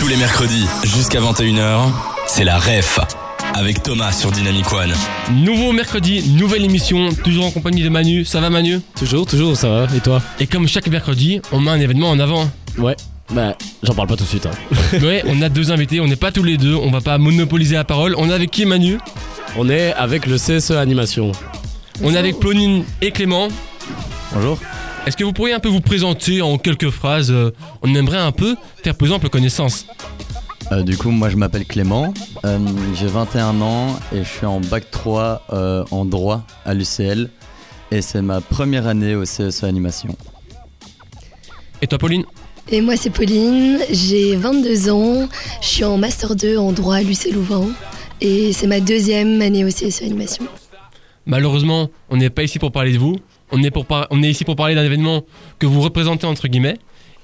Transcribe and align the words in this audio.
Tous 0.00 0.08
les 0.08 0.16
mercredis 0.16 0.64
jusqu'à 0.82 1.20
21h, 1.20 1.92
c'est 2.26 2.44
la 2.44 2.58
REF 2.58 3.00
avec 3.52 3.82
Thomas 3.82 4.12
sur 4.12 4.30
Dynamic 4.30 4.72
One. 4.72 4.94
Nouveau 5.30 5.72
mercredi, 5.72 6.26
nouvelle 6.30 6.64
émission, 6.64 7.10
toujours 7.22 7.44
en 7.44 7.50
compagnie 7.50 7.82
de 7.82 7.90
Manu. 7.90 8.24
Ça 8.24 8.40
va 8.40 8.48
Manu? 8.48 8.80
Toujours, 8.98 9.26
toujours, 9.26 9.58
ça 9.58 9.68
va. 9.68 9.86
Et 9.94 10.00
toi? 10.00 10.22
Et 10.40 10.46
comme 10.46 10.66
chaque 10.66 10.88
mercredi, 10.88 11.42
on 11.52 11.60
met 11.60 11.70
un 11.70 11.80
événement 11.80 12.08
en 12.08 12.18
avant. 12.18 12.50
Ouais. 12.78 12.96
Bah, 13.30 13.58
j'en 13.82 13.92
parle 13.92 14.08
pas 14.08 14.16
tout 14.16 14.24
de 14.24 14.28
suite. 14.30 14.46
Hein. 14.46 14.98
ouais, 15.02 15.22
on 15.26 15.42
a 15.42 15.50
deux 15.50 15.70
invités, 15.70 16.00
on 16.00 16.06
n'est 16.06 16.16
pas 16.16 16.32
tous 16.32 16.44
les 16.44 16.56
deux, 16.56 16.74
on 16.74 16.90
va 16.90 17.02
pas 17.02 17.18
monopoliser 17.18 17.76
la 17.76 17.84
parole. 17.84 18.14
On 18.16 18.30
est 18.30 18.34
avec 18.34 18.50
qui 18.50 18.64
Manu? 18.64 18.96
On 19.58 19.68
est 19.68 19.92
avec 19.92 20.24
le 20.24 20.36
CSE 20.36 20.70
Animation. 20.70 21.32
On 22.02 22.14
est 22.14 22.18
avec 22.18 22.40
Plonine 22.40 22.84
et 23.02 23.10
Clément. 23.10 23.48
Bonjour. 24.32 24.58
Est-ce 25.06 25.16
que 25.16 25.24
vous 25.24 25.32
pourriez 25.32 25.54
un 25.54 25.60
peu 25.60 25.68
vous 25.68 25.80
présenter 25.80 26.42
en 26.42 26.58
quelques 26.58 26.90
phrases 26.90 27.30
euh, 27.30 27.50
On 27.82 27.94
aimerait 27.94 28.18
un 28.18 28.32
peu 28.32 28.56
faire 28.82 28.94
plus 28.94 29.12
ample 29.12 29.28
connaissance. 29.28 29.86
Euh, 30.72 30.82
du 30.82 30.96
coup, 30.96 31.10
moi 31.10 31.28
je 31.30 31.36
m'appelle 31.36 31.64
Clément, 31.64 32.14
euh, 32.44 32.58
j'ai 32.94 33.06
21 33.06 33.60
ans 33.60 33.98
et 34.12 34.18
je 34.18 34.28
suis 34.28 34.46
en 34.46 34.60
bac 34.60 34.88
3 34.90 35.42
euh, 35.52 35.84
en 35.90 36.04
droit 36.04 36.42
à 36.64 36.74
l'UCL 36.74 37.28
et 37.90 38.02
c'est 38.02 38.22
ma 38.22 38.40
première 38.40 38.86
année 38.86 39.16
au 39.16 39.24
CSE 39.24 39.64
Animation. 39.64 40.16
Et 41.82 41.88
toi 41.88 41.98
Pauline? 41.98 42.24
Et 42.68 42.82
moi 42.82 42.96
c'est 42.96 43.10
Pauline, 43.10 43.80
j'ai 43.90 44.36
22 44.36 44.90
ans, 44.90 45.28
je 45.60 45.66
suis 45.66 45.84
en 45.84 45.98
Master 45.98 46.36
2 46.36 46.56
en 46.56 46.70
droit 46.70 46.96
à 46.96 47.02
l'UCL 47.02 47.34
Louvain 47.34 47.66
et 48.20 48.52
c'est 48.52 48.68
ma 48.68 48.78
deuxième 48.78 49.42
année 49.42 49.64
au 49.64 49.68
CSE 49.68 50.02
Animation. 50.02 50.44
Malheureusement, 51.26 51.90
on 52.10 52.16
n'est 52.16 52.30
pas 52.30 52.44
ici 52.44 52.60
pour 52.60 52.70
parler 52.70 52.92
de 52.92 52.98
vous, 52.98 53.16
on 53.52 53.62
est, 53.62 53.70
pour 53.70 53.86
par- 53.86 54.06
on 54.10 54.22
est 54.22 54.30
ici 54.30 54.44
pour 54.44 54.56
parler 54.56 54.74
d'un 54.74 54.84
événement 54.84 55.22
que 55.58 55.66
vous 55.66 55.80
représentez 55.80 56.26
entre 56.26 56.48
guillemets. 56.48 56.78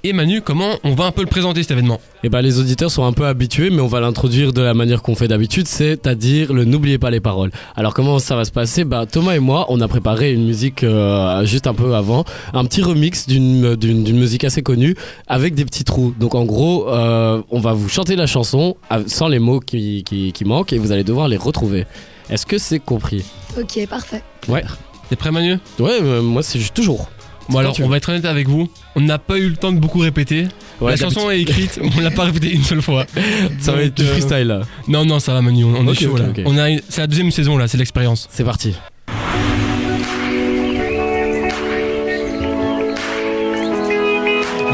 Et 0.05 0.13
Manu, 0.13 0.41
comment 0.41 0.75
on 0.85 0.95
va 0.95 1.07
un 1.07 1.11
peu 1.11 1.23
le 1.23 1.27
présenter 1.27 1.63
cet 1.63 1.73
événement? 1.73 2.01
Et 2.23 2.29
bah, 2.29 2.41
les 2.41 2.61
auditeurs 2.61 2.93
sont 2.93 3.05
un 3.05 3.13
peu 3.13 3.27
habitués, 3.27 3.71
mais 3.71 3.81
on 3.81 3.89
va 3.89 3.99
l'introduire 3.99 4.53
de 4.53 4.61
la 4.61 4.73
manière 4.73 5.03
qu'on 5.03 5.17
fait 5.17 5.27
d'habitude, 5.27 5.67
c'est-à-dire 5.67 6.53
le 6.53 6.65
n'oubliez 6.65 6.99
pas 6.99 7.11
les 7.11 7.19
paroles. 7.19 7.51
Alors, 7.75 7.93
comment 7.93 8.21
ça 8.21 8.37
va 8.37 8.45
se 8.45 8.53
passer? 8.53 8.85
Bah, 8.85 9.07
Thomas 9.11 9.35
et 9.35 9.41
moi, 9.41 9.67
on 9.69 9.81
a 9.81 9.89
préparé 9.89 10.33
une 10.33 10.45
musique 10.45 10.85
euh, 10.85 11.45
juste 11.45 11.67
un 11.67 11.75
peu 11.75 11.95
avant, 11.97 12.25
un 12.53 12.65
petit 12.67 12.83
remix 12.83 13.27
d'une 13.27 13.75
d'une 13.75 14.17
musique 14.17 14.45
assez 14.45 14.63
connue 14.63 14.95
avec 15.27 15.55
des 15.57 15.65
petits 15.65 15.83
trous. 15.83 16.15
Donc, 16.21 16.37
en 16.37 16.45
gros, 16.45 16.89
euh, 16.89 17.43
on 17.51 17.59
va 17.59 17.73
vous 17.73 17.89
chanter 17.89 18.15
la 18.15 18.27
chanson 18.27 18.77
sans 19.09 19.27
les 19.27 19.41
mots 19.41 19.59
qui, 19.59 20.05
qui, 20.05 20.31
qui 20.31 20.45
manquent 20.45 20.73
et 20.73 20.79
vous 20.79 20.93
allez 20.93 21.05
devoir 21.05 21.27
les 21.27 21.39
retrouver. 21.39 21.85
Est-ce 22.31 22.47
que 22.47 22.59
c'est 22.59 22.79
compris? 22.79 23.25
Ok, 23.59 23.85
parfait. 23.89 24.23
Ouais. 24.47 24.63
T'es 25.09 25.17
prêt 25.17 25.31
Manu? 25.31 25.59
Ouais, 25.79 25.99
euh, 26.03 26.23
moi, 26.23 26.43
c'est 26.43 26.59
juste 26.59 26.75
toujours. 26.75 27.09
Bon 27.49 27.59
alors, 27.59 27.77
on 27.81 27.89
va 27.89 27.99
être 27.99 28.09
honnête 28.09 28.25
avec 28.25 28.49
vous, 28.49 28.69
on 28.97 29.01
n'a 29.01 29.19
pas 29.19 29.39
eu 29.39 29.49
le 29.49 29.57
temps 29.57 29.71
de 29.71 29.79
beaucoup 29.79 30.01
répéter. 30.01 30.49
Ouais, 30.81 30.91
la 30.91 30.97
chanson 30.97 31.31
est 31.31 31.41
écrite, 31.41 31.79
on 31.97 32.01
l'a 32.01 32.11
pas 32.11 32.25
répétée 32.25 32.53
une 32.53 32.65
seule 32.65 32.83
fois. 32.83 33.07
Ça 33.61 33.73
va 33.73 33.83
être 33.83 33.95
du 33.95 34.05
freestyle 34.05 34.49
là. 34.49 34.63
Non, 34.89 35.05
non, 35.05 35.21
ça 35.21 35.33
va 35.33 35.43
Manu, 35.43 35.65
on, 35.65 35.87
est 35.87 35.95
chaud 35.95 36.17
là. 36.17 36.25
On 36.45 36.59
a, 36.59 36.77
c'est 36.89 37.03
la 37.03 37.07
deuxième 37.07 37.31
saison 37.31 37.57
là, 37.57 37.69
c'est 37.69 37.79
l'expérience. 37.79 38.29
C'est 38.33 38.45
parti. 38.45 38.75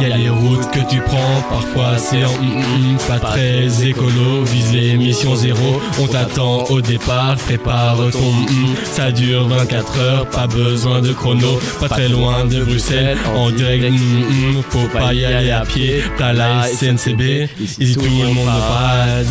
Y 0.03 0.05
a 0.11 0.17
les 0.17 0.29
routes 0.31 0.69
que 0.73 0.81
tu 0.91 1.01
prends, 1.01 1.43
parfois 1.49 1.97
c'est 1.97 2.25
en 2.25 2.31
hum, 2.31 2.57
hum, 2.57 2.97
pas 3.07 3.21
très 3.21 3.87
écolo, 3.87 4.43
vise 4.43 4.73
les 4.73 4.97
missions 4.97 5.37
zéro, 5.37 5.81
on 6.01 6.09
t'attend 6.09 6.65
au 6.65 6.81
départ, 6.81 7.37
prépare 7.37 7.99
ton 8.11 8.19
hum, 8.19 8.47
hum. 8.49 8.75
ça 8.83 9.13
dure 9.13 9.47
24 9.47 9.99
heures, 10.01 10.27
pas 10.27 10.49
besoin 10.49 11.03
de 11.03 11.13
chrono, 11.13 11.61
pas 11.79 11.89
très 11.89 12.09
loin 12.09 12.45
de 12.47 12.65
Bruxelles, 12.65 13.17
en 13.37 13.51
direct, 13.51 13.85
hum, 13.85 14.57
hum, 14.57 14.63
faut 14.71 14.89
pas 14.89 15.15
y 15.15 15.25
aller 15.25 15.53
à 15.53 15.61
pied, 15.61 16.03
t'as 16.19 16.33
la 16.33 16.65
SNCB, 16.67 17.49
ici 17.61 17.95
tout 17.95 18.03
le 18.03 18.35
monde 18.35 18.45
parade. 18.45 19.27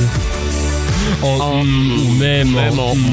En 1.21 1.59
hum, 1.59 2.07
ou 2.07 2.13
même 2.13 2.57
en 2.57 2.91
hum, 2.91 3.09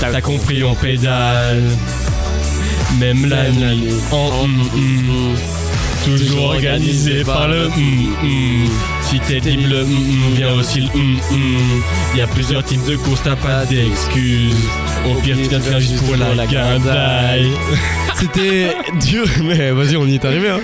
t'as 0.00 0.20
compris 0.20 0.62
on 0.62 0.76
pédale, 0.76 1.60
même 3.00 3.28
la 3.28 3.50
nuit 3.50 3.94
en 4.12 4.44
hum, 4.44 4.60
hum. 4.76 5.57
Toujours 6.04 6.44
organisé 6.44 7.24
par 7.24 7.48
le 7.48 7.66
hum, 7.66 8.16
hum. 8.22 8.68
Si 9.02 9.18
t'es 9.20 9.40
team 9.40 9.68
le 9.68 9.82
hum, 9.82 10.34
viens 10.36 10.52
aussi 10.54 10.80
le 10.80 10.88
hum. 10.88 11.82
Y 12.16 12.20
a 12.20 12.26
plusieurs 12.26 12.64
types 12.64 12.84
de 12.86 12.96
courses, 12.96 13.22
t'as 13.22 13.36
pas 13.36 13.64
d'excuses. 13.66 14.54
Au 15.06 15.14
pire, 15.20 15.36
tu 15.36 15.48
viens 15.48 15.58
de 15.58 15.64
faire 15.64 15.80
juste 15.80 16.02
pour 16.04 16.16
la 16.16 16.46
guindaille. 16.46 17.52
C'était 18.14 18.74
dur, 19.06 19.26
mais 19.44 19.70
vas-y, 19.70 19.96
on 19.96 20.06
y 20.06 20.14
est 20.14 20.24
arrivé. 20.24 20.48
Hein. 20.48 20.60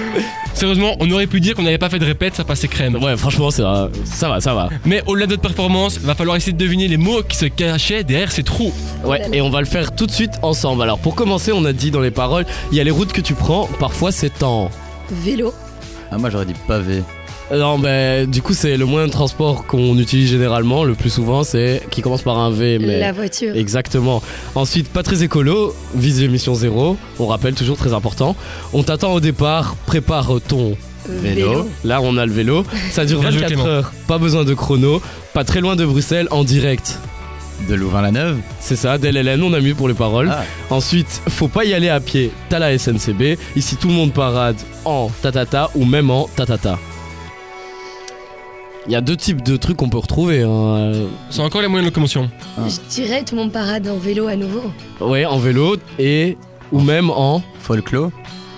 Sérieusement, 0.54 0.96
on 1.00 1.10
aurait 1.10 1.26
pu 1.26 1.40
dire 1.40 1.54
qu'on 1.54 1.62
n'avait 1.62 1.78
pas 1.78 1.88
fait 1.88 1.98
de 1.98 2.04
répète, 2.04 2.36
ça 2.36 2.44
passait 2.44 2.68
crème. 2.68 2.96
Ouais, 3.02 3.16
franchement, 3.16 3.50
ça 3.50 3.62
va, 3.62 3.90
ça 4.04 4.28
va, 4.28 4.40
ça 4.40 4.54
va. 4.54 4.68
Mais 4.84 5.02
au-delà 5.06 5.26
de 5.26 5.32
notre 5.32 5.42
performance, 5.42 5.98
va 5.98 6.14
falloir 6.14 6.36
essayer 6.36 6.52
de 6.52 6.58
deviner 6.58 6.86
les 6.86 6.96
mots 6.96 7.22
qui 7.22 7.36
se 7.36 7.46
cachaient 7.46 8.04
derrière 8.04 8.30
ces 8.30 8.44
trous. 8.44 8.72
Ouais, 9.04 9.20
et 9.32 9.40
on 9.40 9.50
va 9.50 9.60
le 9.60 9.66
faire 9.66 9.94
tout 9.94 10.06
de 10.06 10.12
suite 10.12 10.32
ensemble. 10.42 10.82
Alors, 10.82 11.00
pour 11.00 11.16
commencer, 11.16 11.50
on 11.52 11.64
a 11.64 11.72
dit 11.72 11.90
dans 11.90 12.00
les 12.00 12.12
paroles, 12.12 12.46
il 12.70 12.78
y 12.78 12.80
a 12.80 12.84
les 12.84 12.92
routes 12.92 13.12
que 13.12 13.20
tu 13.20 13.34
prends, 13.34 13.68
parfois 13.80 14.12
c'est 14.12 14.42
en. 14.42 14.70
Vélo, 15.10 15.52
Ah, 16.10 16.18
moi 16.18 16.30
j'aurais 16.30 16.46
dit 16.46 16.54
pavé. 16.66 17.02
Euh, 17.52 17.58
Non, 17.60 17.78
ben, 17.78 18.28
du 18.28 18.40
coup, 18.40 18.54
c'est 18.54 18.76
le 18.76 18.86
moyen 18.86 19.06
de 19.06 19.12
transport 19.12 19.66
qu'on 19.66 19.98
utilise 19.98 20.30
généralement, 20.30 20.84
le 20.84 20.94
plus 20.94 21.10
souvent, 21.10 21.44
c'est 21.44 21.82
qui 21.90 22.00
commence 22.00 22.22
par 22.22 22.38
un 22.38 22.50
V, 22.50 22.78
mais. 22.80 22.98
la 22.98 23.12
voiture, 23.12 23.54
Exactement. 23.54 24.22
Ensuite, 24.54 24.88
pas 24.88 25.02
très 25.02 25.22
écolo, 25.22 25.74
vise 25.94 26.20
l'émission 26.22 26.54
zéro, 26.54 26.96
on 27.18 27.26
rappelle 27.26 27.54
toujours 27.54 27.76
très 27.76 27.92
important. 27.92 28.34
On 28.72 28.82
t'attend 28.82 29.12
au 29.12 29.20
départ, 29.20 29.76
prépare 29.86 30.30
ton 30.48 30.76
vélo. 31.06 31.68
Là, 31.84 32.00
on 32.00 32.16
a 32.16 32.24
le 32.24 32.32
vélo. 32.32 32.64
Ça 32.90 33.04
dure 33.04 33.20
Bien 33.20 33.30
joué, 33.30 33.40
24 33.40 33.52
Clément. 33.54 33.66
heures, 33.68 33.92
pas 34.08 34.16
besoin 34.18 34.44
de 34.44 34.54
chrono, 34.54 35.02
pas 35.34 35.44
très 35.44 35.60
loin 35.60 35.76
de 35.76 35.84
Bruxelles, 35.84 36.28
en 36.30 36.44
direct. 36.44 36.98
De 37.68 37.74
Louvain-la-Neuve. 37.74 38.38
C'est 38.60 38.76
ça, 38.76 38.98
DLLN, 38.98 39.42
on 39.42 39.52
a 39.52 39.60
mis 39.60 39.74
pour 39.74 39.88
les 39.88 39.94
paroles. 39.94 40.30
Ah. 40.32 40.44
Ensuite, 40.70 41.22
faut 41.28 41.48
pas 41.48 41.64
y 41.64 41.72
aller 41.74 41.88
à 41.88 42.00
pied, 42.00 42.30
t'as 42.48 42.58
la 42.58 42.76
SNCB. 42.78 43.38
Ici, 43.56 43.76
tout 43.76 43.88
le 43.88 43.94
monde 43.94 44.12
parade 44.12 44.56
en 44.84 45.10
tatata 45.22 45.70
ou 45.74 45.84
même 45.84 46.10
en 46.10 46.28
tatata. 46.36 46.78
Il 48.86 48.92
y 48.92 48.96
a 48.96 49.00
deux 49.00 49.16
types 49.16 49.42
de 49.42 49.56
trucs 49.56 49.78
qu'on 49.78 49.88
peut 49.88 49.98
retrouver. 49.98 50.42
hein. 50.42 50.92
C'est 51.30 51.40
encore 51.40 51.62
les 51.62 51.68
moyens 51.68 51.88
de 51.90 51.94
locomotion. 51.94 52.28
je 52.58 52.80
dirais 52.94 53.22
tout 53.24 53.34
le 53.34 53.40
monde 53.42 53.52
parade 53.52 53.88
en 53.88 53.96
vélo 53.96 54.26
à 54.28 54.36
nouveau. 54.36 54.62
Ouais, 55.00 55.24
en 55.24 55.38
vélo 55.38 55.76
et 55.98 56.36
ou 56.70 56.80
même 56.80 57.08
en. 57.10 57.42
Folklore. 57.60 58.10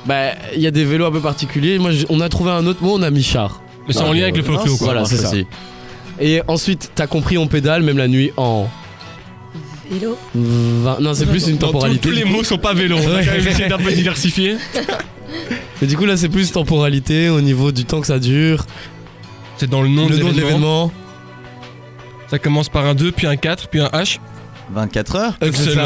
Bah, 0.04 0.32
il 0.54 0.60
y 0.60 0.66
a 0.66 0.72
des 0.72 0.84
vélos 0.84 1.06
un 1.06 1.12
peu 1.12 1.20
particuliers. 1.20 1.78
Moi, 1.78 1.92
on 2.08 2.20
a 2.20 2.28
trouvé 2.28 2.50
un 2.50 2.66
autre 2.66 2.82
mot, 2.82 2.94
on 2.98 3.02
a 3.02 3.10
mis 3.10 3.22
char. 3.22 3.60
Mais 3.86 3.94
c'est 3.94 4.02
en 4.02 4.12
lien 4.12 4.22
avec 4.24 4.36
le 4.36 4.42
folklore 4.42 4.78
quoi. 4.78 4.86
Voilà, 4.88 5.04
c'est 5.04 5.16
ça. 5.16 5.30
Et 6.18 6.42
ensuite, 6.48 6.90
t'as 6.94 7.06
compris, 7.06 7.38
on 7.38 7.46
pédale 7.46 7.82
même 7.82 7.98
la 7.98 8.08
nuit 8.08 8.32
en. 8.36 8.66
Vélo, 9.90 10.18
Non, 10.34 11.14
c'est 11.14 11.26
plus 11.26 11.46
une 11.48 11.58
temporalité. 11.58 12.08
Tous 12.08 12.14
les 12.14 12.24
mots 12.24 12.42
sont 12.44 12.58
pas 12.58 12.74
vélo. 12.74 12.96
On 12.98 13.08
va 13.08 13.24
quand 13.24 13.32
même 13.32 13.68
d'un 13.68 13.78
peu 13.78 13.92
diversifier. 13.92 14.56
Mais 15.80 15.86
du 15.86 15.96
coup, 15.96 16.06
là, 16.06 16.16
c'est 16.16 16.28
plus 16.28 16.50
temporalité 16.52 17.28
au 17.28 17.40
niveau 17.40 17.72
du 17.72 17.84
temps 17.84 18.00
que 18.00 18.06
ça 18.06 18.18
dure, 18.18 18.64
C'est 19.58 19.68
dans 19.68 19.82
le 19.82 19.88
nom 19.88 20.08
le 20.08 20.16
de 20.16 20.24
l'événement. 20.30 20.90
Ça 22.28 22.38
commence 22.38 22.68
par 22.68 22.86
un 22.86 22.94
2, 22.94 23.12
puis 23.12 23.26
un 23.26 23.36
4, 23.36 23.68
puis 23.68 23.80
un 23.80 23.88
H. 23.88 24.18
24 24.72 25.16
heures 25.16 25.32
Excellent. 25.40 25.82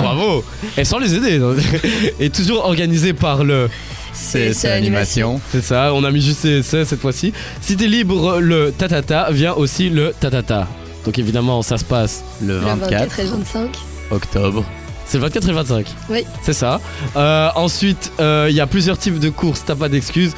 bravo. 0.00 0.44
Et 0.78 0.84
sans 0.84 0.98
les 0.98 1.14
aider. 1.14 1.38
Et 2.20 2.30
toujours 2.30 2.64
organisé 2.64 3.12
par 3.12 3.44
le. 3.44 3.68
CSE 4.14 4.64
Animation. 4.64 5.38
C'est 5.52 5.62
ça, 5.62 5.92
on 5.92 6.02
a 6.02 6.10
mis 6.10 6.22
juste 6.22 6.40
CSE 6.42 6.84
cette 6.84 7.00
fois-ci. 7.00 7.34
Si 7.60 7.76
t'es 7.76 7.86
libre, 7.86 8.38
le 8.40 8.72
tatata 8.72 9.30
vient 9.30 9.52
aussi 9.52 9.90
le 9.90 10.14
tatata. 10.18 10.66
Donc 11.06 11.18
évidemment, 11.18 11.62
ça 11.62 11.78
se 11.78 11.84
passe. 11.84 12.24
Le 12.42 12.54
le 12.54 12.58
24 12.58 12.90
24 12.90 13.20
et 13.20 13.24
25. 13.24 13.70
octobre. 14.10 14.64
C'est 15.06 15.18
le 15.18 15.22
24 15.22 15.44
et 15.44 15.48
le 15.48 15.54
25. 15.54 15.86
Oui. 16.10 16.24
C'est 16.42 16.52
ça. 16.52 16.80
Euh, 17.16 17.48
ensuite, 17.54 18.12
euh, 18.18 18.48
il 18.50 18.56
y 18.56 18.60
a 18.60 18.66
plusieurs 18.66 18.98
types 18.98 19.20
de 19.20 19.30
courses, 19.30 19.62
t'as 19.64 19.76
pas 19.76 19.88
d'excuses. 19.88 20.34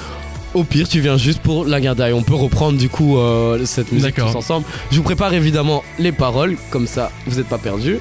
Au 0.55 0.65
pire, 0.65 0.89
tu 0.89 1.01
viens 1.01 1.17
juste 1.17 1.41
pour 1.41 1.65
la 1.65 1.81
guindaille. 1.81 2.13
On 2.13 2.23
peut 2.23 2.35
reprendre 2.35 2.79
du 2.79 2.89
coup 2.91 3.19
euh, 3.19 3.65
cette 3.65 3.93
musique 3.93 4.15
tous 4.15 4.37
ensemble. 4.37 4.67
Je 4.91 4.97
vous 4.97 5.03
prépare 5.03 5.33
évidemment 5.33 5.83
les 5.99 6.13
paroles, 6.13 6.57
comme 6.71 6.87
ça 6.87 7.11
vous 7.27 7.37
n'êtes 7.37 7.49
pas 7.49 7.59
perdus. 7.59 7.99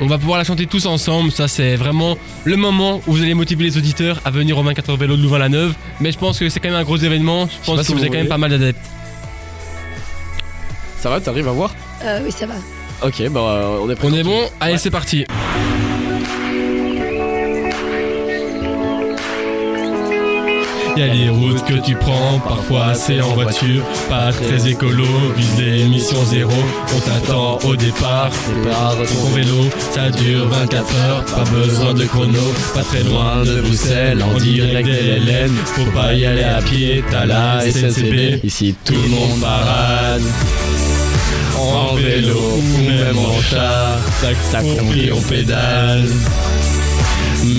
On 0.00 0.06
va 0.06 0.18
pouvoir 0.18 0.38
la 0.38 0.44
chanter 0.44 0.66
tous 0.66 0.86
ensemble. 0.86 1.30
Ça, 1.30 1.46
c'est 1.46 1.76
vraiment 1.76 2.16
le 2.44 2.56
moment 2.56 3.00
où 3.06 3.12
vous 3.12 3.22
allez 3.22 3.34
motiver 3.34 3.64
les 3.64 3.76
auditeurs 3.78 4.20
à 4.24 4.30
venir 4.30 4.58
au 4.58 4.62
24 4.62 4.90
heures 4.90 4.96
vélo 4.96 5.16
de 5.16 5.22
Louvain-la-Neuve. 5.22 5.74
Mais 6.00 6.10
je 6.10 6.18
pense 6.18 6.38
que 6.38 6.48
c'est 6.48 6.58
quand 6.58 6.70
même 6.70 6.78
un 6.78 6.84
gros 6.84 6.96
événement. 6.96 7.46
Je 7.46 7.66
pense 7.66 7.78
que 7.78 7.86
si 7.86 7.92
vous 7.92 7.98
vous 7.98 8.04
avez 8.04 8.10
quand 8.10 8.18
même 8.18 8.28
pas 8.28 8.38
mal 8.38 8.50
d'adeptes. 8.50 8.80
Ça 11.04 11.10
va, 11.10 11.20
t'arrives 11.20 11.48
à 11.48 11.52
voir 11.52 11.74
Euh, 12.02 12.20
oui, 12.24 12.32
ça 12.32 12.46
va. 12.46 12.54
Ok, 13.06 13.28
bah 13.28 13.40
euh, 13.40 13.78
on 13.82 13.90
est 13.90 13.94
prêt. 13.94 14.08
On 14.10 14.14
est 14.14 14.22
bon 14.22 14.40
Allez, 14.58 14.72
Ouais. 14.72 14.78
c'est 14.78 14.90
parti. 14.90 15.26
Y 20.96 21.02
a 21.02 21.06
les 21.12 21.28
routes 21.28 21.64
que 21.64 21.74
tu 21.84 21.96
prends, 21.96 22.38
parfois 22.38 22.94
c'est 22.94 23.20
en 23.20 23.30
voiture, 23.34 23.82
pas 24.08 24.30
très 24.32 24.68
écolo, 24.70 25.04
vise 25.36 25.58
l'émission 25.58 26.24
zéro. 26.24 26.52
On 26.94 27.00
t'attend 27.00 27.58
au 27.68 27.74
départ, 27.74 28.30
prépare 28.30 28.94
ton 28.98 29.28
vélo, 29.34 29.64
ça 29.92 30.10
dure 30.10 30.46
24 30.48 30.94
heures, 30.96 31.24
pas 31.24 31.50
besoin 31.50 31.94
de 31.94 32.04
chrono, 32.04 32.38
pas 32.74 32.82
très 32.84 33.02
loin 33.02 33.42
de 33.44 33.60
Bruxelles, 33.62 34.22
en 34.22 34.38
direct 34.38 34.88
des 34.88 35.18
LN. 35.18 35.50
Faut 35.64 35.90
pas 35.90 36.14
y 36.14 36.26
aller 36.26 36.44
à 36.44 36.62
pied, 36.62 37.02
t'as 37.10 37.26
la 37.26 37.60
SNCB, 37.68 38.44
Ici, 38.44 38.76
tout 38.84 38.92
le 38.94 39.08
monde 39.08 39.40
parade. 39.40 40.22
En 41.72 41.94
vélo 41.94 42.38
ou 42.38 42.82
même 42.82 43.18
en 43.18 43.40
char, 43.40 43.98
tac 44.20 44.36
tac 44.50 44.64
on 44.80 44.86
plie, 44.86 45.10
on 45.12 45.20
pédale. 45.22 46.08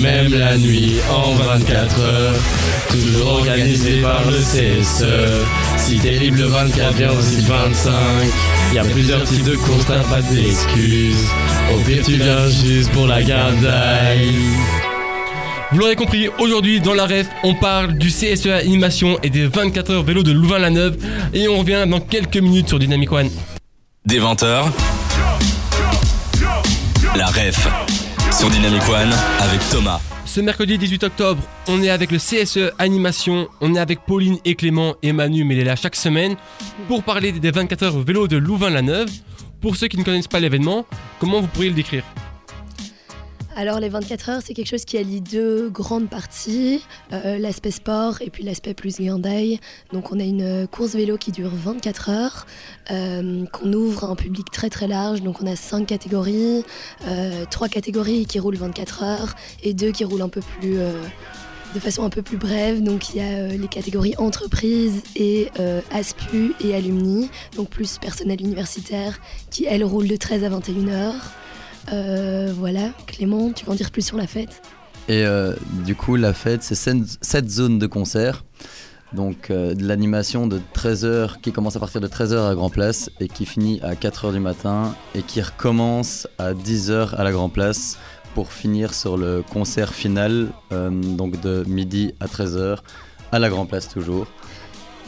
Même 0.00 0.32
la 0.32 0.56
nuit 0.56 0.96
en 1.10 1.34
24 1.34 2.00
heures, 2.00 2.34
toujours 2.90 3.28
organisé 3.38 4.00
par 4.02 4.22
le 4.26 4.38
CSE. 4.38 5.04
Si 5.76 5.98
t'es 5.98 6.12
libre 6.12 6.38
le 6.38 6.46
24, 6.46 6.94
viens 6.94 7.10
aussi 7.12 7.36
le 7.36 7.42
25. 7.42 7.92
Y 8.74 8.78
a 8.78 8.84
plusieurs 8.84 9.22
types 9.24 9.44
de 9.44 9.54
courses, 9.56 9.86
t'as 9.86 10.02
pas 10.02 10.22
d'excuses. 10.22 11.28
Au 11.72 11.78
pire, 11.80 12.02
tu 12.04 12.12
viens 12.12 12.48
juste 12.48 12.90
pour 12.92 13.06
la 13.06 13.22
gardaille. 13.22 14.34
Vous 15.72 15.78
l'aurez 15.78 15.96
compris, 15.96 16.28
aujourd'hui 16.38 16.80
dans 16.80 16.94
la 16.94 17.06
ref, 17.06 17.26
on 17.42 17.54
parle 17.54 17.94
du 17.94 18.08
CSEA 18.08 18.56
Animation 18.56 19.18
et 19.22 19.30
des 19.30 19.46
24 19.46 19.90
heures 19.90 20.02
vélo 20.04 20.22
de 20.22 20.32
Louvain-la-Neuve. 20.32 20.96
Et 21.34 21.48
on 21.48 21.58
revient 21.58 21.84
dans 21.88 22.00
quelques 22.00 22.38
minutes 22.38 22.68
sur 22.68 22.78
Dynamic 22.78 23.10
One. 23.12 23.30
Des 24.06 24.20
20h, 24.20 24.70
la 27.16 27.26
ref 27.26 27.68
sur 28.30 28.48
Dynamic 28.50 28.88
One 28.88 29.12
avec 29.40 29.60
Thomas. 29.68 30.00
Ce 30.24 30.40
mercredi 30.40 30.78
18 30.78 31.02
octobre, 31.02 31.42
on 31.66 31.82
est 31.82 31.90
avec 31.90 32.12
le 32.12 32.18
CSE 32.18 32.72
Animation, 32.78 33.48
on 33.60 33.74
est 33.74 33.80
avec 33.80 33.98
Pauline 34.06 34.38
et 34.44 34.54
Clément 34.54 34.94
et 35.02 35.10
Manu, 35.12 35.42
mais 35.42 35.56
il 35.56 35.60
est 35.62 35.64
là 35.64 35.74
chaque 35.74 35.96
semaine, 35.96 36.36
pour 36.86 37.02
parler 37.02 37.32
des 37.32 37.50
24 37.50 37.82
heures 37.82 37.98
vélo 37.98 38.28
de 38.28 38.36
Louvain-la-Neuve. 38.36 39.10
Pour 39.60 39.74
ceux 39.74 39.88
qui 39.88 39.98
ne 39.98 40.04
connaissent 40.04 40.28
pas 40.28 40.38
l'événement, 40.38 40.86
comment 41.18 41.40
vous 41.40 41.48
pourriez 41.48 41.70
le 41.70 41.74
décrire? 41.74 42.04
Alors 43.58 43.80
les 43.80 43.88
24 43.88 44.28
heures, 44.28 44.40
c'est 44.44 44.52
quelque 44.52 44.68
chose 44.68 44.84
qui 44.84 44.98
allie 44.98 45.22
deux 45.22 45.70
grandes 45.70 46.10
parties, 46.10 46.82
euh, 47.14 47.38
l'aspect 47.38 47.70
sport 47.70 48.20
et 48.20 48.28
puis 48.28 48.44
l'aspect 48.44 48.74
plus 48.74 49.00
guindaille. 49.00 49.60
Donc 49.94 50.12
on 50.12 50.20
a 50.20 50.24
une 50.24 50.68
course 50.68 50.92
vélo 50.92 51.16
qui 51.16 51.32
dure 51.32 51.48
24 51.54 52.10
heures, 52.10 52.46
euh, 52.90 53.46
qu'on 53.46 53.72
ouvre 53.72 54.04
à 54.04 54.08
un 54.08 54.14
public 54.14 54.50
très 54.50 54.68
très 54.68 54.86
large. 54.86 55.22
Donc 55.22 55.40
on 55.40 55.46
a 55.46 55.56
cinq 55.56 55.86
catégories, 55.86 56.64
euh, 57.06 57.46
trois 57.50 57.68
catégories 57.68 58.26
qui 58.26 58.38
roulent 58.38 58.56
24 58.58 59.02
heures 59.02 59.34
et 59.62 59.72
deux 59.72 59.90
qui 59.90 60.04
roulent 60.04 60.22
un 60.22 60.28
peu 60.28 60.42
plus... 60.60 60.76
de 61.74 61.80
façon 61.80 62.04
un 62.04 62.10
peu 62.10 62.22
plus 62.22 62.36
brève, 62.36 62.82
donc 62.82 63.10
il 63.10 63.16
y 63.16 63.20
a 63.20 63.48
les 63.48 63.68
catégories 63.68 64.14
entreprises 64.18 65.02
et 65.14 65.48
ASPU 65.90 66.54
et 66.60 66.74
alumni, 66.74 67.28
donc 67.54 67.68
plus 67.68 67.98
personnel 67.98 68.40
universitaire, 68.40 69.18
qui 69.50 69.64
elles 69.64 69.84
roulent 69.84 70.08
de 70.08 70.16
13 70.16 70.44
à 70.44 70.48
21 70.50 70.88
heures. 70.88 71.32
Euh, 71.92 72.52
voilà, 72.56 72.90
Clément, 73.06 73.52
tu 73.52 73.64
vas 73.64 73.72
en 73.72 73.76
dire 73.76 73.90
plus 73.90 74.02
sur 74.02 74.16
la 74.16 74.26
fête? 74.26 74.62
Et 75.08 75.24
euh, 75.24 75.54
du 75.84 75.94
coup, 75.94 76.16
la 76.16 76.32
fête, 76.32 76.62
c'est 76.62 76.74
7 76.74 77.48
zones 77.48 77.78
de 77.78 77.86
concert. 77.86 78.44
Donc 79.12 79.50
euh, 79.50 79.74
de 79.74 79.86
l'animation 79.86 80.48
de 80.48 80.60
13h 80.74 81.40
qui 81.40 81.52
commence 81.52 81.76
à 81.76 81.80
partir 81.80 82.00
de 82.00 82.08
13h 82.08 82.50
à 82.50 82.54
Grand 82.56 82.70
Place 82.70 83.08
et 83.20 83.28
qui 83.28 83.46
finit 83.46 83.80
à 83.82 83.94
4h 83.94 84.32
du 84.32 84.40
matin 84.40 84.96
et 85.14 85.22
qui 85.22 85.40
recommence 85.40 86.26
à 86.38 86.54
10h 86.54 87.14
à 87.14 87.22
la 87.22 87.30
Grand 87.30 87.48
Place 87.48 87.98
pour 88.34 88.52
finir 88.52 88.92
sur 88.92 89.16
le 89.16 89.44
concert 89.48 89.94
final, 89.94 90.48
donc 90.70 91.40
de 91.40 91.64
midi 91.68 92.12
à 92.20 92.26
13h 92.26 92.78
à 93.30 93.38
la 93.38 93.48
Grand 93.48 93.64
Place 93.64 93.88
toujours. 93.88 94.26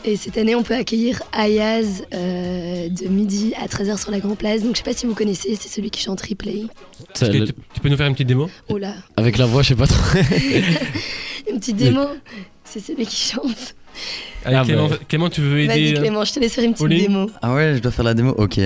Et 0.09 0.17
cette 0.17 0.39
année, 0.39 0.55
on 0.55 0.63
peut 0.63 0.75
accueillir 0.75 1.23
Ayaz 1.35 2.03
euh, 2.15 2.89
de 2.89 3.09
midi 3.09 3.53
à 3.61 3.67
13h 3.67 4.01
sur 4.01 4.11
la 4.11 4.21
Grand 4.21 4.37
Place. 4.37 4.63
Donc 4.63 4.73
je 4.73 4.79
sais 4.79 4.83
pas 4.83 4.95
si 4.95 5.05
vous 5.05 5.15
connaissez, 5.15 5.55
c'est 5.61 5.69
celui 5.69 5.91
qui 5.91 6.01
chante 6.01 6.23
Replay. 6.23 6.63
Ça, 7.13 7.27
Est-ce 7.27 7.33
que 7.35 7.39
le- 7.41 7.47
tu, 7.49 7.53
tu 7.75 7.81
peux 7.81 7.91
nous 7.91 7.97
faire 7.99 8.07
une 8.07 8.15
petite 8.15 8.29
démo 8.29 8.49
Oh 8.71 8.79
là, 8.79 8.95
Avec 9.19 9.37
la 9.37 9.45
voix, 9.45 9.61
je 9.63 9.69
sais 9.69 9.75
pas 9.75 9.87
trop. 9.87 10.19
une 11.51 11.59
petite 11.59 11.77
démo, 11.77 12.07
c'est 12.65 12.81
celui 12.81 13.05
qui 13.07 13.17
chante. 13.17 13.75
Allez, 14.45 14.57
Ah, 14.57 14.63
Clément, 14.65 14.89
bah. 14.89 14.97
Clément, 15.09 15.29
tu 15.29 15.41
veux 15.41 15.67
Vas-y 15.67 15.89
aider 15.89 15.97
euh, 15.97 16.01
Clément, 16.01 16.25
je 16.25 16.33
te 16.33 16.41
laisse 16.41 16.55
faire 16.55 16.65
une 16.65 16.71
petite 16.73 16.85
Pauline 16.85 17.03
démo. 17.09 17.31
Ah 17.43 17.55
ouais, 17.55 17.75
je 17.77 17.81
dois 17.83 17.91
faire 17.91 18.05
la 18.05 18.15
démo 18.15 18.35
Ok. 18.39 18.61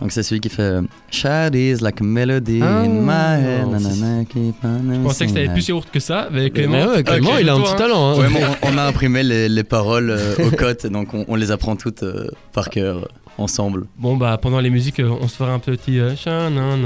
Donc 0.00 0.10
c'est 0.10 0.22
celui 0.24 0.40
qui 0.40 0.48
fait 0.48 0.62
euh, 0.62 0.82
Shout 1.10 1.54
is 1.54 1.76
like 1.80 2.00
a 2.00 2.04
melody 2.04 2.60
Ah, 2.62 2.80
in 2.80 2.88
my 2.88 3.40
head. 3.40 3.66
non, 3.66 3.78
nanana, 3.78 4.24
Je 4.32 5.02
pensais 5.02 5.24
que 5.26 5.30
c'était 5.30 5.40
singing. 5.46 5.52
plus 5.52 5.68
yaourt 5.68 5.90
que 5.90 6.00
ça, 6.00 6.28
mais 6.32 6.50
Clément. 6.50 6.72
Mais 6.72 6.86
ouais, 6.96 7.02
Clément, 7.04 7.38
il 7.38 7.48
a 7.48 7.54
un 7.54 7.56
toi, 7.56 7.64
petit 7.64 7.72
hein. 7.74 7.76
talent. 7.76 8.10
hein. 8.10 8.18
Ouais, 8.18 8.26
on, 8.64 8.68
on 8.74 8.78
a 8.78 8.82
imprimé 8.82 9.22
les, 9.22 9.48
les 9.48 9.64
paroles 9.64 10.10
euh, 10.10 10.34
aux 10.46 10.50
cotes, 10.50 10.86
donc 10.88 11.14
on, 11.14 11.24
on 11.28 11.36
les 11.36 11.50
apprend 11.52 11.76
toutes 11.76 12.02
euh, 12.02 12.26
par 12.52 12.68
cœur 12.68 12.96
euh, 12.98 13.06
ensemble. 13.38 13.86
Bon, 13.98 14.16
bah 14.16 14.38
pendant 14.40 14.60
les 14.60 14.70
musiques, 14.70 15.00
euh, 15.00 15.10
on 15.20 15.28
se 15.28 15.36
fera 15.36 15.52
un 15.52 15.58
petit. 15.58 15.98
euh. 15.98 16.14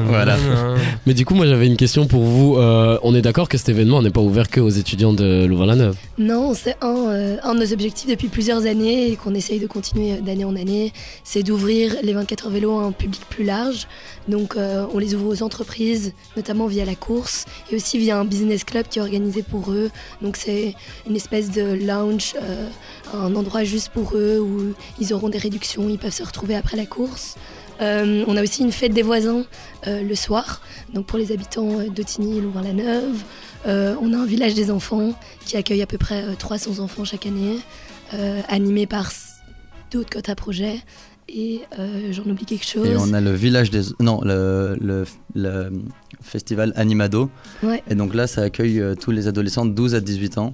Voilà. 0.06 0.36
Mais 1.06 1.14
du 1.14 1.24
coup, 1.24 1.34
moi 1.34 1.46
j'avais 1.46 1.66
une 1.66 1.76
question 1.76 2.06
pour 2.06 2.22
vous. 2.22 2.56
Euh, 2.56 2.98
on 3.02 3.14
est 3.14 3.22
d'accord 3.22 3.48
que 3.48 3.58
cet 3.58 3.68
événement 3.68 4.00
n'est 4.02 4.10
pas 4.10 4.20
ouvert 4.20 4.48
que 4.48 4.60
aux 4.60 4.68
étudiants 4.70 5.12
de 5.12 5.44
Louvain-la-Neuve? 5.46 5.96
Non, 6.18 6.54
c'est 6.54 6.76
un, 6.80 7.08
euh, 7.08 7.36
un 7.42 7.54
de 7.54 7.60
nos 7.60 7.72
objectifs 7.72 8.08
depuis 8.08 8.28
plusieurs 8.28 8.64
années 8.66 9.10
et 9.10 9.16
qu'on 9.16 9.34
essaye 9.34 9.58
de 9.58 9.66
continuer 9.66 10.16
d'année 10.20 10.44
en 10.44 10.54
année, 10.56 10.92
c'est 11.24 11.42
d'ouvrir 11.42 11.96
les 12.02 12.12
24 12.12 12.46
heures 12.46 12.52
vélo 12.52 12.78
à 12.78 12.84
un 12.84 12.92
public 12.92 13.22
plus 13.28 13.44
large. 13.44 13.86
Donc 14.28 14.56
euh, 14.56 14.86
on 14.94 14.98
les 14.98 15.14
ouvre 15.14 15.26
aux 15.28 15.42
entreprises, 15.42 16.12
notamment 16.36 16.66
via 16.66 16.84
la 16.84 16.94
course 16.94 17.44
et 17.70 17.76
aussi 17.76 17.98
via 17.98 18.18
un 18.18 18.24
business 18.24 18.64
club 18.64 18.86
qui 18.88 18.98
est 18.98 19.02
organisé 19.02 19.42
pour 19.42 19.72
eux. 19.72 19.90
Donc 20.22 20.36
c'est 20.36 20.74
une 21.08 21.16
espèce 21.16 21.50
de 21.50 21.74
lounge, 21.86 22.34
euh, 22.42 22.66
un 23.14 23.34
endroit 23.36 23.64
juste 23.64 23.90
pour 23.90 24.12
eux 24.16 24.40
où 24.40 24.74
ils 25.00 25.12
auront 25.12 25.28
des 25.28 25.38
réductions, 25.38 25.88
ils 25.88 25.98
peuvent 25.98 26.12
se 26.12 26.22
retrouver 26.22 26.35
après 26.56 26.76
la 26.76 26.86
course. 26.86 27.36
Euh, 27.80 28.24
on 28.26 28.36
a 28.36 28.42
aussi 28.42 28.62
une 28.62 28.72
fête 28.72 28.92
des 28.94 29.02
voisins 29.02 29.44
euh, 29.86 30.02
le 30.02 30.14
soir, 30.14 30.62
donc 30.94 31.06
pour 31.06 31.18
les 31.18 31.30
habitants 31.32 31.78
euh, 31.78 31.88
d'Otigny 31.88 32.38
et 32.38 32.40
Louvain-la-Neuve. 32.40 33.22
Euh, 33.66 33.94
on 34.00 34.14
a 34.14 34.16
un 34.16 34.24
village 34.24 34.54
des 34.54 34.70
enfants 34.70 35.12
qui 35.44 35.56
accueille 35.56 35.82
à 35.82 35.86
peu 35.86 35.98
près 35.98 36.22
euh, 36.24 36.34
300 36.38 36.78
enfants 36.78 37.04
chaque 37.04 37.26
année, 37.26 37.58
animé 38.48 38.86
par 38.86 39.10
d'autres 39.90 40.10
quotas 40.10 40.34
projets. 40.36 40.78
Et 41.28 41.62
j'en 42.12 42.22
oublie 42.22 42.44
quelque 42.44 42.64
chose. 42.64 42.86
Et 42.86 42.96
on 42.96 43.12
a 43.12 43.20
le 43.20 43.32
village 43.32 43.70
des. 43.72 43.82
Non, 43.98 44.20
le, 44.22 44.76
le, 44.80 45.04
le 45.34 45.72
festival 46.22 46.72
Animado. 46.76 47.30
Ouais. 47.64 47.82
Et 47.90 47.96
donc 47.96 48.14
là, 48.14 48.28
ça 48.28 48.42
accueille 48.42 48.80
tous 49.00 49.10
les 49.10 49.26
adolescents 49.26 49.66
de 49.66 49.72
12 49.72 49.96
à 49.96 50.00
18 50.00 50.38
ans. 50.38 50.52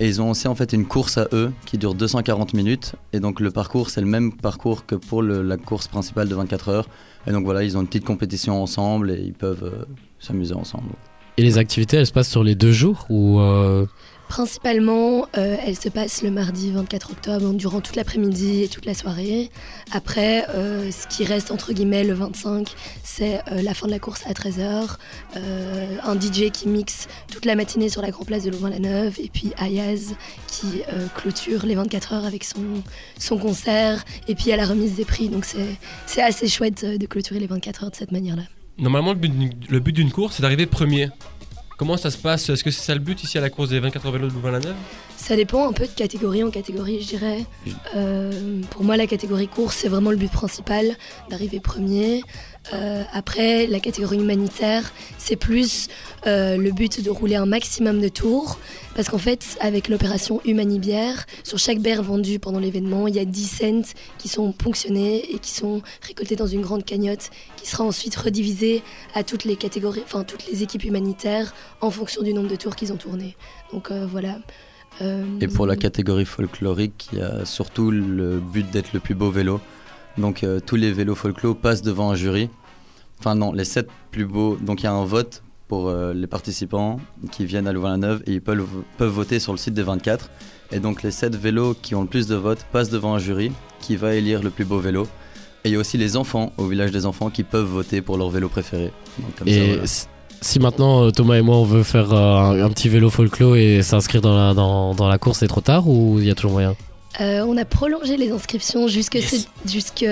Et 0.00 0.06
ils 0.06 0.22
ont 0.22 0.30
aussi 0.30 0.46
en 0.46 0.54
fait 0.54 0.72
une 0.72 0.86
course 0.86 1.18
à 1.18 1.26
eux 1.32 1.52
qui 1.66 1.76
dure 1.76 1.94
240 1.94 2.54
minutes. 2.54 2.94
Et 3.12 3.20
donc 3.20 3.40
le 3.40 3.50
parcours, 3.50 3.90
c'est 3.90 4.00
le 4.00 4.06
même 4.06 4.32
parcours 4.32 4.86
que 4.86 4.94
pour 4.94 5.22
la 5.22 5.56
course 5.56 5.88
principale 5.88 6.28
de 6.28 6.34
24 6.34 6.68
heures. 6.68 6.88
Et 7.26 7.32
donc 7.32 7.44
voilà, 7.44 7.64
ils 7.64 7.76
ont 7.76 7.80
une 7.80 7.88
petite 7.88 8.04
compétition 8.04 8.62
ensemble 8.62 9.10
et 9.10 9.20
ils 9.20 9.34
peuvent 9.34 9.64
euh, 9.64 9.84
s'amuser 10.20 10.54
ensemble. 10.54 10.90
Et 11.38 11.42
les 11.42 11.56
activités, 11.56 11.96
elles 11.96 12.06
se 12.06 12.12
passent 12.12 12.28
sur 12.28 12.42
les 12.42 12.56
deux 12.56 12.72
jours 12.72 13.06
ou 13.08 13.38
euh, 13.38 13.86
Principalement, 14.28 15.26
euh, 15.38 15.56
elle 15.64 15.76
se 15.76 15.88
passe 15.88 16.22
le 16.22 16.30
mardi 16.30 16.70
24 16.70 17.12
octobre, 17.12 17.54
durant 17.54 17.80
toute 17.80 17.96
l'après-midi 17.96 18.64
et 18.64 18.68
toute 18.68 18.84
la 18.84 18.92
soirée. 18.92 19.48
Après, 19.92 20.46
euh, 20.50 20.90
ce 20.90 21.06
qui 21.06 21.24
reste 21.24 21.50
entre 21.50 21.72
guillemets 21.72 22.04
le 22.04 22.12
25, 22.12 22.74
c'est 23.02 23.40
euh, 23.52 23.62
la 23.62 23.72
fin 23.72 23.86
de 23.86 23.92
la 23.92 24.00
course 24.00 24.22
à 24.26 24.32
13h, 24.32 24.96
un 26.04 26.20
DJ 26.20 26.50
qui 26.50 26.68
mixe 26.68 27.06
toute 27.32 27.46
la 27.46 27.54
matinée 27.54 27.88
sur 27.88 28.02
la 28.02 28.10
grande 28.10 28.26
place 28.26 28.42
de 28.42 28.50
Louvain-la-Neuve, 28.50 29.18
et 29.18 29.30
puis 29.32 29.52
Ayaz 29.58 30.14
qui 30.46 30.82
euh, 30.92 31.06
clôture 31.14 31.64
les 31.64 31.76
24 31.76 32.14
heures 32.14 32.26
avec 32.26 32.44
son, 32.44 32.82
son 33.18 33.38
concert, 33.38 34.04
et 34.26 34.34
puis 34.34 34.52
à 34.52 34.56
la 34.56 34.66
remise 34.66 34.96
des 34.96 35.04
prix. 35.04 35.28
Donc 35.28 35.44
c'est 35.44 35.76
c'est 36.06 36.22
assez 36.22 36.48
chouette 36.48 36.84
de 36.84 37.06
clôturer 37.06 37.40
les 37.40 37.46
24 37.46 37.84
heures 37.84 37.90
de 37.90 37.96
cette 37.96 38.12
manière-là. 38.12 38.42
Normalement, 38.78 39.12
le 39.12 39.80
but 39.80 39.92
d'une 39.92 40.12
course, 40.12 40.36
c'est 40.36 40.42
d'arriver 40.42 40.66
premier. 40.66 41.08
Comment 41.78 41.96
ça 41.96 42.10
se 42.10 42.18
passe? 42.18 42.48
Est-ce 42.48 42.64
que 42.64 42.72
c'est 42.72 42.82
ça 42.84 42.92
le 42.92 42.98
but 42.98 43.22
ici 43.22 43.38
à 43.38 43.40
la 43.40 43.50
course 43.50 43.68
des 43.68 43.78
24 43.78 44.06
heures 44.06 44.12
vélo 44.12 44.26
de 44.26 44.32
Louvain-la-Neuve? 44.32 44.74
Ça 45.16 45.36
dépend 45.36 45.68
un 45.68 45.72
peu 45.72 45.86
de 45.86 45.92
catégorie 45.92 46.42
en 46.42 46.50
catégorie, 46.50 47.00
je 47.00 47.06
dirais. 47.06 47.46
Euh, 47.94 48.60
pour 48.70 48.82
moi, 48.82 48.96
la 48.96 49.06
catégorie 49.06 49.46
course, 49.46 49.76
c'est 49.76 49.88
vraiment 49.88 50.10
le 50.10 50.16
but 50.16 50.32
principal, 50.32 50.96
d'arriver 51.30 51.60
premier. 51.60 52.24
Euh, 52.72 53.02
après, 53.12 53.66
la 53.66 53.80
catégorie 53.80 54.18
humanitaire, 54.18 54.92
c'est 55.16 55.36
plus 55.36 55.88
euh, 56.26 56.56
le 56.56 56.70
but 56.70 57.02
de 57.02 57.10
rouler 57.10 57.36
un 57.36 57.46
maximum 57.46 58.00
de 58.00 58.08
tours. 58.08 58.58
Parce 58.94 59.08
qu'en 59.08 59.18
fait, 59.18 59.56
avec 59.60 59.88
l'opération 59.88 60.40
Humanibière, 60.44 61.26
sur 61.44 61.58
chaque 61.58 61.78
bière 61.78 62.02
vendue 62.02 62.38
pendant 62.38 62.58
l'événement, 62.58 63.06
il 63.06 63.14
y 63.14 63.20
a 63.20 63.24
10 63.24 63.44
cents 63.46 63.94
qui 64.18 64.28
sont 64.28 64.52
ponctionnés 64.52 65.34
et 65.34 65.38
qui 65.38 65.52
sont 65.52 65.82
récoltés 66.06 66.36
dans 66.36 66.46
une 66.46 66.62
grande 66.62 66.84
cagnotte 66.84 67.30
qui 67.56 67.68
sera 67.68 67.84
ensuite 67.84 68.16
redivisée 68.16 68.82
à 69.14 69.22
toutes 69.22 69.44
les 69.44 69.56
catégories, 69.56 70.02
enfin 70.04 70.24
toutes 70.24 70.46
les 70.50 70.62
équipes 70.62 70.84
humanitaires 70.84 71.54
en 71.80 71.90
fonction 71.90 72.22
du 72.22 72.34
nombre 72.34 72.48
de 72.48 72.56
tours 72.56 72.74
qu'ils 72.74 72.92
ont 72.92 72.96
tourné. 72.96 73.36
Donc 73.72 73.90
euh, 73.90 74.06
voilà. 74.10 74.38
Et 75.40 75.46
pour 75.46 75.64
la 75.64 75.76
catégorie 75.76 76.24
folklorique, 76.24 77.08
il 77.12 77.20
y 77.20 77.22
a 77.22 77.44
surtout 77.44 77.92
le 77.92 78.40
but 78.40 78.68
d'être 78.68 78.92
le 78.92 78.98
plus 78.98 79.14
beau 79.14 79.30
vélo. 79.30 79.60
Donc 80.16 80.44
tous 80.66 80.74
les 80.74 80.90
vélos 80.90 81.14
folklore 81.14 81.56
passent 81.56 81.82
devant 81.82 82.10
un 82.10 82.16
jury. 82.16 82.50
Enfin 83.20 83.34
non, 83.34 83.52
les 83.52 83.64
sept 83.64 83.88
plus 84.10 84.24
beaux. 84.26 84.56
Donc 84.60 84.80
il 84.82 84.84
y 84.84 84.86
a 84.86 84.92
un 84.92 85.04
vote 85.04 85.42
pour 85.66 85.88
euh, 85.88 86.14
les 86.14 86.26
participants 86.26 86.98
qui 87.32 87.44
viennent 87.44 87.66
à 87.66 87.72
Louvain-la-Neuve 87.72 88.22
et 88.26 88.32
ils 88.34 88.40
peuvent, 88.40 88.64
peuvent 88.96 89.10
voter 89.12 89.38
sur 89.40 89.52
le 89.52 89.58
site 89.58 89.74
des 89.74 89.82
24. 89.82 90.30
Et 90.72 90.80
donc 90.80 91.02
les 91.02 91.10
7 91.10 91.34
vélos 91.36 91.74
qui 91.80 91.94
ont 91.94 92.02
le 92.02 92.06
plus 92.06 92.26
de 92.26 92.34
votes 92.36 92.64
passent 92.72 92.90
devant 92.90 93.14
un 93.14 93.18
jury 93.18 93.52
qui 93.80 93.96
va 93.96 94.14
élire 94.14 94.42
le 94.42 94.50
plus 94.50 94.64
beau 94.64 94.78
vélo. 94.78 95.06
Et 95.64 95.70
il 95.70 95.72
y 95.72 95.76
a 95.76 95.78
aussi 95.78 95.98
les 95.98 96.16
enfants 96.16 96.52
au 96.56 96.66
village 96.66 96.90
des 96.90 97.04
enfants 97.06 97.30
qui 97.30 97.42
peuvent 97.42 97.66
voter 97.66 98.00
pour 98.02 98.16
leur 98.16 98.30
vélo 98.30 98.48
préféré. 98.48 98.92
Donc, 99.18 99.34
comme 99.36 99.48
ça, 99.48 99.54
Et 99.54 99.66
voilà. 99.72 99.82
si- 100.40 100.58
maintenant 100.60 101.04
euh, 101.04 101.10
Thomas 101.10 101.34
et 101.36 101.42
moi 101.42 101.56
on 101.56 101.64
veut 101.64 101.82
faire 101.82 102.12
euh, 102.12 102.36
un, 102.62 102.62
un 102.64 102.70
petit 102.70 102.88
vélo 102.88 103.10
folklore 103.10 103.56
et 103.56 103.82
s'inscrire 103.82 104.20
dans 104.20 104.36
la, 104.36 104.54
dans, 104.54 104.94
dans 104.94 105.08
la 105.08 105.18
course, 105.18 105.38
c'est 105.40 105.48
trop 105.48 105.60
tard 105.60 105.88
ou 105.88 106.18
il 106.18 106.26
y 106.26 106.30
a 106.30 106.34
toujours 106.34 106.52
moyen? 106.52 106.76
Euh, 107.20 107.44
on 107.46 107.56
a 107.56 107.64
prolongé 107.64 108.16
les 108.16 108.30
inscriptions 108.30 108.86
jusque, 108.88 109.16
Yes. 109.16 109.48
ce- 109.64 109.70
jusque 109.70 110.04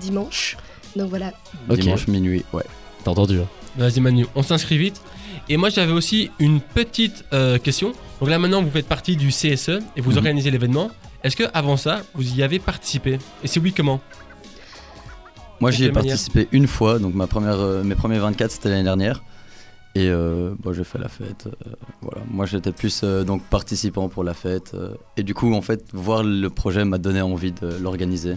dimanche. 0.00 0.56
Donc 0.98 1.08
voilà. 1.10 1.32
Dimanche 1.70 2.08
minuit, 2.08 2.44
ouais. 2.52 2.64
T'as 3.04 3.10
entendu 3.12 3.40
hein 3.40 3.46
Vas-y 3.76 4.00
Manu, 4.00 4.26
on 4.34 4.42
s'inscrit 4.42 4.76
vite. 4.78 5.00
Et 5.48 5.56
moi 5.56 5.70
j'avais 5.70 5.92
aussi 5.92 6.30
une 6.40 6.60
petite 6.60 7.24
euh, 7.32 7.58
question. 7.58 7.92
Donc 8.20 8.28
là 8.28 8.38
maintenant 8.38 8.62
vous 8.62 8.70
faites 8.70 8.86
partie 8.88 9.16
du 9.16 9.28
CSE 9.28 9.80
et 9.96 10.00
vous 10.00 10.10
Mhm. 10.12 10.16
organisez 10.18 10.50
l'événement. 10.50 10.90
Est-ce 11.24 11.36
que 11.36 11.44
avant 11.54 11.76
ça 11.76 12.02
vous 12.14 12.34
y 12.36 12.42
avez 12.42 12.58
participé? 12.58 13.18
Et 13.44 13.46
si 13.46 13.58
oui 13.58 13.72
comment? 13.72 14.00
Moi 15.60 15.70
j'y 15.70 15.84
ai 15.84 15.92
manière? 15.92 16.12
participé 16.12 16.48
une 16.52 16.66
fois, 16.66 16.98
donc 16.98 17.14
ma 17.14 17.26
première, 17.26 17.58
euh, 17.60 17.82
mes 17.82 17.94
premiers 17.94 18.18
24 18.18 18.50
c'était 18.50 18.68
l'année 18.70 18.84
dernière. 18.84 19.22
Et 19.94 20.08
euh, 20.08 20.54
bon, 20.60 20.72
j'ai 20.72 20.84
fait 20.84 20.98
la 20.98 21.08
fête. 21.08 21.46
euh, 21.46 21.70
voilà. 22.02 22.20
Moi 22.30 22.46
j'étais 22.46 22.72
plus 22.72 23.00
euh, 23.02 23.24
donc 23.24 23.42
participant 23.44 24.08
pour 24.08 24.22
la 24.22 24.34
fête. 24.34 24.72
euh, 24.74 24.94
et 25.16 25.22
du 25.22 25.34
coup 25.34 25.52
en 25.54 25.62
fait 25.62 25.84
voir 25.92 26.22
le 26.22 26.48
projet 26.50 26.84
m'a 26.84 26.98
donné 26.98 27.20
envie 27.22 27.52
de 27.52 27.68
l'organiser. 27.80 28.36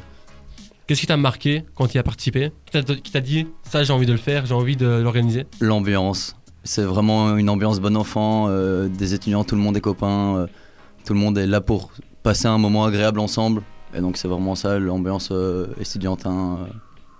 Qu'est-ce 0.91 0.99
qui 0.99 1.07
t'a 1.07 1.15
marqué 1.15 1.63
quand 1.73 1.87
tu 1.87 1.95
y 1.95 1.99
as 1.99 2.03
participé 2.03 2.51
Qui 2.69 3.11
t'a- 3.13 3.21
dit 3.21 3.47
ça 3.63 3.81
j'ai 3.81 3.93
envie 3.93 4.05
de 4.05 4.11
le 4.11 4.17
faire, 4.17 4.45
j'ai 4.45 4.53
envie 4.53 4.75
de 4.75 4.85
l'organiser? 4.85 5.45
L'ambiance. 5.61 6.35
C'est 6.65 6.83
vraiment 6.83 7.37
une 7.37 7.49
ambiance 7.49 7.79
bon 7.79 7.95
enfant, 7.95 8.47
euh, 8.49 8.89
des 8.89 9.13
étudiants, 9.13 9.45
tout 9.45 9.55
le 9.55 9.61
monde 9.61 9.77
est 9.77 9.79
copain, 9.79 10.35
euh, 10.35 10.47
tout 11.05 11.13
le 11.13 11.19
monde 11.21 11.37
est 11.37 11.47
là 11.47 11.61
pour 11.61 11.93
passer 12.23 12.47
un 12.47 12.57
moment 12.57 12.83
agréable 12.83 13.21
ensemble. 13.21 13.61
Et 13.95 14.01
donc 14.01 14.17
c'est 14.17 14.27
vraiment 14.27 14.53
ça, 14.55 14.79
l'ambiance 14.79 15.29
euh, 15.31 15.67
euh, 15.79 16.65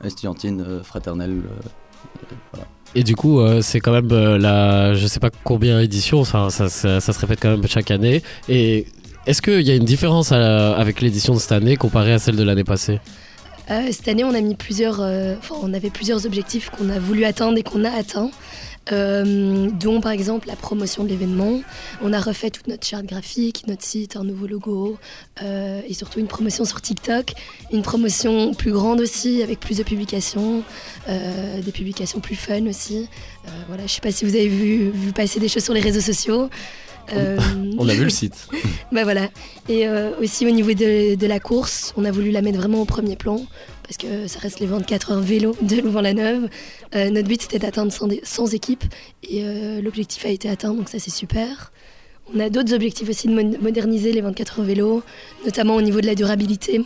estudiantine, 0.04 0.62
euh, 0.68 0.84
fraternelle. 0.84 1.32
euh, 1.46 2.28
voilà. 2.52 2.68
Et 2.94 3.04
du 3.04 3.16
coup, 3.16 3.40
euh, 3.40 3.62
c'est 3.62 3.80
quand 3.80 3.94
même 3.94 4.12
euh, 4.12 4.38
la, 4.38 4.96
je 4.96 5.08
sais 5.08 5.22
pas 5.22 5.30
combien 5.46 5.80
éditions, 5.80 6.20
enfin, 6.20 6.50
ça, 6.50 6.68
ça, 6.68 7.00
ça 7.00 7.14
se 7.14 7.20
répète 7.20 7.40
quand 7.42 7.52
même 7.52 7.66
chaque 7.68 7.90
année. 7.90 8.22
Et 8.50 8.86
est-ce 9.28 9.42
qu'il 9.42 9.62
y 9.62 9.72
a 9.72 9.76
une 9.76 9.86
différence 9.86 10.34
à- 10.34 10.76
avec 10.76 11.00
l'édition 11.00 11.34
de 11.36 11.40
cette 11.40 11.54
année 11.54 11.78
comparée 11.78 12.12
à 12.12 12.20
celle 12.20 12.36
de 12.36 12.44
l'année 12.44 12.66
passée? 12.66 12.96
Euh, 12.96 13.21
cette 13.92 14.08
année, 14.08 14.24
on 14.24 14.34
a 14.34 14.42
mis 14.42 14.56
plusieurs, 14.56 15.02
euh, 15.02 15.36
on 15.62 15.74
avait 15.74 15.90
plusieurs 15.90 16.26
objectifs 16.26 16.70
qu'on 16.70 16.90
a 16.90 17.00
voulu 17.00 17.26
atteindre 17.26 17.58
et 17.58 17.64
qu'on 17.64 17.84
a 17.84 17.92
atteints. 17.92 18.32
Euh, 18.92 19.70
dont 19.70 20.02
par 20.02 20.12
exemple 20.12 20.48
la 20.48 20.56
promotion 20.56 21.04
de 21.04 21.10
l'événement. 21.10 21.62
On 22.02 22.14
a 22.14 22.20
refait 22.20 22.50
toute 22.50 22.68
notre 22.68 22.86
charte 22.86 23.06
graphique, 23.06 23.64
notre 23.68 23.84
site, 23.84 24.16
un 24.16 24.24
nouveau 24.24 24.48
logo 24.48 24.98
euh, 25.44 25.82
et 25.88 25.94
surtout 25.94 26.20
une 26.20 26.28
promotion 26.28 26.66
sur 26.66 26.82
TikTok, 26.82 27.34
une 27.72 27.84
promotion 27.84 28.56
plus 28.56 28.72
grande 28.72 29.00
aussi 29.00 29.44
avec 29.44 29.60
plus 29.60 29.78
de 29.78 29.84
publications, 29.84 30.64
euh, 31.10 31.62
des 31.62 31.72
publications 31.72 32.20
plus 32.20 32.36
fun 32.36 32.66
aussi. 32.66 33.08
Euh, 33.46 33.50
voilà, 33.68 33.86
je 33.86 33.92
sais 33.94 34.02
pas 34.02 34.12
si 34.12 34.26
vous 34.26 34.36
avez 34.36 34.48
vu 34.48 34.92
passer 35.14 35.40
des 35.40 35.48
choses 35.48 35.64
sur 35.64 35.76
les 35.76 35.82
réseaux 35.82 36.02
sociaux. 36.02 36.50
Euh, 37.14 37.38
On 37.78 37.88
a 37.90 37.94
vu 37.94 38.04
le 38.04 38.10
site. 38.10 38.48
bah 38.92 39.04
voilà. 39.04 39.30
Et 39.70 39.88
euh, 39.88 40.12
aussi 40.22 40.46
au 40.46 40.52
niveau 40.52 40.74
de, 40.74 41.16
de 41.16 41.28
la 41.28 41.40
course, 41.40 41.94
on 41.98 42.06
a 42.06 42.12
voulu 42.12 42.32
la 42.32 42.42
mettre 42.42 42.58
vraiment 42.60 42.82
au 42.82 42.86
premier 42.86 43.16
plan 43.16 43.42
parce 43.84 43.98
que 43.98 44.28
ça 44.28 44.40
reste 44.40 44.60
les 44.62 44.68
24 44.68 45.12
heures 45.12 45.20
vélo 45.20 45.56
de 45.62 45.78
Louvain-la-Neuve. 45.82 46.48
Euh, 46.96 47.10
notre 47.10 47.28
but 47.28 47.42
c'était 47.42 47.60
d'atteindre 47.60 47.92
100, 47.92 48.08
dé- 48.08 48.22
100 48.24 48.48
équipes 48.54 48.84
et 49.30 49.44
l'objectif 49.82 50.26
a 50.26 50.30
été 50.30 50.48
atteint 50.50 50.74
donc 50.74 50.88
ça 50.90 51.00
c'est 51.00 51.12
super. 51.12 51.72
On 52.34 52.40
a 52.40 52.50
d'autres 52.50 52.74
objectifs 52.74 53.10
aussi 53.10 53.28
de 53.28 53.34
moderniser 53.62 54.14
les 54.14 54.22
24 54.22 54.60
heures 54.60 54.66
vélo, 54.66 55.04
notamment 55.44 55.76
au 55.76 55.82
niveau 55.82 56.00
de 56.00 56.06
la 56.06 56.16
durabilité. 56.16 56.82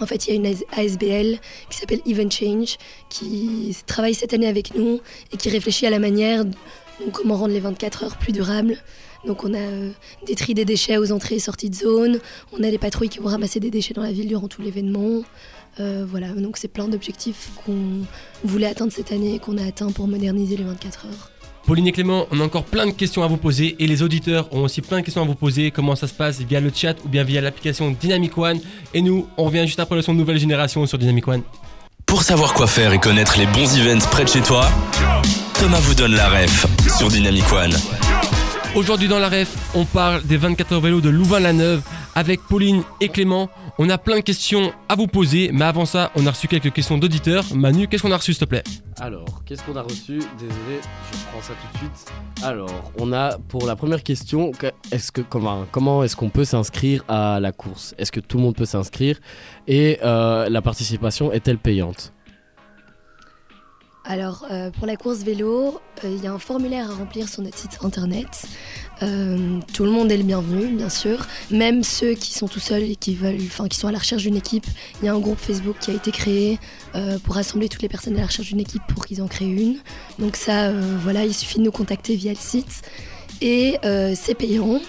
En 0.00 0.06
fait, 0.06 0.26
il 0.26 0.30
y 0.30 0.32
a 0.32 0.36
une 0.36 0.46
AS- 0.46 0.62
ASBL 0.76 1.38
qui 1.70 1.76
s'appelle 1.78 2.00
Event 2.06 2.30
Change 2.30 2.76
qui 3.08 3.76
travaille 3.86 4.14
cette 4.14 4.32
année 4.34 4.46
avec 4.46 4.76
nous 4.76 5.00
et 5.32 5.36
qui 5.36 5.48
réfléchit 5.50 5.86
à 5.86 5.90
la 5.90 5.98
manière 5.98 6.44
de 6.44 6.52
donc, 7.00 7.12
comment 7.12 7.34
rendre 7.36 7.52
les 7.54 7.58
24 7.60 8.04
heures 8.04 8.16
plus 8.16 8.30
durables. 8.32 8.76
Donc 9.26 9.44
on 9.44 9.52
a 9.54 9.58
euh, 9.58 9.90
des 10.26 10.34
tri 10.34 10.54
des 10.54 10.64
déchets 10.64 10.96
aux 10.96 11.12
entrées 11.12 11.36
et 11.36 11.40
sorties 11.40 11.70
de 11.70 11.74
zone, 11.74 12.18
on 12.52 12.62
a 12.62 12.70
les 12.70 12.78
patrouilles 12.78 13.08
qui 13.08 13.18
vont 13.18 13.28
ramasser 13.28 13.60
des 13.60 13.70
déchets 13.70 13.94
dans 13.94 14.02
la 14.02 14.12
ville 14.12 14.28
durant 14.28 14.48
tout 14.48 14.62
l'événement. 14.62 15.22
Euh, 15.80 16.04
voilà, 16.08 16.28
donc 16.28 16.56
c'est 16.56 16.68
plein 16.68 16.88
d'objectifs 16.88 17.50
qu'on 17.64 18.04
voulait 18.44 18.66
atteindre 18.66 18.92
cette 18.92 19.12
année 19.12 19.34
et 19.34 19.38
qu'on 19.38 19.58
a 19.58 19.64
atteint 19.64 19.90
pour 19.90 20.08
moderniser 20.08 20.56
les 20.56 20.64
24 20.64 21.06
heures. 21.06 21.30
Pauline 21.66 21.86
et 21.86 21.92
Clément, 21.92 22.26
on 22.30 22.40
a 22.40 22.44
encore 22.44 22.64
plein 22.64 22.86
de 22.86 22.92
questions 22.92 23.22
à 23.22 23.26
vous 23.26 23.36
poser 23.36 23.76
et 23.78 23.86
les 23.86 24.02
auditeurs 24.02 24.48
ont 24.54 24.62
aussi 24.62 24.80
plein 24.80 25.00
de 25.00 25.04
questions 25.04 25.22
à 25.22 25.26
vous 25.26 25.34
poser. 25.34 25.70
Comment 25.70 25.96
ça 25.96 26.06
se 26.06 26.14
passe 26.14 26.40
via 26.40 26.60
le 26.60 26.70
chat 26.74 26.94
ou 27.04 27.08
bien 27.08 27.24
via 27.24 27.42
l'application 27.42 27.90
Dynamic 27.90 28.38
One? 28.38 28.58
Et 28.94 29.02
nous, 29.02 29.28
on 29.36 29.44
revient 29.44 29.66
juste 29.66 29.78
après 29.78 29.94
le 29.94 30.02
son 30.02 30.14
de 30.14 30.18
nouvelle 30.18 30.38
génération 30.38 30.86
sur 30.86 30.96
Dynamic 30.96 31.28
One. 31.28 31.42
Pour 32.06 32.22
savoir 32.22 32.54
quoi 32.54 32.66
faire 32.66 32.94
et 32.94 32.98
connaître 32.98 33.38
les 33.38 33.46
bons 33.46 33.76
events 33.76 34.06
près 34.10 34.24
de 34.24 34.30
chez 34.30 34.40
toi, 34.40 34.66
Thomas 35.60 35.80
vous 35.80 35.94
donne 35.94 36.14
la 36.14 36.30
ref 36.30 36.66
sur 36.96 37.08
Dynamic 37.08 37.52
One. 37.52 37.74
Aujourd'hui 38.74 39.08
dans 39.08 39.18
la 39.18 39.28
ref, 39.28 39.56
on 39.74 39.84
parle 39.84 40.22
des 40.24 40.36
24 40.36 40.72
heures 40.74 40.80
vélo 40.80 41.00
de 41.00 41.08
Louvain-la-Neuve 41.08 41.82
avec 42.14 42.40
Pauline 42.42 42.82
et 43.00 43.08
Clément. 43.08 43.48
On 43.78 43.88
a 43.90 43.98
plein 43.98 44.16
de 44.16 44.20
questions 44.20 44.72
à 44.88 44.94
vous 44.94 45.06
poser, 45.06 45.50
mais 45.52 45.64
avant 45.64 45.84
ça, 45.84 46.10
on 46.14 46.26
a 46.26 46.30
reçu 46.30 46.46
quelques 46.48 46.72
questions 46.72 46.98
d'auditeurs. 46.98 47.44
Manu, 47.54 47.88
qu'est-ce 47.88 48.02
qu'on 48.02 48.12
a 48.12 48.16
reçu 48.16 48.32
s'il 48.34 48.40
te 48.40 48.44
plaît? 48.44 48.62
Alors, 49.00 49.42
qu'est-ce 49.46 49.62
qu'on 49.64 49.74
a 49.76 49.82
reçu? 49.82 50.18
Désolé, 50.38 50.80
je 51.12 51.16
prends 51.32 51.42
ça 51.42 51.54
tout 51.54 51.72
de 51.74 51.78
suite. 51.78 52.12
Alors, 52.44 52.92
on 52.98 53.12
a 53.12 53.38
pour 53.48 53.66
la 53.66 53.74
première 53.74 54.02
question, 54.02 54.52
que- 54.52 54.66
est-ce 54.92 55.10
que 55.12 55.22
comment, 55.22 55.64
comment 55.72 56.04
est-ce 56.04 56.14
qu'on 56.16 56.30
peut 56.30 56.44
s'inscrire 56.44 57.04
à 57.08 57.40
la 57.40 57.52
course? 57.52 57.94
Est-ce 57.98 58.12
que 58.12 58.20
tout 58.20 58.36
le 58.36 58.42
monde 58.44 58.54
peut 58.56 58.66
s'inscrire? 58.66 59.18
Et 59.66 59.98
euh, 60.04 60.48
la 60.48 60.62
participation 60.62 61.32
est-elle 61.32 61.58
payante? 61.58 62.12
Alors 64.08 64.46
euh, 64.50 64.70
pour 64.70 64.86
la 64.86 64.96
course 64.96 65.18
vélo, 65.18 65.78
euh, 66.02 66.16
il 66.16 66.24
y 66.24 66.26
a 66.26 66.32
un 66.32 66.38
formulaire 66.38 66.90
à 66.90 66.94
remplir 66.94 67.28
sur 67.28 67.42
notre 67.42 67.58
site 67.58 67.78
internet. 67.82 68.46
Euh, 69.02 69.60
tout 69.74 69.84
le 69.84 69.90
monde 69.90 70.10
est 70.10 70.16
le 70.16 70.22
bienvenu, 70.22 70.68
bien 70.68 70.88
sûr. 70.88 71.26
Même 71.50 71.84
ceux 71.84 72.14
qui 72.14 72.32
sont 72.32 72.48
tout 72.48 72.58
seuls 72.58 72.84
et 72.84 72.96
qui 72.96 73.14
veulent, 73.14 73.36
enfin 73.46 73.68
qui 73.68 73.78
sont 73.78 73.86
à 73.86 73.92
la 73.92 73.98
recherche 73.98 74.22
d'une 74.22 74.36
équipe. 74.36 74.66
Il 75.02 75.06
y 75.06 75.08
a 75.10 75.12
un 75.12 75.18
groupe 75.18 75.38
Facebook 75.38 75.76
qui 75.78 75.90
a 75.90 75.94
été 75.94 76.10
créé 76.10 76.58
pour 77.22 77.34
rassembler 77.34 77.68
toutes 77.68 77.82
les 77.82 77.88
personnes 77.88 78.16
à 78.16 78.20
la 78.20 78.26
recherche 78.26 78.48
d'une 78.48 78.60
équipe 78.60 78.82
pour 78.88 79.04
qu'ils 79.04 79.20
en 79.22 79.28
créent 79.28 79.44
une. 79.44 79.76
Donc 80.18 80.36
ça, 80.36 80.72
voilà, 80.72 81.26
il 81.26 81.34
suffit 81.34 81.58
de 81.58 81.64
nous 81.64 81.70
contacter 81.70 82.16
via 82.16 82.32
le 82.32 82.38
site. 82.38 82.82
Et 83.42 83.76
c'est 83.82 84.34
payant. 84.34 84.80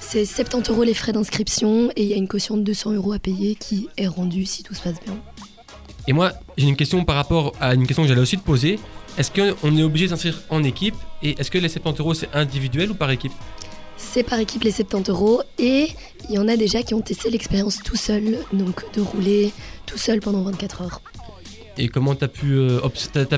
C'est 0.00 0.26
70 0.26 0.70
euros 0.70 0.82
les 0.82 0.94
frais 0.94 1.12
d'inscription 1.12 1.90
et 1.96 2.02
il 2.02 2.08
y 2.08 2.12
a 2.12 2.16
une 2.16 2.28
caution 2.28 2.56
de 2.56 2.62
200 2.62 2.92
euros 2.92 3.12
à 3.12 3.18
payer 3.18 3.54
qui 3.54 3.88
est 3.96 4.06
rendue 4.06 4.44
si 4.44 4.62
tout 4.62 4.74
se 4.74 4.82
passe 4.82 5.00
bien. 5.04 5.16
Et 6.06 6.12
moi, 6.12 6.32
j'ai 6.56 6.66
une 6.66 6.76
question 6.76 7.04
par 7.04 7.16
rapport 7.16 7.52
à 7.60 7.74
une 7.74 7.86
question 7.86 8.02
que 8.02 8.08
j'allais 8.08 8.20
aussi 8.20 8.38
te 8.38 8.44
poser. 8.44 8.78
Est-ce 9.16 9.30
qu'on 9.30 9.76
est 9.76 9.82
obligé 9.82 10.06
de 10.06 10.10
s'inscrire 10.10 10.40
en 10.50 10.62
équipe 10.64 10.96
Et 11.22 11.38
est-ce 11.38 11.50
que 11.50 11.58
les 11.58 11.68
70 11.68 12.00
euros, 12.00 12.14
c'est 12.14 12.28
individuel 12.34 12.90
ou 12.90 12.94
par 12.94 13.10
équipe? 13.10 13.32
C'est 13.96 14.24
par 14.24 14.38
équipe 14.38 14.64
les 14.64 14.72
70 14.72 15.10
euros 15.10 15.42
et 15.58 15.88
il 16.28 16.34
y 16.34 16.38
en 16.38 16.48
a 16.48 16.56
déjà 16.56 16.82
qui 16.82 16.94
ont 16.94 17.00
testé 17.00 17.30
l'expérience 17.30 17.78
tout 17.82 17.96
seul, 17.96 18.38
donc 18.52 18.84
de 18.92 19.00
rouler 19.00 19.52
tout 19.86 19.98
seul 19.98 20.20
pendant 20.20 20.42
24 20.42 20.82
heures. 20.82 21.00
Et 21.76 21.88
comment 21.88 22.14
t'as 22.14 22.28
pu, 22.28 22.52
euh, 22.54 22.78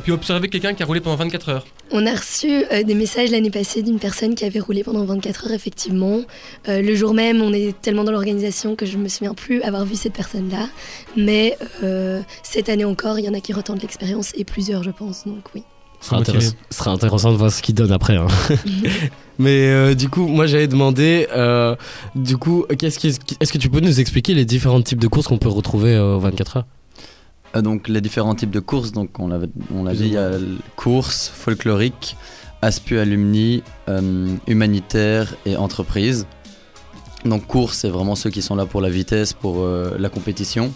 pu 0.04 0.12
observer 0.12 0.48
quelqu'un 0.48 0.74
qui 0.74 0.82
a 0.82 0.86
roulé 0.86 1.00
pendant 1.00 1.16
24 1.16 1.48
heures? 1.48 1.66
On 1.90 2.04
a 2.06 2.12
reçu 2.14 2.64
euh, 2.70 2.82
des 2.82 2.94
messages 2.94 3.30
l'année 3.30 3.50
passée 3.50 3.82
d'une 3.82 3.98
personne 3.98 4.34
qui 4.34 4.44
avait 4.44 4.60
roulé 4.60 4.84
pendant 4.84 5.04
24 5.04 5.46
heures 5.46 5.52
effectivement. 5.52 6.20
Euh, 6.68 6.82
le 6.82 6.94
jour 6.94 7.14
même, 7.14 7.40
on 7.40 7.52
est 7.54 7.74
tellement 7.80 8.04
dans 8.04 8.12
l'organisation 8.12 8.76
que 8.76 8.84
je 8.84 8.98
me 8.98 9.08
souviens 9.08 9.32
plus 9.34 9.62
avoir 9.62 9.84
vu 9.86 9.94
cette 9.94 10.12
personne-là. 10.12 10.68
Mais 11.16 11.56
euh, 11.82 12.20
cette 12.42 12.68
année 12.68 12.84
encore, 12.84 13.18
il 13.18 13.24
y 13.24 13.28
en 13.28 13.34
a 13.34 13.40
qui 13.40 13.52
retentent 13.54 13.80
l'expérience 13.82 14.32
et 14.36 14.44
plusieurs 14.44 14.82
je 14.82 14.90
pense, 14.90 15.24
donc 15.26 15.44
oui. 15.54 15.62
Ce 16.02 16.08
sera, 16.10 16.18
Motivé. 16.18 16.36
intéress- 16.38 16.54
ce 16.70 16.76
sera 16.78 16.90
intéressant 16.90 17.32
de 17.32 17.36
voir 17.38 17.50
ce 17.50 17.62
qu'ils 17.62 17.74
donnent 17.74 17.90
après. 17.92 18.16
hein. 18.16 18.26
Mais 19.38 19.68
euh, 19.68 19.94
du 19.94 20.08
coup, 20.10 20.26
moi 20.26 20.46
j'avais 20.46 20.66
demandé, 20.68 21.26
euh, 21.34 21.74
du 22.14 22.36
coup, 22.36 22.64
qu'est-ce 22.78 22.98
qui- 22.98 23.08
est-ce 23.40 23.52
que 23.52 23.58
tu 23.58 23.70
peux 23.70 23.80
nous 23.80 23.98
expliquer 23.98 24.34
les 24.34 24.44
différents 24.44 24.82
types 24.82 24.98
de 25.00 25.08
courses 25.08 25.26
qu'on 25.26 25.38
peut 25.38 25.48
retrouver 25.48 25.94
euh, 25.94 26.16
aux 26.16 26.20
24 26.20 26.58
heures? 26.58 26.66
Ah, 27.56 27.62
donc 27.62 27.88
les 27.88 28.02
différents 28.02 28.34
types 28.34 28.50
de 28.50 28.60
courses, 28.60 28.92
donc 28.92 29.18
on 29.18 29.28
l'a 29.28 29.38
on 29.74 29.84
l'a 29.84 29.92
Plus 29.92 29.98
dit, 30.00 30.06
il 30.08 30.12
y 30.12 30.18
a 30.18 30.32
l- 30.32 30.56
course, 30.76 31.28
folklorique, 31.34 32.16
aspu 32.60 32.98
alumni, 32.98 33.62
euh, 33.88 34.28
humanitaire 34.46 35.34
et 35.46 35.56
entreprise. 35.56 36.26
Donc 37.24 37.46
course, 37.46 37.78
c'est 37.78 37.88
vraiment 37.88 38.14
ceux 38.14 38.28
qui 38.28 38.42
sont 38.42 38.56
là 38.56 38.66
pour 38.66 38.82
la 38.82 38.90
vitesse, 38.90 39.32
pour 39.32 39.60
euh, 39.62 39.96
la 39.98 40.10
compétition. 40.10 40.70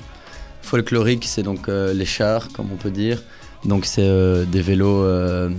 Folklorique, 0.63 1.25
c'est 1.27 1.43
donc 1.43 1.69
euh, 1.69 1.93
les 1.93 2.07
chars, 2.07 2.49
comme 2.53 2.69
on 2.73 2.77
peut 2.77 2.91
dire. 2.91 3.23
Donc 3.67 3.85
c'est 3.85 4.01
euh, 4.07 4.47
des 4.47 4.63
vélos 4.63 5.03
euh, 5.05 5.51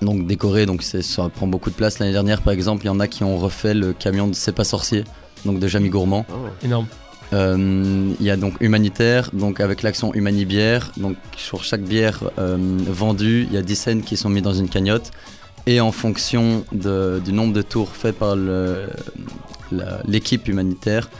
donc 0.00 0.26
décorés, 0.26 0.64
donc 0.64 0.82
ça 0.82 1.28
prend 1.28 1.46
beaucoup 1.46 1.68
de 1.68 1.74
place. 1.74 1.98
L'année 1.98 2.12
dernière, 2.12 2.40
par 2.40 2.54
exemple, 2.54 2.84
il 2.84 2.86
y 2.86 2.90
en 2.90 3.00
a 3.00 3.08
qui 3.08 3.24
ont 3.24 3.36
refait 3.36 3.74
le 3.74 3.92
camion 3.92 4.26
de 4.26 4.34
C'est 4.34 4.52
pas 4.52 4.64
sorcier, 4.64 5.04
donc 5.44 5.58
de 5.58 5.68
Jamie 5.68 5.90
Gourmand. 5.90 6.24
Énorme. 6.64 6.86
Euh, 7.32 8.12
il 8.18 8.26
y 8.26 8.30
a 8.30 8.36
donc 8.36 8.54
humanitaire, 8.60 9.30
donc 9.32 9.60
avec 9.60 9.82
l'action 9.82 10.12
Humanibière. 10.14 10.92
Donc 10.96 11.16
sur 11.36 11.64
chaque 11.64 11.82
bière 11.82 12.30
euh, 12.38 12.56
vendue, 12.58 13.46
il 13.48 13.54
y 13.54 13.58
a 13.58 13.62
10 13.62 13.76
cents 13.76 14.00
qui 14.00 14.16
sont 14.16 14.28
mis 14.28 14.42
dans 14.42 14.54
une 14.54 14.68
cagnotte. 14.68 15.10
Et 15.66 15.80
en 15.80 15.92
fonction 15.92 16.64
du 16.72 17.32
nombre 17.32 17.52
de 17.52 17.62
tours 17.62 17.94
faits 17.94 18.18
par 18.18 18.34
l'équipe 20.06 20.48
humanitaire, 20.48 21.10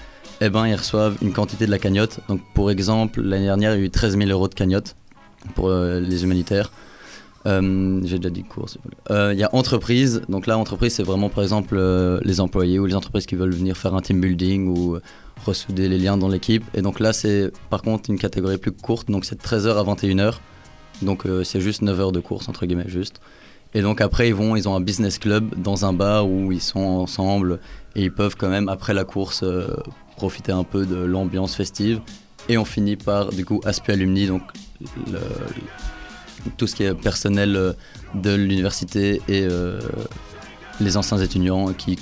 eh 0.40 0.48
ben, 0.48 0.66
ils 0.66 0.74
reçoivent 0.74 1.16
une 1.20 1.32
quantité 1.32 1.66
de 1.66 1.70
la 1.70 1.78
cagnotte. 1.78 2.20
Donc, 2.28 2.40
pour 2.54 2.70
exemple, 2.70 3.20
l'année 3.20 3.44
dernière, 3.44 3.74
il 3.74 3.80
y 3.80 3.82
a 3.82 3.84
eu 3.84 3.90
13 3.90 4.16
000 4.16 4.30
euros 4.30 4.48
de 4.48 4.54
cagnotte 4.54 4.96
pour 5.54 5.68
euh, 5.68 6.00
les 6.00 6.24
humanitaires. 6.24 6.70
Euh, 7.47 8.00
J'ai 8.04 8.18
déjà 8.18 8.30
dit 8.30 8.42
course. 8.44 8.78
Euh, 9.11 9.32
Il 9.32 9.38
y 9.38 9.44
a 9.44 9.54
entreprise. 9.54 10.23
Donc 10.28 10.47
là, 10.47 10.59
entreprise, 10.59 10.94
c'est 10.94 11.02
vraiment 11.02 11.28
par 11.30 11.42
exemple 11.42 11.75
euh, 11.78 12.20
les 12.23 12.40
employés 12.40 12.78
ou 12.78 12.87
les 12.87 12.94
entreprises 12.94 13.26
qui 13.26 13.35
veulent 13.35 13.54
venir 13.54 13.76
faire 13.76 13.94
un 13.94 14.00
team 14.02 14.20
building 14.20 14.68
ou 14.68 14.97
euh, 14.97 15.02
ressouder 15.47 15.88
les 15.88 15.99
liens 15.99 16.16
dans 16.18 16.28
l'équipe. 16.28 16.64
Et 16.75 16.82
donc 16.82 17.00
là, 17.00 17.12
c'est 17.12 17.50
par 17.70 17.82
contre 17.82 18.11
une 18.11 18.18
catégorie 18.18 18.59
plus 18.59 18.73
courte. 18.73 19.11
Donc 19.11 19.25
c'est 19.25 19.37
de 19.37 19.42
13h 19.42 19.76
à 19.78 19.82
21h. 19.94 20.35
Donc 21.02 21.25
euh, 21.25 21.42
c'est 21.44 21.61
juste 21.62 21.80
9 21.82 21.99
heures 22.00 22.12
de 22.12 22.20
course, 22.20 22.49
entre 22.49 22.66
guillemets, 22.66 22.88
juste. 22.88 23.20
Et 23.73 23.82
donc 23.82 24.00
après, 24.00 24.28
ils 24.28 24.35
vont, 24.35 24.56
ils 24.56 24.68
ont 24.68 24.75
un 24.75 24.80
business 24.80 25.18
club 25.18 25.54
dans 25.56 25.85
un 25.87 25.92
bar 25.94 26.28
où 26.28 26.52
ils 26.52 26.61
sont 26.61 26.80
ensemble 26.80 27.59
et 27.97 28.02
ils 28.04 28.12
peuvent 28.12 28.35
quand 28.37 28.49
même, 28.50 28.68
après 28.68 28.92
la 28.94 29.04
course, 29.04 29.42
euh, 29.44 29.68
profiter 30.16 30.52
un 30.52 30.64
peu 30.64 30.85
de 30.85 30.97
l'ambiance 30.97 31.54
festive. 31.54 32.00
Et 32.49 32.59
on 32.59 32.64
finit 32.64 32.97
par, 32.97 33.30
du 33.30 33.44
coup, 33.44 33.61
Aspi 33.64 33.92
Alumni, 33.92 34.26
donc 34.26 34.42
le- 35.06 35.20
tout 36.56 36.66
ce 36.66 36.75
qui 36.75 36.82
est 36.85 36.94
personnel 36.94 37.56
euh, 37.56 37.73
de 38.14 38.35
l'université 38.35 39.20
et 39.28 39.42
euh, 39.42 39.80
les 40.80 40.97
anciens 40.97 41.18
étudiants 41.18 41.73
qui, 41.73 41.99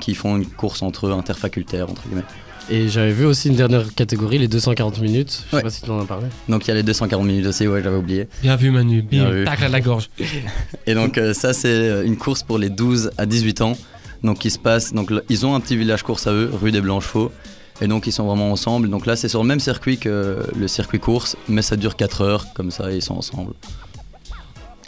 qui 0.00 0.14
font 0.14 0.36
une 0.36 0.46
course 0.46 0.82
entre 0.82 1.06
eux, 1.08 1.12
interfacultaire, 1.12 1.90
entre 1.90 2.02
guillemets. 2.06 2.24
Et 2.70 2.88
j'avais 2.88 3.12
vu 3.12 3.24
aussi 3.26 3.48
une 3.48 3.56
dernière 3.56 3.92
catégorie, 3.94 4.38
les 4.38 4.46
240 4.46 5.00
minutes. 5.00 5.44
Je 5.46 5.50
sais 5.50 5.56
Ouais. 5.56 5.62
pas 5.62 5.70
si 5.70 5.82
tu 5.82 5.90
en 5.90 6.00
as 6.00 6.04
parlé. 6.04 6.26
Donc 6.48 6.64
il 6.66 6.68
y 6.68 6.70
a 6.70 6.74
les 6.74 6.84
240 6.84 7.26
minutes 7.26 7.46
aussi, 7.46 7.66
ouais, 7.66 7.82
j'avais 7.82 7.96
oublié. 7.96 8.28
Bien 8.40 8.54
vu, 8.56 8.70
Manu. 8.70 9.02
Bien 9.02 9.24
Bim, 9.24 9.30
vu. 9.30 9.44
tac 9.44 9.62
à 9.62 9.68
la 9.68 9.80
gorge. 9.80 10.10
Et 10.86 10.94
donc 10.94 11.18
euh, 11.18 11.34
ça 11.34 11.52
c'est 11.52 12.04
une 12.06 12.16
course 12.16 12.42
pour 12.44 12.58
les 12.58 12.70
12 12.70 13.10
à 13.18 13.26
18 13.26 13.62
ans. 13.62 13.76
Donc 14.22 14.38
qui 14.38 14.50
se 14.50 14.58
passe, 14.60 14.92
donc 14.92 15.12
ils 15.28 15.44
ont 15.44 15.56
un 15.56 15.60
petit 15.60 15.76
village 15.76 16.04
course 16.04 16.28
à 16.28 16.32
eux, 16.32 16.48
rue 16.52 16.70
des 16.70 16.80
Blanchefaux. 16.80 17.32
Et 17.80 17.88
donc 17.88 18.06
ils 18.06 18.12
sont 18.12 18.26
vraiment 18.26 18.52
ensemble. 18.52 18.88
Donc 18.90 19.06
là 19.06 19.16
c'est 19.16 19.28
sur 19.28 19.42
le 19.42 19.48
même 19.48 19.60
circuit 19.60 19.98
que 19.98 20.46
le 20.56 20.68
circuit 20.68 21.00
course, 21.00 21.36
mais 21.48 21.62
ça 21.62 21.76
dure 21.76 21.96
4 21.96 22.20
heures, 22.20 22.46
comme 22.54 22.70
ça 22.70 22.92
ils 22.92 23.02
sont 23.02 23.14
ensemble. 23.14 23.54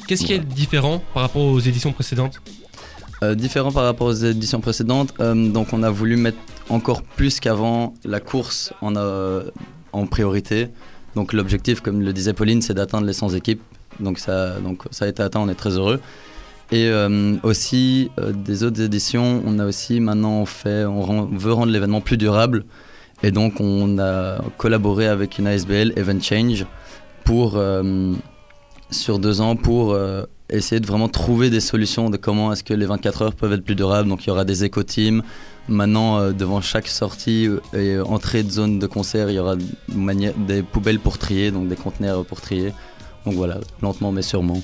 Qu'est-ce 0.06 0.24
qui 0.24 0.34
est 0.34 0.38
différent 0.38 1.02
par 1.14 1.22
rapport 1.22 1.42
aux 1.42 1.60
éditions 1.60 1.92
précédentes 1.92 2.40
Euh, 3.22 3.34
différent 3.34 3.72
par 3.72 3.84
rapport 3.84 4.08
aux 4.08 4.12
éditions 4.12 4.60
précédentes, 4.60 5.14
euh, 5.20 5.48
donc 5.48 5.72
on 5.72 5.82
a 5.82 5.90
voulu 5.90 6.16
mettre 6.16 6.36
encore 6.68 7.02
plus 7.02 7.40
qu'avant 7.40 7.94
la 8.04 8.20
course 8.20 8.72
en, 8.82 8.96
euh, 8.96 9.44
en 9.92 10.06
priorité. 10.06 10.68
Donc 11.14 11.32
l'objectif, 11.32 11.80
comme 11.80 12.02
le 12.02 12.12
disait 12.12 12.34
Pauline, 12.34 12.60
c'est 12.60 12.74
d'atteindre 12.74 13.06
les 13.06 13.12
100 13.12 13.30
équipes. 13.30 13.62
Donc 14.00 14.18
ça, 14.18 14.58
donc 14.60 14.82
ça 14.90 15.04
a 15.04 15.08
été 15.08 15.22
atteint, 15.22 15.40
on 15.40 15.48
est 15.48 15.54
très 15.54 15.70
heureux. 15.78 16.00
Et 16.74 16.88
euh, 16.88 17.36
aussi 17.44 18.10
euh, 18.18 18.32
des 18.32 18.64
autres 18.64 18.80
éditions, 18.80 19.40
on 19.46 19.60
a 19.60 19.64
aussi 19.64 20.00
maintenant 20.00 20.44
fait, 20.44 20.84
on, 20.84 21.26
veut 21.26 21.52
rendre 21.52 21.70
l'événement 21.70 22.00
plus 22.00 22.16
durable. 22.16 22.64
Et 23.22 23.30
donc 23.30 23.60
on 23.60 24.00
a 24.00 24.38
collaboré 24.58 25.06
avec 25.06 25.38
une 25.38 25.46
ASBL, 25.46 25.92
Event 25.94 26.20
Change, 26.20 26.66
pour 27.22 27.52
euh, 27.54 28.12
sur 28.90 29.20
deux 29.20 29.40
ans 29.40 29.54
pour 29.54 29.96
essayer 30.50 30.80
de 30.80 30.86
vraiment 30.86 31.08
trouver 31.08 31.48
des 31.48 31.60
solutions 31.60 32.10
de 32.10 32.16
comment 32.16 32.52
est-ce 32.52 32.64
que 32.64 32.74
les 32.74 32.86
24 32.86 33.22
heures 33.22 33.34
peuvent 33.36 33.52
être 33.52 33.64
plus 33.64 33.76
durables. 33.76 34.08
Donc 34.08 34.24
il 34.24 34.28
y 34.28 34.30
aura 34.32 34.44
des 34.44 34.64
éco-teams. 34.64 35.22
Maintenant, 35.68 36.32
devant 36.32 36.60
chaque 36.60 36.88
sortie 36.88 37.48
et 37.72 37.98
entrée 38.00 38.42
de 38.42 38.50
zone 38.50 38.80
de 38.80 38.86
concert, 38.88 39.30
il 39.30 39.36
y 39.36 39.38
aura 39.38 39.54
des 39.56 40.62
poubelles 40.64 40.98
pour 40.98 41.18
trier, 41.18 41.52
donc 41.52 41.68
des 41.68 41.76
conteneurs 41.76 42.24
pour 42.24 42.40
trier. 42.40 42.72
Donc 43.24 43.34
voilà, 43.34 43.60
lentement 43.80 44.10
mais 44.10 44.22
sûrement. 44.22 44.60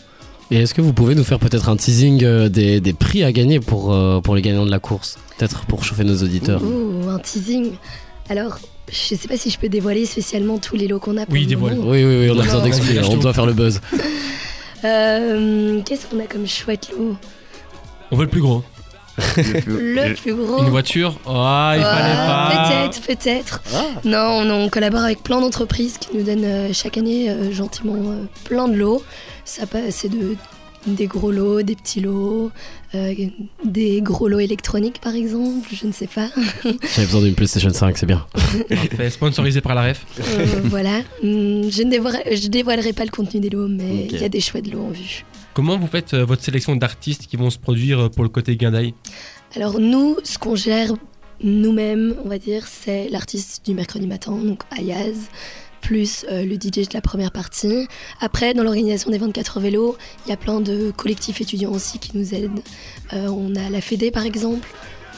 Et 0.51 0.57
est-ce 0.57 0.75
que 0.75 0.81
vous 0.81 0.93
pouvez 0.93 1.15
nous 1.15 1.23
faire 1.25 1.39
peut-être 1.39 1.69
un 1.69 1.77
teasing 1.77 2.25
euh, 2.25 2.49
des, 2.49 2.81
des 2.81 2.93
prix 2.93 3.23
à 3.23 3.31
gagner 3.33 3.61
pour, 3.61 3.93
euh, 3.95 4.21
pour 4.21 4.35
les 4.35 4.43
gagnants 4.43 4.67
de 4.67 4.71
la 4.71 4.81
course? 4.81 5.17
Peut-être 5.39 5.65
pour 5.67 5.85
chauffer 5.85 6.03
nos 6.05 6.17
auditeurs. 6.23 6.61
Ouh, 6.63 7.09
un 7.09 7.19
teasing. 7.21 7.73
Alors, 8.29 8.59
je 8.91 9.15
sais 9.15 9.29
pas 9.29 9.37
si 9.37 9.51
je 9.51 9.59
peux 9.59 9.69
dévoiler 9.69 10.07
spécialement 10.07 10.59
tous 10.59 10.75
les 10.77 10.89
lots 10.89 10.99
qu'on 10.99 11.17
a 11.19 11.25
pour 11.25 11.35
Oui, 11.35 11.43
le 11.43 11.47
dévoile. 11.47 11.79
Oui, 11.79 12.05
oui, 12.05 12.21
oui, 12.23 12.31
on 12.31 12.39
a 12.41 12.43
besoin 12.43 12.63
d'expliquer, 12.63 13.01
on 13.05 13.17
doit 13.17 13.33
faire 13.33 13.47
le 13.47 13.53
buzz. 13.53 13.81
Euh, 14.83 15.83
Qu'est-ce 15.85 16.07
qu'on 16.07 16.19
a 16.21 16.27
comme 16.27 16.47
chouette 16.47 16.89
lot? 16.97 17.15
On 18.11 18.17
veut 18.17 18.25
le 18.25 18.31
plus 18.31 18.41
gros. 18.41 18.63
Le 19.37 20.15
plus 20.15 20.35
gros. 20.35 20.63
Une 20.63 20.71
voiture? 20.71 21.19
Ah, 21.27 21.75
il 21.77 21.83
fallait 21.83 22.15
Ah, 22.17 22.51
pas. 22.51 22.89
Peut-être, 22.89 23.03
peut-être. 23.07 23.63
Non, 24.07 24.41
on, 24.41 24.51
on 24.51 24.69
collabore 24.71 25.03
avec 25.03 25.23
plein 25.23 25.39
d'entreprises 25.43 25.99
qui 25.99 26.17
nous 26.17 26.23
donnent 26.25 26.45
euh, 26.47 26.71
chaque 26.73 26.97
année 26.97 27.29
euh, 27.29 27.53
gentiment 27.53 27.97
euh, 27.97 28.25
plein 28.45 28.69
de 28.69 28.75
lots. 28.77 29.03
Ça 29.51 29.67
passe, 29.67 29.97
c'est 29.97 30.09
de 30.09 30.37
des 30.87 31.09
gros 31.09 31.33
lots, 31.33 31.61
des 31.63 31.75
petits 31.75 32.01
lots, 32.01 32.53
euh, 32.95 33.13
des 33.65 34.01
gros 34.01 34.29
lots 34.29 34.39
électroniques 34.39 35.01
par 35.01 35.17
exemple, 35.17 35.69
je 35.73 35.89
ne 35.89 35.93
sais 35.93 36.07
pas. 36.07 36.29
J'avais 36.65 37.07
besoin 37.07 37.23
d'une 37.23 37.35
PlayStation 37.35 37.71
5, 37.71 37.99
c'est 37.99 38.07
bien. 38.07 38.25
Parfait, 38.69 39.11
sponsorisé 39.11 39.61
par 39.61 39.75
la 39.75 39.89
ref. 39.89 40.07
Euh, 40.21 40.61
voilà. 40.67 40.99
Hum, 41.25 41.69
Je 41.69 41.83
ne 41.83 41.91
dévoilerai, 41.91 42.37
je 42.37 42.47
dévoilerai 42.47 42.93
pas 42.93 43.05
le 43.05 43.11
contenu 43.11 43.41
des 43.41 43.51
lots, 43.51 43.67
mais 43.67 44.07
il 44.09 44.21
y 44.21 44.25
a 44.25 44.29
des 44.29 44.41
chouettes 44.41 44.73
lots 44.73 44.85
en 44.85 44.91
vue. 44.91 45.25
Comment 45.53 45.77
vous 45.77 45.89
faites 45.89 46.15
euh, 46.15 46.25
votre 46.25 46.45
sélection 46.45 46.77
d'artistes 46.77 47.27
qui 47.27 47.37
vont 47.37 47.51
se 47.51 47.59
produire 47.59 48.09
pour 48.13 48.23
le 48.23 48.29
côté 48.31 48.55
Guindaille 48.55 48.95
Alors 49.57 49.81
nous, 49.81 50.17
ce 50.23 50.39
qu'on 50.39 50.55
gère 50.55 50.93
nous-mêmes, 51.43 52.15
on 52.25 52.29
va 52.29 52.39
dire, 52.39 52.69
c'est 52.69 53.09
l'artiste 53.09 53.67
du 53.67 53.75
mercredi 53.75 54.07
matin, 54.07 54.31
donc 54.33 54.63
Ayaz, 54.71 55.17
plus 55.81 56.25
euh, 56.31 56.45
le 56.45 56.55
DJ 56.55 56.89
de 56.89 56.95
la 56.95 57.01
première 57.01 57.31
partie. 57.33 57.87
Après, 58.21 58.55
dans 58.55 58.63
l'organisation 58.63 59.11
des 59.11 59.19
24 59.19 59.57
heures 59.57 59.63
vélo, 59.63 59.97
il 60.27 60.31
y 60.31 60.33
a 60.33 60.37
plein 60.37 60.61
de 60.61 60.93
collectifs 60.97 61.41
étudiants 61.41 61.73
aussi 61.73 61.99
qui 61.99 62.17
nous 62.17 62.35
aident. 62.35 62.63
Euh, 63.13 63.29
on 63.29 63.55
a 63.57 63.69
la 63.71 63.81
Fédé 63.81 64.11
par 64.11 64.25
exemple, 64.25 64.69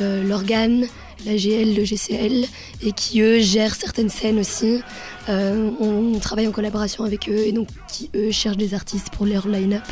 euh, 0.01 0.22
l'Organe, 0.22 0.87
la 1.27 1.37
GL, 1.37 1.75
le 1.75 1.85
GCL, 1.85 2.46
et 2.85 2.92
qui 2.92 3.20
eux 3.20 3.40
gèrent 3.40 3.75
certaines 3.75 4.09
scènes 4.09 4.38
aussi. 4.38 4.81
Euh, 5.29 5.70
on, 5.81 6.14
on 6.14 6.18
travaille 6.18 6.48
en 6.48 6.53
collaboration 6.53 7.05
avec 7.05 7.29
eux, 7.29 7.46
et 7.46 7.53
donc 7.53 7.68
qui 7.88 8.11
eux 8.14 8.31
cherchent 8.31 8.57
des 8.57 8.75
artistes 8.75 9.11
pour 9.11 9.27
leur 9.27 9.46
line-up. 9.48 9.85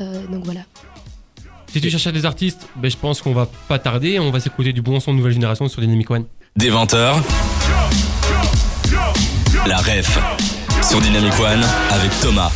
Euh, 0.00 0.26
donc 0.26 0.44
voilà. 0.44 0.60
Si 1.72 1.80
tu 1.80 1.90
cherches 1.90 2.12
des 2.12 2.24
artistes, 2.24 2.66
ben, 2.76 2.90
je 2.90 2.96
pense 2.96 3.20
qu'on 3.20 3.34
va 3.34 3.48
pas 3.68 3.78
tarder. 3.78 4.18
On 4.18 4.30
va 4.30 4.40
s'écouter 4.40 4.72
du 4.72 4.82
bon 4.82 5.00
son 5.00 5.12
de 5.12 5.18
nouvelle 5.18 5.32
génération 5.32 5.68
sur 5.68 5.80
Dynamic 5.82 6.10
One. 6.10 6.24
Des 6.56 6.70
20h. 6.70 7.22
La 9.68 9.76
ref 9.76 10.18
sur 10.82 10.98
Dynamic 10.98 11.38
One 11.38 11.60
avec 11.90 12.10
Thomas. 12.22 12.50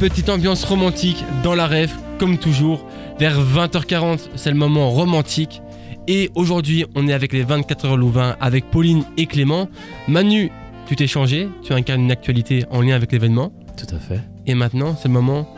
Petite 0.00 0.30
ambiance 0.30 0.64
romantique 0.64 1.22
dans 1.42 1.54
la 1.54 1.66
ref, 1.66 1.94
comme 2.18 2.38
toujours. 2.38 2.86
Vers 3.18 3.38
20h40, 3.38 4.30
c'est 4.34 4.50
le 4.50 4.56
moment 4.56 4.88
romantique. 4.88 5.60
Et 6.08 6.30
aujourd'hui, 6.34 6.86
on 6.94 7.06
est 7.06 7.12
avec 7.12 7.34
les 7.34 7.42
24 7.42 7.84
heures 7.84 7.96
Louvain, 7.98 8.36
avec 8.40 8.70
Pauline 8.70 9.04
et 9.18 9.26
Clément. 9.26 9.68
Manu, 10.08 10.50
tu 10.86 10.96
t'es 10.96 11.06
changé, 11.06 11.50
tu 11.62 11.74
incarnes 11.74 12.00
une 12.00 12.10
actualité 12.10 12.64
en 12.70 12.80
lien 12.80 12.94
avec 12.96 13.12
l'événement. 13.12 13.52
Tout 13.76 13.94
à 13.94 13.98
fait. 13.98 14.22
Et 14.46 14.54
maintenant, 14.54 14.96
c'est 14.96 15.08
le 15.08 15.14
moment 15.14 15.54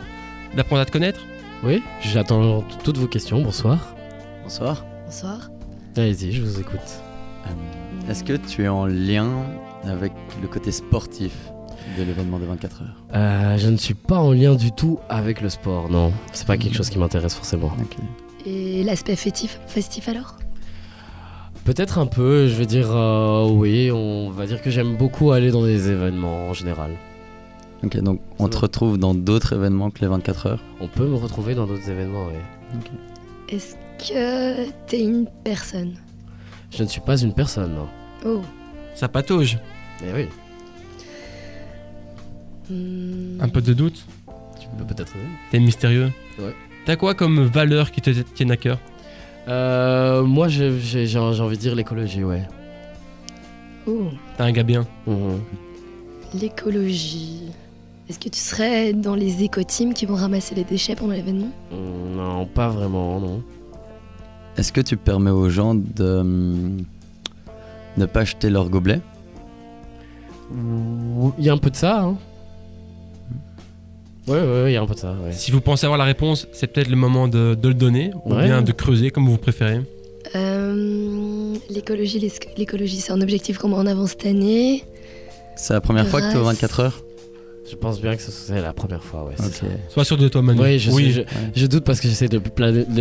d'apprendre 0.57 0.81
à 0.81 0.85
te 0.85 0.91
connaître. 0.91 1.21
Oui, 1.63 1.81
j'attends 2.01 2.65
toutes 2.83 2.97
vos 2.97 3.07
questions. 3.07 3.41
Bonsoir. 3.41 3.95
Bonsoir. 4.43 4.83
Bonsoir. 5.05 5.49
Allez-y, 5.95 6.33
je 6.33 6.41
vous 6.41 6.59
écoute. 6.59 6.79
Euh, 7.47 8.11
Est-ce 8.11 8.25
que 8.25 8.33
tu 8.33 8.65
es 8.65 8.67
en 8.67 8.85
lien 8.85 9.29
avec 9.87 10.11
le 10.41 10.47
côté 10.47 10.71
sportif 10.71 11.33
de 11.97 12.03
l'événement 12.03 12.39
des 12.39 12.45
24 12.45 12.81
heures 12.81 13.03
Euh, 13.13 13.57
je 13.57 13.69
ne 13.69 13.77
suis 13.77 13.93
pas 13.93 14.17
en 14.17 14.31
lien 14.31 14.55
du 14.55 14.71
tout 14.71 14.99
avec 15.09 15.41
le 15.41 15.49
sport, 15.49 15.89
non. 15.89 16.11
C'est 16.33 16.47
pas 16.47 16.57
quelque 16.57 16.75
chose 16.75 16.89
qui 16.89 16.97
m'intéresse 16.97 17.35
forcément. 17.35 17.71
Et 18.45 18.83
l'aspect 18.83 19.15
festif, 19.15 19.59
festif 19.67 20.09
alors? 20.09 20.37
Peut-être 21.63 21.97
un 21.97 22.05
peu, 22.05 22.47
je 22.47 22.53
vais 22.55 22.65
dire 22.67 22.89
euh, 22.91 23.47
oui, 23.49 23.89
on 23.91 24.29
va 24.29 24.45
dire 24.45 24.61
que 24.61 24.69
j'aime 24.69 24.97
beaucoup 24.97 25.31
aller 25.31 25.49
dans 25.51 25.63
des 25.63 25.89
événements 25.89 26.49
en 26.49 26.53
général. 26.53 26.91
Ok, 27.83 27.97
donc 28.01 28.21
on 28.39 28.47
te 28.47 28.57
retrouve 28.57 28.97
dans 28.97 29.13
d'autres 29.15 29.53
événements 29.53 29.89
que 29.89 29.99
les 30.01 30.07
24 30.07 30.45
heures? 30.47 30.63
On 30.79 30.87
peut 30.87 31.07
me 31.07 31.15
retrouver 31.15 31.55
dans 31.55 31.65
d'autres 31.65 31.89
événements, 31.89 32.27
oui. 32.27 32.79
Est-ce 33.49 33.75
que 33.97 34.69
t'es 34.87 35.01
une 35.01 35.27
personne? 35.43 35.93
Je 36.71 36.83
ne 36.83 36.87
suis 36.87 37.01
pas 37.01 37.17
une 37.17 37.33
personne, 37.33 37.73
non. 37.73 37.87
Oh. 38.25 38.41
Ça 38.95 39.07
patauge. 39.07 39.57
Eh 40.03 40.13
oui, 40.13 40.27
Hmm. 42.69 43.39
Un 43.41 43.47
peu 43.49 43.61
de 43.61 43.73
doute. 43.73 44.03
tu 44.59 44.67
peux 44.77 44.83
peut-être. 44.85 45.13
T'es 45.51 45.59
mystérieux. 45.59 46.11
Ouais. 46.39 46.55
T'as 46.85 46.95
quoi 46.95 47.13
comme 47.13 47.43
valeur 47.45 47.91
qui 47.91 48.01
te 48.01 48.09
tiennent 48.09 48.51
à 48.51 48.57
cœur 48.57 48.79
Euh, 49.47 50.23
moi, 50.23 50.47
j'ai 50.47 50.79
j'ai- 50.79 51.05
j'ai 51.05 51.19
envie 51.19 51.55
de 51.57 51.61
dire 51.61 51.75
l'écologie, 51.75 52.23
ouais. 52.23 52.41
Oh. 53.85 54.07
T'es 54.37 54.43
un 54.43 54.51
gars 54.51 54.63
bien. 54.63 54.87
Mhm. 55.05 55.39
L'écologie. 56.41 57.43
Est-ce 58.09 58.17
que 58.17 58.29
tu 58.29 58.39
serais 58.39 58.93
dans 58.93 59.13
les 59.15 59.43
éco-teams 59.43 59.93
qui 59.93 60.07
vont 60.07 60.15
ramasser 60.15 60.55
les 60.55 60.63
déchets 60.63 60.95
pendant 60.95 61.13
l'événement? 61.13 61.51
Mm, 61.71 62.15
Non, 62.17 62.45
pas 62.47 62.69
vraiment, 62.69 63.19
non. 63.19 63.43
Est-ce 64.57 64.71
que 64.73 64.81
tu 64.81 64.97
permets 64.97 65.29
aux 65.31 65.49
gens 65.49 65.75
de 65.75 66.03
hum, 66.19 66.77
ne 67.97 68.05
pas 68.07 68.23
jeter 68.25 68.49
leurs 68.49 68.69
gobelets 68.69 69.01
Il 70.51 71.43
y 71.43 71.49
a 71.49 71.53
un 71.53 71.57
peu 71.57 71.69
de 71.69 71.75
ça, 71.75 72.01
hein. 72.01 72.17
Ouais, 74.27 74.39
ouais, 74.39 74.63
ouais, 74.63 74.71
il 74.71 74.73
y 74.73 74.77
a 74.77 74.81
un 74.81 74.85
peu 74.87 74.95
de 74.95 74.99
ça. 74.99 75.11
Ouais. 75.23 75.31
Si 75.31 75.51
vous 75.51 75.61
pensez 75.61 75.85
avoir 75.85 75.99
la 75.99 76.03
réponse, 76.05 76.47
c'est 76.51 76.67
peut-être 76.67 76.89
le 76.89 76.95
moment 76.95 77.27
de, 77.27 77.53
de 77.55 77.67
le 77.67 77.73
donner 77.75 78.11
ou 78.25 78.33
Ouais. 78.33 78.45
bien 78.45 78.61
de 78.63 78.71
creuser 78.71 79.11
comme 79.11 79.27
vous 79.27 79.37
préférez. 79.37 79.81
Euh, 80.35 81.53
l'écologie, 81.69 82.19
l'écologie, 82.57 82.97
c'est 82.97 83.11
un 83.11 83.21
objectif 83.21 83.57
qu'on 83.59 83.69
met 83.69 83.75
en 83.75 83.85
avant 83.85 84.07
cette 84.07 84.25
année. 84.25 84.83
C'est 85.55 85.73
la 85.73 85.81
première 85.81 86.07
fois 86.07 86.21
que 86.21 86.27
tu 86.31 86.33
es 86.33 86.39
aux 86.39 86.43
Grâce. 86.43 86.55
24 86.55 86.79
heures? 86.79 87.01
Je 87.69 87.75
pense 87.75 87.99
bien 88.01 88.15
que 88.15 88.21
ce- 88.21 88.31
c'est 88.31 88.61
la 88.61 88.73
première 88.73 89.03
fois, 89.03 89.25
ouais. 89.25 89.33
Sois 89.89 90.05
sûr 90.05 90.17
de 90.17 90.27
toi, 90.27 90.41
Manu. 90.41 90.59
Oui, 90.61 90.77
je, 90.79 90.91
oui. 90.91 91.03
suis- 91.13 91.23
je, 91.55 91.61
je 91.61 91.65
doute 91.67 91.83
parce 91.83 91.99
que 91.99 92.07
j'essaie 92.07 92.27
de, 92.27 92.39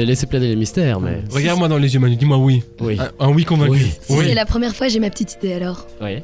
laisser 0.01 0.27
planer 0.27 0.49
les 0.49 0.57
mystères, 0.57 1.01
mais. 1.01 1.23
Regarde-moi 1.31 1.69
dans 1.69 1.77
les 1.79 1.93
yeux, 1.93 2.01
Manu. 2.01 2.17
Dis-moi 2.17 2.39
oui. 2.39 2.63
Oui. 2.81 2.99
Un, 3.01 3.11
un 3.27 3.31
oui 3.33 3.45
convaincu. 3.45 3.73
Oui. 3.73 3.91
Si 4.01 4.17
c'est 4.19 4.35
la 4.35 4.47
première 4.47 4.75
fois, 4.75 4.89
j'ai 4.89 5.01
ma 5.01 5.11
petite 5.11 5.37
idée 5.43 5.53
alors. 5.55 5.87
Oui. 6.03 6.19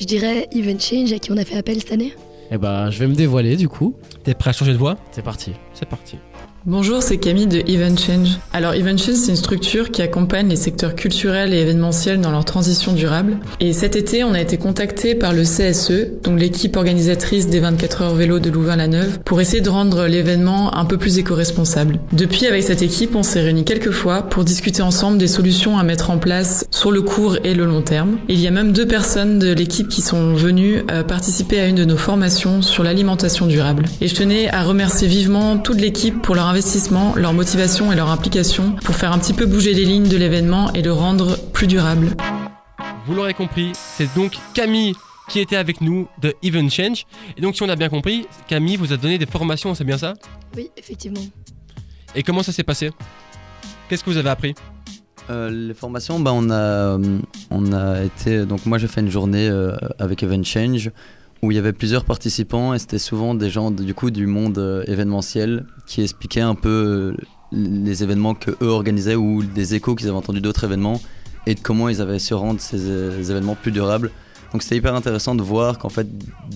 Je 0.00 0.04
dirais 0.06 0.48
Even 0.52 0.80
Change 0.80 1.12
à 1.12 1.18
qui 1.18 1.30
on 1.32 1.36
a 1.36 1.44
fait 1.44 1.56
appel 1.56 1.78
cette 1.80 1.92
année. 1.92 2.14
Eh 2.50 2.58
ben, 2.58 2.90
je 2.90 2.98
vais 2.98 3.06
me 3.06 3.14
dévoiler 3.14 3.56
du 3.56 3.68
coup. 3.68 3.94
T'es 4.22 4.34
prêt 4.34 4.50
à 4.50 4.52
changer 4.52 4.72
de 4.72 4.78
voix 4.78 4.96
C'est 5.12 5.22
parti. 5.24 5.52
C'est 5.72 5.88
parti. 5.88 6.18
Bonjour, 6.66 7.02
c'est 7.02 7.18
Camille 7.18 7.46
de 7.46 7.58
Event 7.70 7.94
Change. 7.94 8.38
Alors 8.54 8.72
Event 8.72 8.96
Change, 8.96 9.16
c'est 9.16 9.28
une 9.32 9.36
structure 9.36 9.90
qui 9.90 10.00
accompagne 10.00 10.48
les 10.48 10.56
secteurs 10.56 10.94
culturels 10.94 11.52
et 11.52 11.58
événementiels 11.58 12.22
dans 12.22 12.30
leur 12.30 12.46
transition 12.46 12.94
durable. 12.94 13.36
Et 13.60 13.74
cet 13.74 13.96
été, 13.96 14.24
on 14.24 14.32
a 14.32 14.40
été 14.40 14.56
contacté 14.56 15.14
par 15.14 15.34
le 15.34 15.42
CSE, 15.42 16.22
donc 16.22 16.40
l'équipe 16.40 16.74
organisatrice 16.78 17.48
des 17.48 17.60
24 17.60 18.00
heures 18.00 18.14
vélo 18.14 18.38
de 18.38 18.48
Louvain-la-Neuve, 18.48 19.18
pour 19.26 19.42
essayer 19.42 19.60
de 19.60 19.68
rendre 19.68 20.06
l'événement 20.06 20.74
un 20.74 20.86
peu 20.86 20.96
plus 20.96 21.18
éco-responsable. 21.18 21.98
Depuis, 22.12 22.46
avec 22.46 22.62
cette 22.62 22.80
équipe, 22.80 23.14
on 23.14 23.22
s'est 23.22 23.42
réunis 23.42 23.66
quelques 23.66 23.90
fois 23.90 24.22
pour 24.22 24.42
discuter 24.42 24.80
ensemble 24.80 25.18
des 25.18 25.28
solutions 25.28 25.76
à 25.76 25.82
mettre 25.82 26.08
en 26.08 26.16
place 26.16 26.64
sur 26.70 26.90
le 26.90 27.02
court 27.02 27.36
et 27.44 27.52
le 27.52 27.66
long 27.66 27.82
terme. 27.82 28.16
Il 28.30 28.40
y 28.40 28.46
a 28.46 28.50
même 28.50 28.72
deux 28.72 28.86
personnes 28.86 29.38
de 29.38 29.52
l'équipe 29.52 29.88
qui 29.88 30.00
sont 30.00 30.32
venues 30.32 30.82
euh, 30.90 31.02
participer 31.02 31.60
à 31.60 31.66
une 31.66 31.76
de 31.76 31.84
nos 31.84 31.98
formations 31.98 32.62
sur 32.62 32.84
l'alimentation 32.84 33.46
durable. 33.46 33.84
Et 34.00 34.08
je 34.08 34.14
tenais 34.14 34.48
à 34.48 34.62
remercier 34.62 35.08
vivement 35.08 35.58
toute 35.58 35.78
l'équipe 35.78 36.22
pour 36.22 36.34
leur 36.34 36.53
investissement, 36.54 37.16
leur 37.16 37.32
motivation 37.32 37.90
et 37.90 37.96
leur 37.96 38.10
implication 38.10 38.76
pour 38.84 38.94
faire 38.94 39.12
un 39.12 39.18
petit 39.18 39.32
peu 39.32 39.44
bouger 39.44 39.74
les 39.74 39.84
lignes 39.84 40.08
de 40.08 40.16
l'événement 40.16 40.72
et 40.72 40.82
le 40.82 40.92
rendre 40.92 41.36
plus 41.52 41.66
durable. 41.66 42.16
Vous 43.06 43.14
l'aurez 43.16 43.34
compris, 43.34 43.72
c'est 43.74 44.14
donc 44.14 44.38
Camille 44.54 44.94
qui 45.28 45.40
était 45.40 45.56
avec 45.56 45.80
nous 45.80 46.06
de 46.22 46.32
Even 46.44 46.70
Change. 46.70 47.06
Et 47.36 47.40
donc, 47.40 47.56
si 47.56 47.64
on 47.64 47.68
a 47.68 47.74
bien 47.74 47.88
compris, 47.88 48.28
Camille 48.46 48.76
vous 48.76 48.92
a 48.92 48.96
donné 48.96 49.18
des 49.18 49.26
formations, 49.26 49.74
c'est 49.74 49.82
bien 49.82 49.98
ça? 49.98 50.14
Oui, 50.56 50.70
effectivement. 50.76 51.22
Et 52.14 52.22
comment 52.22 52.44
ça 52.44 52.52
s'est 52.52 52.62
passé? 52.62 52.92
Qu'est-ce 53.88 54.04
que 54.04 54.10
vous 54.10 54.16
avez 54.18 54.30
appris? 54.30 54.54
Euh, 55.30 55.50
les 55.50 55.74
formations, 55.74 56.20
bah, 56.20 56.30
on, 56.32 56.50
a, 56.50 56.54
euh, 56.54 57.18
on 57.50 57.72
a 57.72 58.04
été. 58.04 58.46
Donc, 58.46 58.64
moi, 58.64 58.78
j'ai 58.78 58.86
fait 58.86 59.00
une 59.00 59.10
journée 59.10 59.48
euh, 59.48 59.74
avec 59.98 60.22
Event 60.22 60.44
Change 60.44 60.92
où 61.44 61.50
il 61.50 61.56
y 61.56 61.58
avait 61.58 61.74
plusieurs 61.74 62.06
participants 62.06 62.72
et 62.72 62.78
c'était 62.78 62.98
souvent 62.98 63.34
des 63.34 63.50
gens 63.50 63.70
du 63.70 63.92
coup 63.92 64.10
du 64.10 64.26
monde 64.26 64.56
euh, 64.56 64.82
événementiel 64.86 65.66
qui 65.86 66.00
expliquaient 66.00 66.40
un 66.40 66.54
peu 66.54 67.14
euh, 67.18 67.24
les 67.52 68.02
événements 68.02 68.34
que 68.34 68.52
eux 68.62 68.68
organisaient 68.68 69.14
ou 69.14 69.42
des 69.42 69.74
échos 69.74 69.94
qu'ils 69.94 70.08
avaient 70.08 70.16
entendus 70.16 70.40
d'autres 70.40 70.64
événements 70.64 71.00
et 71.46 71.54
de 71.54 71.60
comment 71.60 71.90
ils 71.90 72.00
avaient 72.00 72.18
su 72.18 72.32
rendre 72.32 72.60
ces 72.60 72.88
euh, 72.88 73.22
événements 73.22 73.56
plus 73.56 73.72
durables. 73.72 74.10
Donc 74.52 74.62
c'était 74.62 74.76
hyper 74.76 74.94
intéressant 74.94 75.34
de 75.34 75.42
voir 75.42 75.78
qu'en 75.78 75.90
fait 75.90 76.06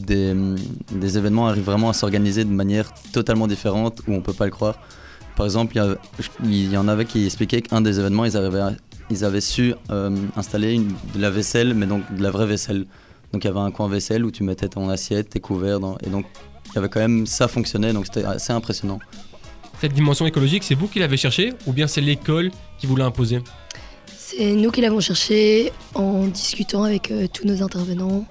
des, 0.06 1.18
événements 1.18 1.48
arrivent 1.48 1.64
vraiment 1.64 1.90
à 1.90 1.92
s'organiser 1.92 2.44
de 2.44 2.50
manière 2.50 2.90
totalement 3.12 3.46
différente 3.46 4.00
où 4.08 4.14
on 4.14 4.22
peut 4.22 4.32
pas 4.32 4.46
le 4.46 4.52
croire. 4.52 4.78
Par 5.36 5.44
exemple, 5.44 5.78
il 6.44 6.72
y, 6.72 6.76
en 6.76 6.88
avait 6.88 7.04
qui 7.04 7.24
expliquaient 7.24 7.62
qu'un 7.62 7.80
des 7.80 8.00
événements, 8.00 8.24
ils 8.24 8.36
avaient, 8.36 8.74
ils 9.10 9.24
avaient 9.24 9.40
su 9.40 9.72
installer 10.36 10.72
une- 10.74 10.94
de 11.14 11.20
la 11.20 11.30
vaisselle, 11.30 11.74
mais 11.74 11.86
donc 11.86 12.02
de 12.12 12.22
la 12.22 12.30
vraie 12.32 12.46
vaisselle. 12.46 12.86
Donc 13.32 13.44
il 13.44 13.46
y 13.46 13.50
avait 13.50 13.60
un 13.60 13.70
coin 13.70 13.88
vaisselle 13.88 14.24
où 14.24 14.30
tu 14.30 14.42
mettais 14.42 14.68
ton 14.68 14.88
assiette, 14.88 15.30
tes 15.30 15.40
couverts, 15.40 15.80
dans- 15.80 15.98
et 16.04 16.08
donc 16.08 16.24
il 16.70 16.74
y 16.74 16.78
avait 16.78 16.88
quand 16.88 17.00
même 17.00 17.26
ça 17.26 17.48
fonctionnait, 17.48 17.92
donc 17.92 18.06
c'était 18.06 18.24
assez 18.24 18.52
impressionnant. 18.52 18.98
Cette 19.80 19.92
dimension 19.92 20.26
écologique, 20.26 20.64
c'est 20.64 20.74
vous 20.74 20.88
qui 20.88 20.98
l'avez 20.98 21.16
cherchée 21.16 21.52
ou 21.66 21.72
bien 21.72 21.86
c'est 21.86 22.00
l'école 22.00 22.50
qui 22.78 22.86
vous 22.86 22.96
l'a 22.96 23.04
imposée? 23.06 23.40
C'est 24.16 24.52
nous 24.54 24.70
qui 24.70 24.80
l'avons 24.80 25.00
cherché 25.00 25.72
en 25.94 26.26
discutant 26.26 26.82
avec 26.84 27.10
euh, 27.10 27.26
tous 27.32 27.46
nos 27.46 27.62
intervenants. 27.62 28.26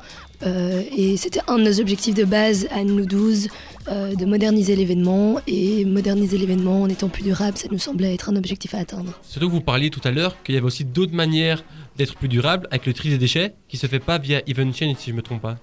Euh, 0.46 0.84
et 0.96 1.18
c'était 1.18 1.40
un 1.48 1.58
de 1.58 1.64
nos 1.64 1.80
objectifs 1.80 2.14
de 2.14 2.24
base 2.24 2.68
à 2.70 2.84
nous 2.84 3.04
12, 3.06 3.48
euh, 3.90 4.14
de 4.14 4.26
moderniser 4.26 4.76
l'événement. 4.76 5.40
Et 5.48 5.84
moderniser 5.86 6.38
l'événement 6.38 6.84
en 6.84 6.90
étant 6.90 7.10
plus 7.10 7.24
durable, 7.24 7.58
ça 7.58 7.68
nous 7.72 7.80
semblait 7.80 8.14
être 8.14 8.30
un 8.30 8.36
objectif 8.36 8.76
à 8.76 8.80
atteindre. 8.80 9.12
Surtout 9.24 9.48
que 9.48 9.54
vous 9.54 9.62
parliez 9.62 9.90
tout 9.90 10.02
à 10.04 10.12
l'heure 10.12 10.36
qu'il 10.44 10.54
y 10.54 10.58
avait 10.60 10.68
aussi 10.68 10.86
d'autres 10.86 11.16
manières 11.16 11.64
d'être 11.98 12.16
plus 12.16 12.28
durable 12.28 12.68
avec 12.72 12.86
le 12.86 12.94
tri 12.94 13.10
des 13.10 13.18
déchets 13.18 13.56
qui 13.68 13.78
se 13.78 13.88
fait 13.88 14.00
pas 14.00 14.18
via 14.18 14.42
Even 14.48 14.74
Change 14.74 14.98
si 14.98 15.12
je 15.12 15.16
me 15.16 15.22
trompe 15.22 15.42
pas. 15.42 15.58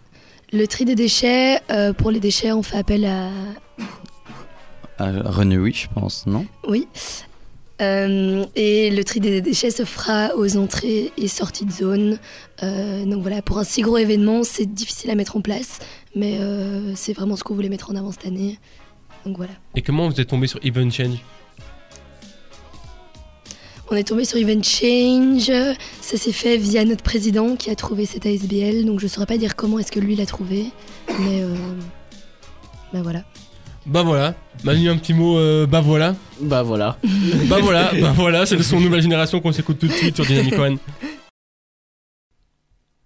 Le 0.52 0.66
tri 0.66 0.84
des 0.84 0.94
déchets, 0.94 1.60
euh, 1.70 1.92
pour 1.92 2.10
les 2.10 2.20
déchets, 2.20 2.52
on 2.52 2.62
fait 2.62 2.76
appel 2.76 3.04
à. 3.04 3.30
À 4.98 5.10
Renewy, 5.10 5.72
je 5.72 5.88
pense, 5.92 6.26
non? 6.26 6.46
Oui. 6.68 6.86
Euh, 7.80 8.44
et 8.54 8.90
le 8.90 9.02
tri 9.02 9.18
des 9.18 9.40
déchets 9.40 9.72
se 9.72 9.84
fera 9.84 10.36
aux 10.36 10.56
entrées 10.56 11.10
et 11.16 11.26
sorties 11.26 11.64
de 11.64 11.72
zone. 11.72 12.18
Euh, 12.62 13.04
donc 13.04 13.22
voilà, 13.22 13.42
pour 13.42 13.58
un 13.58 13.64
si 13.64 13.82
gros 13.82 13.98
événement, 13.98 14.44
c'est 14.44 14.66
difficile 14.66 15.10
à 15.10 15.16
mettre 15.16 15.36
en 15.36 15.40
place, 15.40 15.80
mais 16.14 16.38
euh, 16.38 16.94
c'est 16.94 17.12
vraiment 17.12 17.34
ce 17.34 17.42
qu'on 17.42 17.54
voulait 17.54 17.68
mettre 17.68 17.90
en 17.90 17.96
avant 17.96 18.12
cette 18.12 18.26
année. 18.26 18.58
Donc 19.26 19.36
voilà. 19.36 19.52
Et 19.74 19.82
comment 19.82 20.08
vous 20.08 20.20
êtes 20.20 20.28
tombé 20.28 20.46
sur 20.46 20.60
Even 20.62 20.92
Change 20.92 21.18
On 23.90 23.96
est 23.96 24.04
tombé 24.04 24.24
sur 24.24 24.38
Event 24.38 24.62
Change. 24.62 25.50
Ça 26.00 26.16
s'est 26.16 26.32
fait 26.32 26.56
via 26.56 26.84
notre 26.84 27.02
président 27.02 27.54
qui 27.56 27.70
a 27.70 27.74
trouvé 27.76 28.06
cette 28.06 28.24
ASBL. 28.26 28.84
Donc 28.86 29.00
je 29.00 29.06
saurais 29.06 29.26
pas 29.26 29.36
dire 29.36 29.56
comment 29.56 29.78
est-ce 29.78 29.92
que 29.92 30.00
lui 30.00 30.16
l'a 30.16 30.26
trouvé, 30.26 30.66
mais 31.20 31.42
euh, 31.42 31.54
bah 32.92 33.00
voilà. 33.02 33.22
Bah 33.86 34.02
voilà, 34.02 34.34
Manu 34.62 34.88
un 34.88 34.96
petit 34.96 35.12
mot, 35.12 35.36
euh, 35.36 35.66
bah 35.66 35.82
voilà. 35.82 36.14
Bah 36.40 36.62
voilà. 36.62 36.96
Bah 37.48 37.58
voilà, 37.60 37.92
bah 38.00 38.12
voilà, 38.16 38.46
c'est 38.46 38.56
le 38.56 38.62
son 38.62 38.80
nouvelle 38.80 39.02
génération 39.02 39.40
qu'on 39.40 39.52
s'écoute 39.52 39.78
tout 39.78 39.86
de 39.88 39.92
suite 39.92 40.14
sur 40.14 40.24
Dynamic 40.24 40.58
One. 40.58 40.78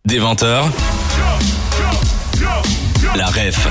Des 0.05 0.21
20h. 0.21 0.65
La 3.17 3.27
ref 3.27 3.69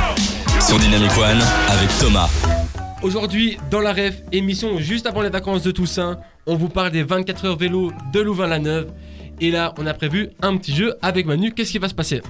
sur 0.68 0.78
Dynamic 0.78 1.18
One 1.18 1.40
avec 1.70 1.90
Thomas. 2.00 2.30
Aujourd'hui, 3.02 3.58
dans 3.72 3.80
la 3.80 3.94
ref, 3.94 4.16
émission 4.34 4.80
juste 4.80 5.06
avant 5.06 5.22
les 5.22 5.30
vacances 5.30 5.62
de 5.64 5.72
Toussaint, 5.72 6.20
on 6.48 6.56
vous 6.56 6.70
parle 6.70 6.92
des 6.92 7.04
24 7.04 7.46
heures 7.46 7.58
vélo 7.58 7.92
de 8.12 8.20
Louvain-la-Neuve. 8.22 8.88
Et 9.40 9.52
là, 9.52 9.74
on 9.78 9.86
a 9.86 9.94
prévu 9.94 10.30
un 10.42 10.58
petit 10.58 10.74
jeu 10.74 10.96
avec 11.02 11.26
Manu. 11.28 11.54
Qu'est-ce 11.54 11.72
qui 11.72 11.78
va 11.78 11.90
se 11.90 11.94
passer 11.94 12.22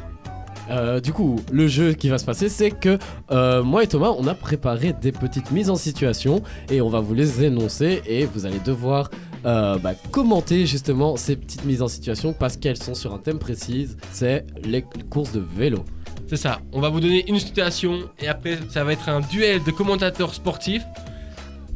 Euh, 0.70 1.00
du 1.00 1.14
coup, 1.14 1.38
le 1.50 1.68
jeu 1.68 1.94
qui 1.94 2.10
va 2.10 2.18
se 2.18 2.26
passer, 2.26 2.50
c'est 2.50 2.72
que 2.72 2.98
euh, 3.32 3.64
moi 3.64 3.84
et 3.84 3.88
Thomas, 3.88 4.14
on 4.18 4.28
a 4.28 4.34
préparé 4.34 4.94
des 5.02 5.14
petites 5.14 5.52
mises 5.52 5.70
en 5.70 5.78
situation 5.78 6.44
et 6.70 6.82
on 6.82 6.90
va 6.90 7.00
vous 7.00 7.14
les 7.14 7.46
énoncer 7.46 8.02
et 8.06 8.26
vous 8.26 8.46
allez 8.46 8.60
devoir 8.60 9.10
euh, 9.46 9.78
bah, 9.78 9.94
commenter 10.12 10.66
justement 10.66 11.16
ces 11.16 11.38
petites 11.38 11.64
mises 11.64 11.82
en 11.82 11.88
situation 11.88 12.34
parce 12.34 12.58
qu'elles 12.58 12.84
sont 12.84 12.96
sur 12.96 13.14
un 13.14 13.18
thème 13.20 13.40
précis, 13.40 13.96
c'est 14.12 14.46
les 14.66 14.84
courses 15.10 15.32
de 15.32 15.40
vélo. 15.40 15.86
C'est 16.28 16.36
ça, 16.36 16.60
on 16.74 16.82
va 16.82 16.90
vous 16.90 17.00
donner 17.00 17.24
une 17.30 17.40
situation 17.40 18.00
et 18.20 18.28
après, 18.28 18.58
ça 18.68 18.84
va 18.84 18.92
être 18.92 19.08
un 19.08 19.22
duel 19.22 19.64
de 19.64 19.72
commentateurs 19.72 20.34
sportifs. 20.34 20.84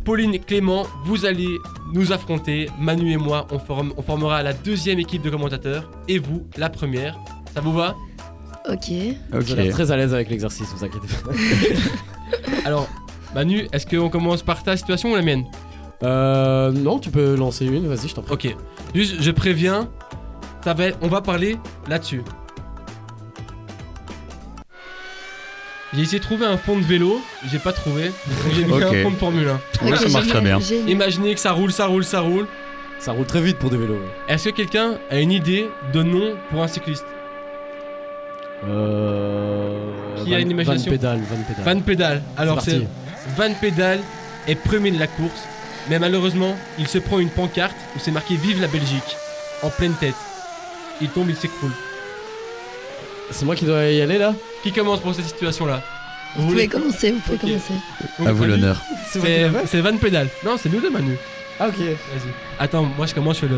Pauline 0.03 0.33
et 0.33 0.39
Clément, 0.39 0.85
vous 1.05 1.25
allez 1.25 1.57
nous 1.93 2.11
affronter. 2.11 2.69
Manu 2.79 3.11
et 3.11 3.17
moi, 3.17 3.47
on, 3.51 3.59
forme- 3.59 3.93
on 3.97 4.01
formera 4.01 4.41
la 4.43 4.53
deuxième 4.53 4.99
équipe 4.99 5.21
de 5.21 5.29
commentateurs 5.29 5.89
et 6.07 6.17
vous, 6.19 6.45
la 6.57 6.69
première. 6.69 7.17
Ça 7.53 7.61
vous 7.61 7.73
va? 7.73 7.95
Ok. 8.69 8.91
Vous 9.31 9.69
très 9.71 9.91
à 9.91 9.97
l'aise 9.97 10.13
avec 10.13 10.29
l'exercice, 10.29 10.67
vous 10.75 10.83
inquiétez 10.83 11.07
pas. 11.23 11.31
Alors, 12.65 12.87
Manu, 13.35 13.67
est-ce 13.73 13.85
qu'on 13.85 14.09
commence 14.09 14.43
par 14.43 14.63
ta 14.63 14.75
situation 14.77 15.11
ou 15.11 15.15
la 15.15 15.21
mienne? 15.21 15.45
Euh, 16.03 16.71
non, 16.71 16.99
tu 16.99 17.09
peux 17.11 17.35
lancer 17.35 17.65
une, 17.65 17.87
vas-y, 17.87 18.07
je 18.07 18.15
t'en 18.15 18.21
prie. 18.23 18.33
Ok. 18.33 18.55
Juste, 18.95 19.15
je 19.21 19.31
préviens, 19.31 19.89
ça 20.63 20.73
va 20.73 20.85
être- 20.87 20.97
on 21.01 21.07
va 21.07 21.21
parler 21.21 21.57
là-dessus. 21.87 22.21
J'ai 25.93 26.01
essayé 26.03 26.19
de 26.19 26.23
trouver 26.23 26.45
un 26.45 26.57
fond 26.57 26.77
de 26.77 26.83
vélo, 26.83 27.21
j'ai 27.51 27.59
pas 27.59 27.73
trouvé. 27.73 28.05
donc 28.05 28.53
J'ai 28.55 28.63
mis 28.65 28.71
Ok. 28.71 28.81
un 28.83 29.03
fond 29.03 29.11
de 29.11 29.15
Formule 29.17 29.47
1. 29.81 29.85
Ouais, 29.85 29.97
ça 29.97 30.07
marche 30.09 30.27
très 30.27 30.41
bien. 30.41 30.59
Imaginez 30.87 31.33
que 31.33 31.39
ça 31.39 31.51
roule, 31.51 31.71
ça 31.71 31.85
roule, 31.87 32.03
ça 32.05 32.21
roule. 32.21 32.47
Ça 32.99 33.11
roule 33.11 33.25
très 33.25 33.41
vite 33.41 33.57
pour 33.57 33.69
des 33.69 33.77
vélos. 33.77 33.95
ouais. 33.95 34.33
Est-ce 34.33 34.49
que 34.49 34.55
quelqu'un 34.55 34.93
a 35.09 35.19
une 35.19 35.31
idée 35.31 35.67
de 35.91 36.03
nom 36.03 36.35
pour 36.49 36.61
un 36.63 36.67
cycliste 36.67 37.05
Euh... 38.67 39.77
Qui 40.23 40.33
a 40.33 40.37
Van- 40.37 40.41
une 40.43 40.51
imagination 40.51 40.91
Van 40.91 40.97
pédale, 40.97 41.19
van 41.29 41.35
pédale. 41.43 41.75
Van 41.75 41.81
Pédale. 41.81 42.21
Alors 42.37 42.61
C'est 42.61 42.71
parti. 42.79 42.87
Van 43.37 43.53
Pédale 43.59 43.99
est 44.47 44.55
premier 44.55 44.91
de 44.91 44.99
la 44.99 45.07
course, 45.07 45.41
mais 45.89 45.99
malheureusement, 45.99 46.55
il 46.79 46.87
se 46.87 46.99
prend 46.99 47.19
une 47.19 47.29
pancarte 47.29 47.75
où 47.95 47.99
c'est 47.99 48.11
marqué 48.11 48.35
Vive 48.35 48.61
la 48.61 48.67
Belgique 48.67 49.17
en 49.63 49.69
pleine 49.69 49.93
tête. 49.93 50.15
Il 51.01 51.09
tombe, 51.09 51.29
il 51.29 51.35
s'écroule. 51.35 51.71
C'est 53.31 53.45
moi 53.45 53.55
qui 53.55 53.65
dois 53.65 53.83
y 53.85 54.01
aller 54.01 54.17
là 54.17 54.33
Qui 54.63 54.71
commence 54.71 54.99
pour 54.99 55.13
cette 55.15 55.25
situation-là 55.25 55.81
Vous 56.35 56.47
pouvez 56.47 56.67
commencer, 56.67 57.11
vous 57.11 57.19
pouvez 57.19 57.37
commencer. 57.37 57.73
Donc, 58.19 58.27
À 58.27 58.31
vous 58.31 58.45
l'honneur. 58.45 58.81
C'est 59.11 59.81
Van 59.81 59.95
Pédale. 59.97 60.27
Non, 60.45 60.55
c'est 60.61 60.69
nous 60.71 60.79
deux, 60.81 60.89
Manu. 60.89 61.17
Ah 61.59 61.67
ok. 61.67 61.77
Vas-y. 61.79 62.31
Attends, 62.59 62.83
moi 62.97 63.05
je 63.05 63.13
commence, 63.13 63.35
je 63.37 63.41
fais 63.41 63.47
le. 63.47 63.57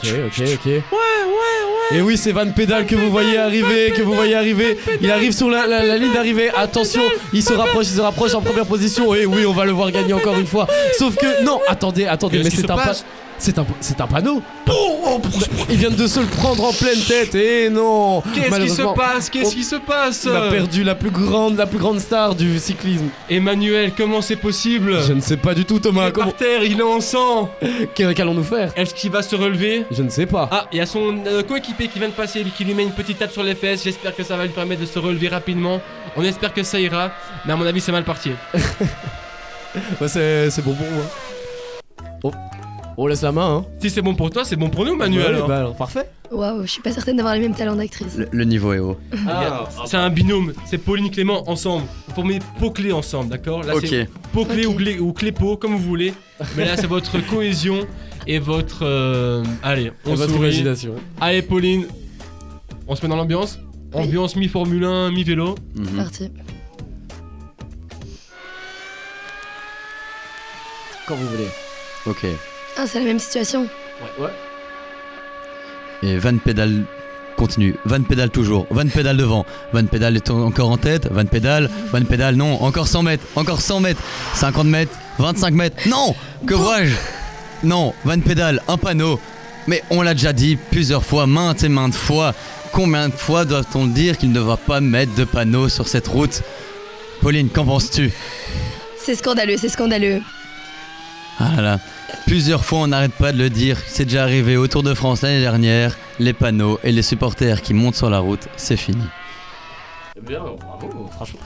Ok, 0.00 0.08
ok, 0.26 0.48
ok. 0.54 0.64
Ouais, 0.66 0.82
ouais, 0.82 1.98
Et 1.98 2.02
oui, 2.02 2.16
c'est 2.16 2.30
Van 2.32 2.48
Pédal 2.52 2.86
que 2.86 2.94
vous 2.94 3.10
voyez 3.10 3.36
arriver, 3.36 3.92
que 3.96 4.02
vous 4.02 4.12
voyez 4.14 4.34
arriver. 4.36 4.78
Il 5.00 5.10
arrive 5.10 5.32
sur 5.32 5.50
la, 5.50 5.66
la- 5.66 5.84
la 5.84 5.96
ligne 5.98 6.12
d'arrivée. 6.12 6.50
Attention, 6.56 7.02
il 7.32 7.42
se 7.42 7.52
rapproche, 7.52 7.86
il 7.86 7.96
se 7.96 8.00
rapproche 8.00 8.34
en 8.34 8.40
première 8.42 8.66
position. 8.66 9.14
Et 9.14 9.26
oui, 9.26 9.44
on 9.46 9.52
va 9.52 9.64
le 9.64 9.72
voir 9.72 9.90
gagner 9.90 10.12
encore 10.12 10.38
une 10.38 10.46
fois. 10.46 10.66
Sauf 10.98 11.16
que 11.16 11.42
non, 11.42 11.60
attendez, 11.68 12.06
attendez, 12.06 12.42
mais 12.44 12.50
c'est 12.50 12.70
un 12.70 12.76
pa- 12.76 12.84
passe 12.84 13.04
c'est 13.38 13.58
un, 13.58 13.66
c'est 13.80 14.00
un 14.00 14.06
panneau. 14.06 14.42
Il 15.70 15.76
vient 15.76 15.90
de 15.90 16.06
se 16.06 16.20
le 16.20 16.26
prendre 16.26 16.64
en 16.64 16.72
pleine 16.72 16.98
tête. 17.00 17.34
Et 17.34 17.70
non, 17.70 18.22
Qu'est-ce 18.34 18.60
qui 18.60 18.68
se 18.70 18.82
passe? 18.94 19.30
Qu'est-ce 19.30 19.54
qui 19.54 19.64
se 19.64 19.76
passe? 19.76 20.26
On 20.30 20.34
a 20.34 20.48
perdu 20.50 20.84
la 20.84 20.94
plus 20.94 21.10
grande, 21.10 21.56
la 21.56 21.66
plus 21.66 21.78
grande 21.78 22.00
star 22.00 22.34
du 22.34 22.58
cyclisme. 22.58 23.08
Emmanuel, 23.30 23.92
comment 23.96 24.20
c'est 24.22 24.36
possible? 24.36 25.00
Je 25.06 25.12
ne 25.12 25.20
sais 25.20 25.36
pas 25.36 25.54
du 25.54 25.64
tout, 25.64 25.76
Il 25.76 25.80
Thomas. 25.80 26.08
est 26.08 26.12
Comment, 26.12 26.26
par 26.28 26.36
terre, 26.36 26.62
il 26.64 26.78
est 26.78 26.82
en 26.82 27.00
sang 27.00 27.50
qu'allons-nous 27.94 28.44
faire? 28.44 28.72
Est-ce 28.76 28.94
qu'il 28.94 29.10
va 29.10 29.22
se 29.22 29.36
relever? 29.36 29.84
Je 29.90 30.02
ne 30.02 30.08
sais 30.10 30.26
pas. 30.26 30.48
Ah, 30.50 30.66
il 30.72 30.78
y 30.78 30.80
a 30.80 30.86
son 30.86 31.18
euh, 31.26 31.42
coéquipier 31.42 31.88
qui 31.88 31.98
vient 31.98 32.08
de 32.08 32.12
passer, 32.14 32.44
qui 32.56 32.64
lui 32.64 32.74
met 32.74 32.82
une 32.82 32.92
petite 32.92 33.18
tape 33.18 33.32
sur 33.32 33.42
les 33.42 33.54
fesses. 33.54 33.84
J'espère 33.84 34.14
que 34.14 34.22
ça 34.24 34.36
va 34.36 34.44
lui 34.44 34.52
permettre 34.52 34.80
de 34.80 34.86
se 34.86 34.98
relever 34.98 35.28
rapidement. 35.28 35.80
On 36.16 36.22
espère 36.22 36.52
que 36.52 36.62
ça 36.62 36.80
ira, 36.80 37.10
mais 37.46 37.52
à 37.52 37.56
mon 37.56 37.66
avis, 37.66 37.80
c'est 37.80 37.92
mal 37.92 38.04
parti. 38.04 38.32
Ouais, 38.54 38.60
c'est, 40.08 40.50
c'est 40.50 40.62
bon 40.64 40.74
pour 40.74 40.86
moi. 40.90 41.04
Oh. 42.24 42.32
On 43.00 43.06
laisse 43.06 43.22
la 43.22 43.30
main, 43.30 43.58
hein. 43.58 43.64
Si 43.80 43.90
c'est 43.90 44.02
bon 44.02 44.16
pour 44.16 44.28
toi, 44.28 44.44
c'est 44.44 44.56
bon 44.56 44.70
pour 44.70 44.84
nous, 44.84 44.96
Manuel. 44.96 45.26
Alors. 45.36 45.46
bah 45.46 45.58
alors, 45.58 45.76
parfait. 45.76 46.10
Waouh, 46.32 46.62
je 46.62 46.66
suis 46.66 46.82
pas 46.82 46.90
certaine 46.90 47.16
d'avoir 47.16 47.34
les 47.34 47.40
mêmes 47.40 47.54
talents 47.54 47.76
d'actrice. 47.76 48.16
Le, 48.16 48.28
le 48.32 48.44
niveau 48.44 48.72
est 48.72 48.80
haut. 48.80 48.96
Ah, 49.28 49.68
C'est 49.86 49.96
un 49.96 50.10
binôme, 50.10 50.52
c'est 50.66 50.78
Pauline 50.78 51.08
Clément 51.08 51.48
ensemble. 51.48 51.84
Vous 52.08 52.14
formez 52.14 52.40
pot-clé 52.58 52.90
ensemble, 52.90 53.30
d'accord? 53.30 53.62
Là, 53.62 53.76
Ok. 53.76 53.86
c'est 53.86 54.08
pot-clé 54.32 54.66
Ok. 54.66 54.72
ou, 54.72 54.76
clé, 54.76 54.98
ou 54.98 55.12
clé-pot, 55.12 55.56
comme 55.56 55.72
vous 55.76 55.82
voulez. 55.82 56.12
Mais 56.56 56.64
là, 56.64 56.76
c'est 56.76 56.88
votre 56.88 57.24
cohésion 57.24 57.86
et 58.26 58.40
votre. 58.40 58.80
euh, 58.84 59.44
Allez, 59.62 59.92
on 60.04 60.14
votre 60.16 60.30
sourit. 60.32 60.48
imagination. 60.48 60.96
Allez, 61.20 61.42
Pauline, 61.42 61.86
on 62.88 62.96
se 62.96 63.02
met 63.02 63.08
dans 63.08 63.16
l'ambiance 63.16 63.60
Oui. 63.94 64.02
Ambiance 64.06 64.34
mi-Formule 64.34 64.82
1, 64.84 65.12
mi-vélo. 65.12 65.54
Mhm. 65.76 65.86
Parti. 65.96 66.32
Quand 71.06 71.14
vous 71.14 71.28
voulez. 71.28 71.48
Ok. 72.06 72.26
Ah, 72.78 72.84
c'est 72.86 73.00
la 73.00 73.04
même 73.06 73.18
situation. 73.18 73.62
Ouais, 74.00 74.24
ouais. 74.24 74.30
Et 76.02 76.16
Van 76.18 76.36
Pédal 76.38 76.84
continue. 77.36 77.74
Van 77.84 78.00
Pédal 78.02 78.30
toujours. 78.30 78.66
Van 78.70 78.86
Pédal 78.86 79.16
devant. 79.16 79.44
Van 79.72 79.84
Pédal 79.84 80.16
est 80.16 80.30
en- 80.30 80.42
encore 80.42 80.70
en 80.70 80.76
tête. 80.76 81.08
Van 81.10 81.24
Pédal. 81.24 81.68
Van 81.92 82.02
Pédal, 82.04 82.36
non. 82.36 82.62
Encore 82.62 82.86
100 82.86 83.02
mètres. 83.02 83.24
Encore 83.34 83.60
100 83.60 83.80
mètres. 83.80 84.00
50 84.34 84.66
mètres. 84.68 84.92
25 85.18 85.54
mètres. 85.54 85.76
Non 85.88 86.14
Que 86.46 86.54
vois-je? 86.54 86.94
Non. 87.64 87.92
Van 88.04 88.20
Pédal, 88.20 88.62
un 88.68 88.76
panneau. 88.76 89.18
Mais 89.66 89.82
on 89.90 90.02
l'a 90.02 90.14
déjà 90.14 90.32
dit 90.32 90.56
plusieurs 90.70 91.04
fois, 91.04 91.26
maintes 91.26 91.64
et 91.64 91.68
maintes 91.68 91.94
fois. 91.94 92.32
Combien 92.72 93.08
de 93.08 93.14
fois 93.14 93.44
doit-on 93.44 93.86
dire 93.86 94.16
qu'il 94.18 94.30
ne 94.30 94.40
va 94.40 94.56
pas 94.56 94.80
mettre 94.80 95.14
de 95.14 95.24
panneau 95.24 95.68
sur 95.68 95.88
cette 95.88 96.06
route? 96.06 96.42
Pauline, 97.20 97.48
qu'en 97.50 97.64
penses-tu? 97.64 98.12
C'est 98.96 99.16
scandaleux, 99.16 99.56
c'est 99.58 99.68
scandaleux. 99.68 100.20
Ah 101.38 101.52
là 101.56 101.62
là. 101.62 101.80
Plusieurs 102.26 102.64
fois, 102.64 102.80
on 102.80 102.86
n'arrête 102.88 103.12
pas 103.12 103.32
de 103.32 103.38
le 103.38 103.48
dire. 103.50 103.78
C'est 103.86 104.04
déjà 104.04 104.22
arrivé 104.24 104.56
au 104.56 104.66
Tour 104.66 104.82
de 104.82 104.92
France 104.94 105.22
l'année 105.22 105.40
dernière. 105.40 105.96
Les 106.18 106.32
panneaux 106.32 106.78
et 106.82 106.90
les 106.92 107.02
supporters 107.02 107.62
qui 107.62 107.74
montent 107.74 107.94
sur 107.94 108.10
la 108.10 108.18
route, 108.18 108.48
c'est 108.56 108.76
fini. 108.76 109.02
Eh 110.16 110.20
bien, 110.26 110.40
bravo, 110.40 111.08
franchement. 111.12 111.38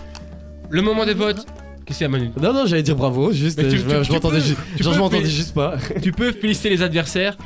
Le 0.71 0.81
moment 0.83 1.05
des 1.05 1.15
votes. 1.15 1.47
Qu'est-ce 1.85 1.99
qu'il 1.99 2.05
y 2.05 2.07
a, 2.07 2.09
Manu 2.09 2.31
Non, 2.41 2.55
non, 2.55 2.65
j'allais 2.67 2.83
dire 2.83 2.97
bravo, 2.97 3.33
juste. 3.33 3.59
Mais 3.59 3.69
tu- 3.69 3.79
je 3.79 3.83
tu- 3.85 4.05
je 4.05 4.13
m'entendais 4.13 4.41
ju- 4.41 4.57
je 4.79 4.89
m'entendais 4.89 5.25
juste 5.29 5.53
pas. 5.55 5.75
Tu 6.03 6.13
peux 6.13 6.33
féliciter 6.33 6.71
les 6.71 6.81
adversaires. 6.83 7.37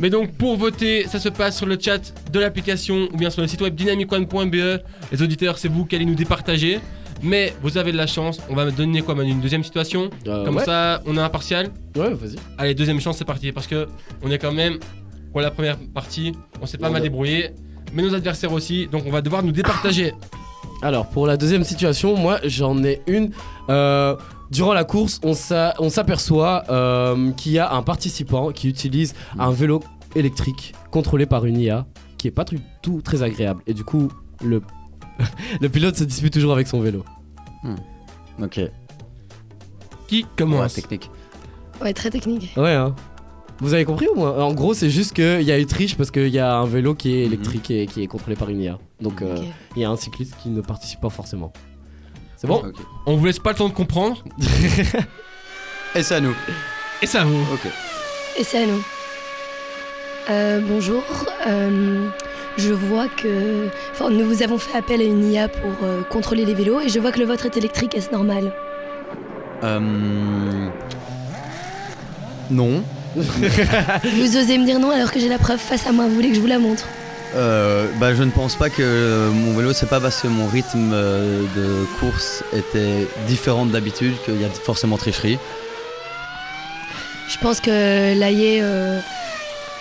Mais 0.00 0.10
donc 0.10 0.32
pour 0.32 0.56
voter, 0.56 1.06
ça 1.08 1.20
se 1.20 1.28
passe 1.28 1.56
sur 1.56 1.66
le 1.66 1.78
chat 1.80 2.12
de 2.32 2.40
l'application 2.40 3.08
ou 3.12 3.16
bien 3.16 3.30
sur 3.30 3.40
le 3.40 3.46
site 3.48 3.62
web 3.62 3.74
dynamicone.be. 3.76 4.80
Les 5.12 5.22
auditeurs, 5.22 5.56
c'est 5.56 5.68
vous 5.68 5.84
qui 5.86 5.94
allez 5.94 6.04
nous 6.04 6.16
départager. 6.16 6.80
Mais 7.22 7.54
vous 7.62 7.78
avez 7.78 7.92
de 7.92 7.96
la 7.96 8.06
chance. 8.06 8.40
On 8.50 8.54
va 8.54 8.64
me 8.64 8.72
donner 8.72 9.02
quoi, 9.02 9.14
Manu 9.14 9.30
Une 9.30 9.40
deuxième 9.40 9.64
situation. 9.64 10.10
Euh, 10.26 10.44
Comme 10.44 10.56
ouais. 10.56 10.64
ça, 10.64 11.00
on 11.06 11.16
a 11.16 11.22
un 11.22 11.28
partial. 11.28 11.68
Ouais, 11.96 12.12
vas-y. 12.12 12.36
Allez, 12.58 12.74
deuxième 12.74 13.00
chance, 13.00 13.18
c'est 13.18 13.24
parti. 13.24 13.52
Parce 13.52 13.66
que 13.66 13.88
on 14.22 14.30
est 14.30 14.38
quand 14.38 14.52
même 14.52 14.78
pour 15.32 15.40
la 15.40 15.50
première 15.50 15.78
partie. 15.78 16.32
On 16.60 16.66
s'est 16.66 16.78
pas 16.78 16.90
mal 16.90 17.02
débrouillé. 17.02 17.50
Mais 17.92 18.02
nos 18.02 18.14
adversaires 18.14 18.52
aussi. 18.52 18.86
Donc 18.88 19.04
on 19.06 19.10
va 19.10 19.22
devoir 19.22 19.42
nous 19.42 19.52
départager. 19.52 20.12
Alors, 20.82 21.06
pour 21.06 21.26
la 21.26 21.36
deuxième 21.36 21.64
situation, 21.64 22.16
moi, 22.16 22.40
j'en 22.44 22.82
ai 22.84 23.00
une. 23.06 23.30
Euh, 23.70 24.16
durant 24.50 24.74
la 24.74 24.84
course, 24.84 25.20
on 25.22 25.32
s'aperçoit 25.34 26.64
euh, 26.68 27.30
qu'il 27.32 27.52
y 27.52 27.58
a 27.58 27.72
un 27.72 27.82
participant 27.82 28.52
qui 28.52 28.68
utilise 28.68 29.14
un 29.38 29.50
vélo 29.50 29.82
électrique 30.14 30.74
contrôlé 30.90 31.26
par 31.26 31.46
une 31.46 31.58
IA 31.58 31.86
qui 32.18 32.28
est 32.28 32.32
pas 32.32 32.44
du 32.44 32.58
tout 32.82 33.00
très 33.02 33.22
agréable. 33.22 33.62
Et 33.66 33.74
du 33.74 33.84
coup, 33.84 34.10
le, 34.44 34.62
le 35.60 35.68
pilote 35.68 35.96
se 35.96 36.04
dispute 36.04 36.32
toujours 36.32 36.52
avec 36.52 36.66
son 36.66 36.80
vélo. 36.80 37.04
Ok. 38.42 38.60
Qui 40.08 40.22
Ouais, 40.22 40.28
commence 40.36 40.74
technique. 40.74 41.10
Ouais, 41.80 41.92
très 41.92 42.10
technique. 42.10 42.52
Ouais, 42.56 42.72
hein. 42.74 42.94
Vous 43.60 43.72
avez 43.72 43.84
compris 43.84 44.06
moins? 44.14 44.36
En 44.42 44.52
gros, 44.52 44.74
c'est 44.74 44.90
juste 44.90 45.12
qu'il 45.14 45.42
y 45.42 45.52
a 45.52 45.58
eu 45.58 45.66
triche 45.66 45.96
parce 45.96 46.10
qu'il 46.10 46.28
y 46.28 46.38
a 46.40 46.56
un 46.56 46.66
vélo 46.66 46.94
qui 46.94 47.14
est 47.14 47.24
électrique 47.24 47.70
et 47.70 47.86
qui 47.86 48.02
est 48.02 48.06
contrôlé 48.08 48.34
par 48.36 48.48
une 48.50 48.60
IA. 48.60 48.78
Donc, 49.00 49.22
euh, 49.22 49.36
il 49.76 49.82
y 49.82 49.84
a 49.84 49.90
un 49.90 49.96
cycliste 49.96 50.34
qui 50.42 50.48
ne 50.50 50.60
participe 50.60 51.00
pas 51.00 51.08
forcément. 51.10 51.52
C'est 52.36 52.48
bon? 52.48 52.62
On 53.06 53.16
vous 53.16 53.24
laisse 53.24 53.38
pas 53.38 53.50
le 53.52 53.56
temps 53.56 53.68
de 53.68 53.74
comprendre. 53.74 54.24
Et 55.94 56.02
c'est 56.02 56.16
à 56.16 56.20
nous. 56.20 56.34
Et 57.00 57.06
ça 57.06 57.24
vous. 57.24 57.40
Ok. 57.54 57.66
Et 58.38 58.42
c'est 58.44 58.64
à 58.64 58.66
nous. 58.66 58.82
Euh, 60.30 60.60
bonjour. 60.66 61.02
euh, 61.46 62.08
je 62.56 62.72
vois 62.72 63.08
que. 63.08 63.68
Enfin, 63.92 64.10
nous 64.10 64.24
vous 64.24 64.42
avons 64.42 64.58
fait 64.58 64.76
appel 64.76 65.00
à 65.00 65.04
une 65.04 65.30
IA 65.30 65.48
pour 65.48 65.72
euh, 65.82 66.02
contrôler 66.02 66.44
les 66.44 66.54
vélos 66.54 66.80
et 66.80 66.88
je 66.88 66.98
vois 67.00 67.12
que 67.12 67.18
le 67.18 67.26
vôtre 67.26 67.46
est 67.46 67.56
électrique. 67.56 67.94
Est-ce 67.94 68.10
normal? 68.10 68.52
Euh... 69.62 70.68
Non. 72.50 72.82
Vous 73.16 74.36
osez 74.36 74.58
me 74.58 74.64
dire 74.64 74.78
non 74.78 74.90
alors 74.90 75.10
que 75.10 75.20
j'ai 75.20 75.28
la 75.28 75.38
preuve 75.38 75.58
face 75.58 75.86
à 75.86 75.92
moi. 75.92 76.06
Vous 76.06 76.14
voulez 76.14 76.28
que 76.28 76.36
je 76.36 76.40
vous 76.40 76.46
la 76.46 76.58
montre? 76.58 76.86
Euh, 77.34 77.88
bah, 77.98 78.14
je 78.14 78.22
ne 78.22 78.30
pense 78.30 78.54
pas 78.54 78.70
que 78.70 79.28
mon 79.30 79.56
vélo, 79.56 79.72
c'est 79.72 79.88
pas 79.88 80.00
parce 80.00 80.22
que 80.22 80.28
mon 80.28 80.46
rythme 80.46 80.92
euh, 80.92 81.42
de 81.56 81.84
course 81.98 82.44
était 82.52 83.08
différent 83.26 83.66
d'habitude 83.66 84.14
qu'il 84.24 84.40
y 84.40 84.44
a 84.44 84.48
forcément 84.48 84.96
tricherie. 84.96 85.38
Je 87.28 87.38
pense 87.38 87.60
que 87.60 88.14
l'AIE 88.14 88.62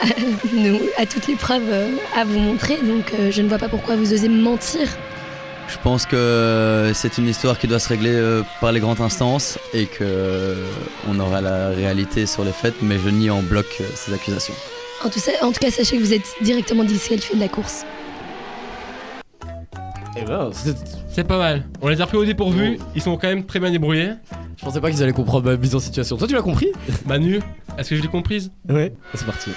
nous 0.54 0.80
a 0.98 1.06
toutes 1.06 1.28
les 1.28 1.36
preuves 1.36 1.62
euh, 1.70 1.89
à 2.16 2.24
vous 2.26 2.39
montrer, 2.39 2.78
donc 2.78 3.13
euh, 3.20 3.32
je 3.32 3.42
ne 3.42 3.48
vois 3.50 3.58
pas 3.58 3.70
pourquoi 3.70 3.96
vous 3.96 4.13
osez 4.13 4.28
me 4.30 4.42
mentir. 4.42 4.88
Je 5.70 5.78
pense 5.82 6.06
que 6.06 6.92
c'est 6.94 7.18
une 7.18 7.28
histoire 7.28 7.58
qui 7.58 7.68
doit 7.68 7.80
se 7.80 7.89
régler 7.89 8.12
euh, 8.13 8.44
par 8.62 8.72
les 8.72 8.80
grandes 8.80 9.00
instances 9.02 9.58
et 9.74 9.86
que 9.86 10.04
euh, 10.04 10.56
on 11.10 11.20
aura 11.20 11.42
la 11.42 11.70
réalité 11.70 12.26
sur 12.26 12.44
les 12.44 12.52
faits, 12.52 12.76
mais 12.82 12.98
je 13.04 13.10
nie 13.10 13.30
en 13.30 13.42
bloc 13.42 13.66
euh, 13.82 13.86
ces 13.96 14.13
accusations. 14.13 14.54
En 15.04 15.10
tout, 15.10 15.20
ça- 15.20 15.32
en 15.42 15.52
tout 15.52 15.60
cas, 15.60 15.72
sachez 15.72 15.98
que 15.98 16.04
vous 16.04 16.13
êtes 16.13 16.28
directement 16.42 16.84
disqualifié 16.84 17.36
de 17.36 17.39
la 17.42 17.48
course. 17.48 17.86
Eh 20.18 20.22
ben, 20.26 20.50
c'est- 20.54 20.76
C'est 21.10 21.28
pas 21.28 21.38
mal. 21.38 21.63
On 21.82 21.88
les 21.89 22.02
a 22.02 22.08
pris 22.08 22.18
au 22.18 22.26
dépourvu. 22.26 22.78
Ils 22.96 23.02
sont 23.02 23.18
quand 23.18 23.28
même 23.28 23.46
très 23.46 23.60
bien 23.60 23.72
débrouillés. 23.72 24.12
je 24.58 24.63
pensais 24.66 24.80
pas 24.82 24.89
qu'ils 24.92 25.02
allaient 25.04 25.12
comprendre 25.13 25.46
ma 25.52 25.58
mise 25.58 25.76
en 25.76 25.80
situation. 25.80 26.18
Toi, 26.18 26.28
tu 26.28 26.34
l'as 26.34 26.42
compris? 26.42 26.68
Manu, 27.06 27.39
est-ce 27.78 27.89
que 27.92 27.96
je 27.96 28.02
l'ai 28.02 28.08
comprise? 28.08 28.52
Ouais. 28.70 28.94
C'est 29.13 29.26
parti. 29.26 29.52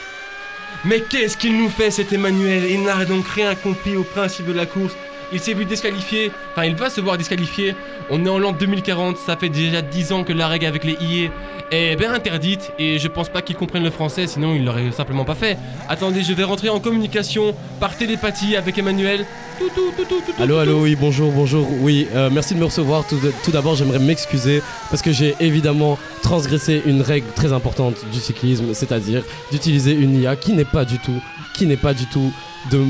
Mais 0.86 1.00
qu'est-ce 1.00 1.36
qu'il 1.36 1.56
nous 1.58 1.68
fait 1.68 1.90
cet 1.90 2.12
Emmanuel? 2.12 2.62
Il 2.70 2.84
n'a 2.84 3.04
donc 3.04 3.26
rien 3.26 3.56
compris 3.56 3.96
au 3.96 4.04
principe 4.04 4.46
de 4.46 4.52
la 4.52 4.66
course. 4.66 4.94
Il 5.32 5.40
s'est 5.40 5.54
vu 5.54 5.64
disqualifié, 5.64 6.30
enfin 6.52 6.64
il 6.66 6.76
va 6.76 6.88
se 6.88 7.00
voir 7.00 7.18
disqualifié. 7.18 7.74
On 8.10 8.24
est 8.24 8.28
en 8.28 8.38
l'an 8.38 8.52
2040, 8.52 9.16
ça 9.16 9.36
fait 9.36 9.48
déjà 9.48 9.82
10 9.82 10.12
ans 10.12 10.24
que 10.24 10.32
la 10.32 10.46
règle 10.46 10.66
avec 10.66 10.84
les 10.84 10.92
IE 11.00 11.30
est 11.72 11.96
bien 11.96 12.14
interdite 12.14 12.72
et 12.78 12.98
je 12.98 13.08
pense 13.08 13.28
pas 13.28 13.42
qu'il 13.42 13.56
comprenne 13.56 13.82
le 13.82 13.90
français, 13.90 14.28
sinon 14.28 14.54
il 14.54 14.64
l'aurait 14.64 14.92
simplement 14.92 15.24
pas 15.24 15.34
fait. 15.34 15.58
Attendez, 15.88 16.22
je 16.22 16.32
vais 16.32 16.44
rentrer 16.44 16.68
en 16.68 16.78
communication 16.78 17.54
par 17.80 17.96
télépathie 17.96 18.56
avec 18.56 18.78
Emmanuel. 18.78 19.26
Tout, 19.58 19.70
tout, 19.74 19.90
tout, 19.96 20.04
tout, 20.04 20.20
tout, 20.20 20.32
tout, 20.32 20.42
Allô, 20.42 20.58
allô, 20.58 20.82
oui, 20.82 20.96
bonjour, 20.96 21.32
bonjour. 21.32 21.66
Oui, 21.80 22.06
euh, 22.14 22.28
merci 22.30 22.54
de 22.54 22.60
me 22.60 22.66
recevoir. 22.66 23.06
Tout, 23.06 23.18
tout 23.42 23.50
d'abord, 23.50 23.74
j'aimerais 23.74 23.98
m'excuser 23.98 24.62
parce 24.90 25.02
que 25.02 25.12
j'ai 25.12 25.34
évidemment 25.40 25.98
transgressé 26.22 26.82
une 26.84 27.00
règle 27.00 27.26
très 27.34 27.52
importante 27.52 27.94
du 28.12 28.20
cyclisme, 28.20 28.74
c'est-à-dire 28.74 29.22
d'utiliser 29.50 29.92
une 29.92 30.20
IA 30.20 30.36
qui 30.36 30.52
n'est 30.52 30.66
pas 30.66 30.84
du 30.84 30.98
tout, 30.98 31.20
qui 31.54 31.66
n'est 31.66 31.78
pas 31.78 31.94
du 31.94 32.06
tout 32.06 32.32
de. 32.70 32.82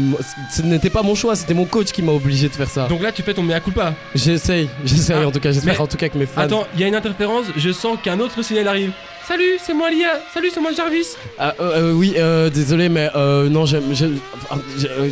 Ce 0.51 0.63
n'était 0.63 0.91
pas 0.91 1.03
mon 1.03 1.15
choix, 1.15 1.35
c'était 1.37 1.55
mon 1.55 1.65
coach 1.65 1.93
qui 1.93 2.03
m'a 2.03 2.13
obligé 2.13 2.49
de 2.49 2.55
faire 2.55 2.69
ça. 2.71 2.87
Donc 2.89 3.03
là 3.03 3.13
tu 3.13 3.23
fais 3.23 3.35
ton 3.35 3.43
mea 3.43 3.61
culpa. 3.61 3.95
J'essaye, 4.15 4.69
j'essaye 4.85 5.17
Ah, 5.23 5.27
en 5.29 5.31
tout 5.31 5.41
cas, 5.41 5.53
j'espère 5.53 5.81
en 5.81 5.87
tout 5.87 5.97
cas 5.97 6.09
que 6.09 6.19
mes 6.19 6.27
fans. 6.27 6.43
Attends, 6.43 6.67
il 6.75 6.81
y 6.81 6.85
a 6.85 6.89
une 6.89 6.95
interférence, 6.95 7.47
je 7.57 7.71
sens 7.73 7.99
qu'un 8.03 8.19
autre 8.21 8.43
signal 8.43 8.69
arrive. 8.69 8.93
Salut, 9.27 9.59
c'est 9.61 9.75
moi 9.75 9.91
Lia. 9.91 10.21
Salut, 10.33 10.51
c'est 10.55 10.61
moi 10.61 10.71
Jarvis. 10.77 11.17
Ah, 11.37 11.53
euh, 11.59 11.91
euh, 11.91 11.93
oui, 11.93 12.15
euh, 12.17 12.49
désolé, 12.49 12.89
mais 12.89 13.11
euh, 13.17 13.49
non, 13.49 13.67
je, 13.67 13.77
euh, 13.77 13.81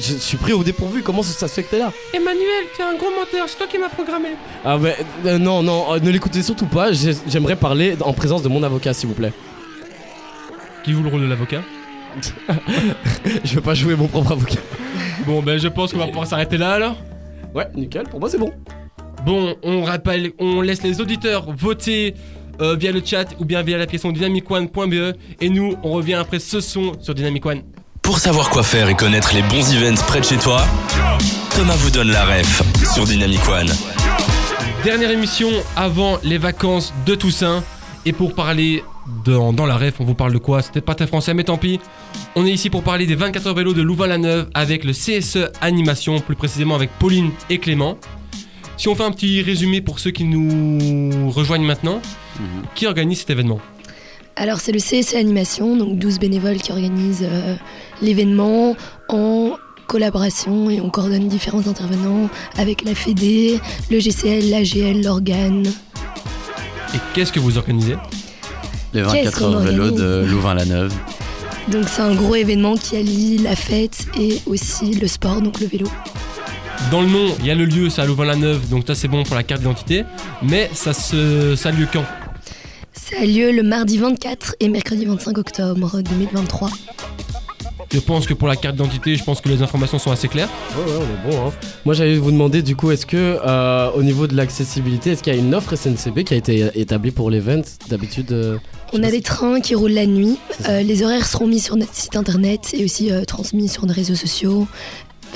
je 0.01 0.15
suis 0.15 0.37
pris 0.37 0.53
au 0.53 0.63
dépourvu. 0.63 1.03
Comment 1.03 1.25
ça, 1.25 1.49
se 1.49 1.53
fait 1.53 1.65
que 1.65 1.71
t'es 1.71 1.79
là? 1.81 1.93
Emmanuel, 2.13 2.65
tu 2.77 2.81
es 2.81 2.85
un 2.85 2.95
gros 2.97 3.11
menteur, 3.11 3.49
c'est 3.49 3.57
toi 3.59 3.67
qui 3.67 3.77
m'as 3.77 3.89
programmé. 3.89 4.29
Ah, 4.65 4.79
mais 4.81 4.97
euh, 5.27 5.39
non, 5.39 5.65
non, 5.65 5.97
ne 6.01 6.11
l'écoutez 6.11 6.43
surtout 6.45 6.67
pas. 6.67 6.93
J'ai- 6.93 7.17
J'aimerais 7.27 7.57
parler 7.57 7.97
en 8.03 8.13
présence 8.13 8.43
de 8.43 8.49
mon 8.49 8.63
avocat, 8.63 8.95
s'il 8.95 9.09
vous 9.09 9.15
plaît. 9.17 9.33
Qui 10.85 10.93
joue 10.93 11.03
le 11.03 11.09
rôle 11.09 11.23
de 11.23 11.27
l'avocat? 11.27 11.63
Je 13.45 13.55
veux 13.55 13.61
pas 13.61 13.75
jouer 13.75 13.97
mon 13.97 14.07
propre 14.07 14.33
avocat. 14.33 14.61
Bon, 15.27 15.43
ben 15.43 15.59
je 15.59 15.69
pense 15.69 15.93
qu'on 15.93 15.99
va 15.99 16.07
pouvoir 16.07 16.27
s'arrêter 16.27 16.59
là 16.59 16.73
alors. 16.73 16.97
Ouais, 17.55 17.67
nickel, 17.75 18.05
pour 18.05 18.21
moi 18.21 18.29
c'est 18.29 18.39
bon. 18.39 18.53
Bon, 19.25 19.57
on 19.63 19.83
rappelle, 19.83 20.33
on 20.39 20.61
laisse 20.61 20.83
les 20.83 21.01
auditeurs 21.01 21.51
voter 21.51 22.15
euh, 22.61 22.77
via 22.77 22.93
le 22.93 23.03
chat 23.05 23.27
ou 23.39 23.45
bien 23.45 23.63
via 23.63 23.79
l'application 23.79 24.13
dynamicone.be 24.13 25.17
et 25.41 25.49
nous, 25.49 25.77
on 25.83 25.93
revient 25.93 26.15
après 26.15 26.39
ce 26.39 26.61
son 26.61 26.93
sur 27.01 27.15
Dynamic 27.15 27.47
One. 27.47 27.63
Pour 28.03 28.19
savoir 28.19 28.51
quoi 28.51 28.63
faire 28.63 28.89
et 28.91 28.95
connaître 28.95 29.35
les 29.35 29.43
bons 29.43 29.73
events 29.75 30.03
près 30.07 30.21
de 30.21 30.27
chez 30.27 30.37
toi, 30.37 30.63
Thomas 31.57 31.77
vous 31.77 31.91
donne 31.91 32.11
la 32.11 32.25
ref 32.25 32.63
sur 32.93 33.05
Dynamic 33.05 33.41
One. 33.49 33.71
Dernière 34.85 35.11
émission 35.11 35.49
avant 35.77 36.19
les 36.23 36.37
vacances 36.37 36.93
de 37.07 37.15
Toussaint. 37.15 37.65
Et 38.05 38.13
pour 38.13 38.35
parler 38.35 38.85
dans, 39.25 39.53
dans 39.53 39.67
la 39.67 39.77
ref, 39.77 39.95
on 40.01 40.05
vous 40.05 40.15
parle 40.15 40.33
de 40.33 40.39
quoi? 40.39 40.63
C'était 40.63 40.81
pas 40.81 40.95
très 40.95 41.07
français, 41.07 41.35
mais 41.35 41.45
tant 41.45 41.59
pis. 41.59 41.81
On 42.37 42.47
est 42.47 42.53
ici 42.53 42.71
pour 42.71 42.83
parler 42.83 43.07
des 43.07 43.15
24 43.15 43.47
heures 43.47 43.55
vélo 43.55 43.73
de 43.75 43.83
Louvain-la-Neuve 43.83 44.49
avec 44.55 44.85
le 44.85 44.93
CSE 44.93 45.51
Animation, 45.61 46.21
plus 46.21 46.37
précisément 46.37 46.75
avec 46.75 46.91
Pauline 46.99 47.31
et 47.51 47.59
Clément. 47.59 47.99
Si 48.77 48.89
on 48.89 48.95
fait 48.95 49.05
un 49.05 49.13
petit 49.13 49.43
résumé 49.43 49.81
pour 49.81 49.99
ceux 49.99 50.11
qui 50.11 50.25
nous 50.25 51.31
rejoignent 51.31 51.65
maintenant, 51.65 52.01
qui 52.75 52.87
organise 52.87 53.21
cet 53.21 53.31
événement? 53.31 53.61
Alors 54.37 54.59
c'est 54.61 54.73
le 54.73 54.81
CSE 54.81 55.15
Animation, 55.15 55.77
donc 55.77 55.99
12 55.99 56.19
bénévoles 56.19 56.57
qui 56.57 56.73
organisent 56.73 57.23
euh, 57.23 57.55
l'événement 58.03 58.75
en 59.09 59.53
collaboration 59.87 60.71
et 60.71 60.81
on 60.81 60.91
coordonne 60.91 61.29
différents 61.29 61.69
intervenants 61.69 62.29
avec 62.57 62.85
la 62.85 62.97
FEDE, 62.97 63.61
le 63.91 64.01
GCL, 64.01 64.51
l'AGL, 64.51 65.03
l'organe. 65.05 65.67
Et 66.95 66.99
qu'est-ce 67.13 67.33
que 67.33 67.39
vous 67.39 67.59
organisez? 67.59 67.95
Les 68.95 69.03
Qu'est-ce 69.03 69.25
24 69.25 69.39
qu'on 69.39 69.53
heures 69.55 69.61
vélo 69.61 69.91
de 69.91 70.25
Louvain-la-Neuve. 70.31 70.93
Donc 71.69 71.89
c'est 71.89 72.03
un 72.03 72.15
gros 72.15 72.35
événement 72.37 72.77
qui 72.77 72.97
allie 72.97 73.39
la 73.39 73.57
fête 73.57 74.07
et 74.19 74.41
aussi 74.47 74.95
le 74.95 75.09
sport, 75.09 75.41
donc 75.41 75.61
le 75.61 75.67
vélo. 75.67 75.87
Dans 76.91 77.01
le 77.01 77.09
nom, 77.09 77.35
il 77.41 77.47
y 77.47 77.51
a 77.51 77.55
le 77.55 77.65
lieu, 77.65 77.89
c'est 77.91 78.03
à 78.03 78.07
Louvain-la-Neuve, 78.07 78.69
donc 78.69 78.85
ça 78.87 78.95
c'est 78.95 79.09
bon 79.09 79.23
pour 79.25 79.35
la 79.35 79.43
carte 79.43 79.63
d'identité. 79.63 80.05
Mais 80.43 80.71
ça, 80.75 80.93
se, 80.93 81.57
ça 81.57 81.71
a 81.71 81.73
lieu 81.73 81.89
quand? 81.93 82.05
Ça 82.93 83.17
a 83.21 83.25
lieu 83.25 83.51
le 83.51 83.63
mardi 83.63 83.99
24 83.99 84.57
et 84.61 84.69
mercredi 84.69 85.05
25 85.07 85.39
octobre 85.39 86.01
2023. 86.03 86.71
Je 87.95 88.01
pense 88.01 88.27
que 88.27 88.35
pour 88.35 88.49
la 88.49 88.57
carte 88.57 88.75
d'identité, 88.75 89.15
je 89.15 89.23
pense 89.23 89.41
que 89.41 89.49
les 89.49 89.63
informations 89.63 90.01
sont 90.01 90.11
assez 90.11 90.27
claires. 90.27 90.49
Ouais, 90.77 90.83
ouais, 90.83 90.99
on 90.99 91.31
est 91.31 91.33
bon. 91.33 91.47
Hein. 91.47 91.53
Moi, 91.85 91.95
j'allais 91.95 92.17
vous 92.17 92.33
demander, 92.33 92.61
du 92.61 92.75
coup, 92.75 92.91
est-ce 92.91 93.07
que, 93.07 93.39
euh, 93.47 93.91
au 93.93 94.03
niveau 94.03 94.27
de 94.27 94.35
l'accessibilité, 94.35 95.13
est-ce 95.13 95.23
qu'il 95.23 95.33
y 95.33 95.37
a 95.37 95.39
une 95.39 95.55
offre 95.55 95.77
SNCB 95.77 96.25
qui 96.25 96.35
a 96.35 96.37
été 96.37 96.71
établie 96.75 97.13
pour 97.13 97.31
l'event 97.31 97.63
D'habitude, 97.89 98.33
euh, 98.33 98.59
On 98.93 99.01
a 99.05 99.13
des 99.13 99.21
trains 99.23 99.61
qui 99.61 99.77
roulent 99.77 99.93
la 99.93 100.07
nuit. 100.07 100.39
Euh, 100.69 100.83
les 100.83 101.05
horaires 101.05 101.25
seront 101.25 101.47
mis 101.47 101.61
sur 101.61 101.77
notre 101.77 101.95
site 101.95 102.17
internet 102.17 102.75
et 102.77 102.85
aussi 102.85 103.13
euh, 103.13 103.23
transmis 103.25 103.69
sur 103.69 103.87
nos 103.87 103.95
réseaux 103.95 104.17
sociaux. 104.17 104.67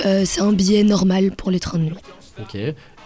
Euh, 0.05 0.23
c'est 0.25 0.41
un 0.41 0.51
billet 0.51 0.83
normal 0.83 1.31
pour 1.31 1.51
les 1.51 1.61
trains 1.61 1.79
de 1.79 1.85
nuit. 1.85 1.95
ok. 2.41 2.57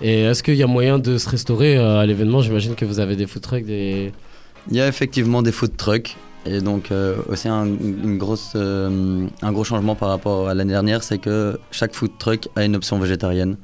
Et 0.02 0.22
est-ce 0.24 0.42
qu'il 0.42 0.56
y 0.56 0.63
a 0.63 0.68
moyen 0.68 0.98
de 0.98 1.20
se 1.20 1.30
restaurer 1.30 1.78
euh, 1.78 2.00
à 2.00 2.08
l'événement? 2.08 2.42
J'imagine 2.42 2.74
que 2.74 2.86
vous 2.86 3.00
avez 3.00 3.16
des 3.16 3.28
food 3.28 3.44
trucks, 3.44 3.66
des. 3.66 4.12
Il 4.72 4.78
y 4.78 4.82
a 4.82 4.88
effectivement 4.88 5.44
des 5.44 5.52
food 5.52 5.78
trucks. 5.78 6.16
Et 6.46 6.60
donc 6.62 6.92
euh, 6.92 7.18
aussi 7.30 7.48
un, 7.48 7.66
une 7.66 8.18
grosse, 8.18 8.54
euh, 8.56 9.28
un 9.42 9.52
gros 9.52 9.64
changement 9.64 9.96
par 9.96 10.10
rapport 10.10 10.50
à 10.50 10.54
l'année 10.54 10.74
dernière, 10.74 11.04
c'est 11.04 11.18
que 11.18 11.60
chaque 11.72 11.94
food 11.94 12.12
truck 12.20 12.50
a 12.56 12.66
une 12.66 12.76
option 12.76 13.00
végétarienne. 13.00 13.58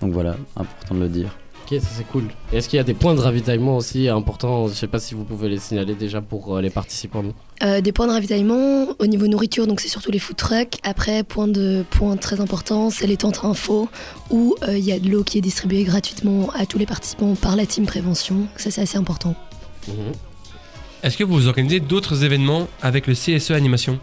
Donc 0.00 0.12
voilà, 0.12 0.36
important 0.56 0.94
de 0.94 1.00
le 1.00 1.08
dire. 1.08 1.36
Ok, 1.70 1.78
ça 1.80 1.88
c'est 1.96 2.06
cool. 2.06 2.24
Est-ce 2.52 2.68
qu'il 2.68 2.78
y 2.78 2.80
a 2.80 2.84
des 2.84 2.94
points 2.94 3.14
de 3.14 3.20
ravitaillement 3.20 3.76
aussi 3.76 4.08
importants? 4.08 4.66
Je 4.66 4.74
sais 4.74 4.88
pas 4.88 4.98
si 4.98 5.14
vous 5.14 5.24
pouvez 5.24 5.48
les 5.48 5.58
signaler 5.58 5.94
déjà 5.94 6.20
pour 6.20 6.56
euh, 6.56 6.60
les 6.60 6.70
participants. 6.70 7.22
Euh, 7.62 7.80
des 7.80 7.92
points 7.92 8.08
de 8.08 8.12
ravitaillement 8.12 8.86
au 8.98 9.06
niveau 9.06 9.28
nourriture, 9.28 9.66
donc 9.66 9.80
c'est 9.80 9.88
surtout 9.88 10.10
les 10.10 10.18
food 10.18 10.36
trucks. 10.36 10.78
Après, 10.82 11.22
point, 11.22 11.46
de, 11.46 11.84
point 11.90 12.16
très 12.16 12.40
important, 12.40 12.90
c'est 12.90 13.06
les 13.06 13.16
tentes 13.16 13.44
info 13.44 13.88
où 14.30 14.56
euh, 14.66 14.76
il 14.76 14.84
y 14.84 14.92
a 14.92 14.98
de 14.98 15.08
l'eau 15.08 15.22
qui 15.22 15.38
est 15.38 15.42
distribuée 15.42 15.84
gratuitement 15.84 16.50
à 16.54 16.66
tous 16.66 16.78
les 16.78 16.86
participants 16.86 17.34
par 17.34 17.54
la 17.54 17.66
team 17.66 17.86
prévention. 17.86 18.48
Ça, 18.56 18.70
c'est 18.70 18.82
assez 18.82 18.98
important. 18.98 19.34
Mhm. 19.86 19.94
Est-ce 21.02 21.16
que 21.16 21.24
vous 21.24 21.48
organisez 21.48 21.80
d'autres 21.80 22.24
événements 22.24 22.68
avec 22.82 23.06
le 23.06 23.14
CSE 23.14 23.52
Animation? 23.52 23.98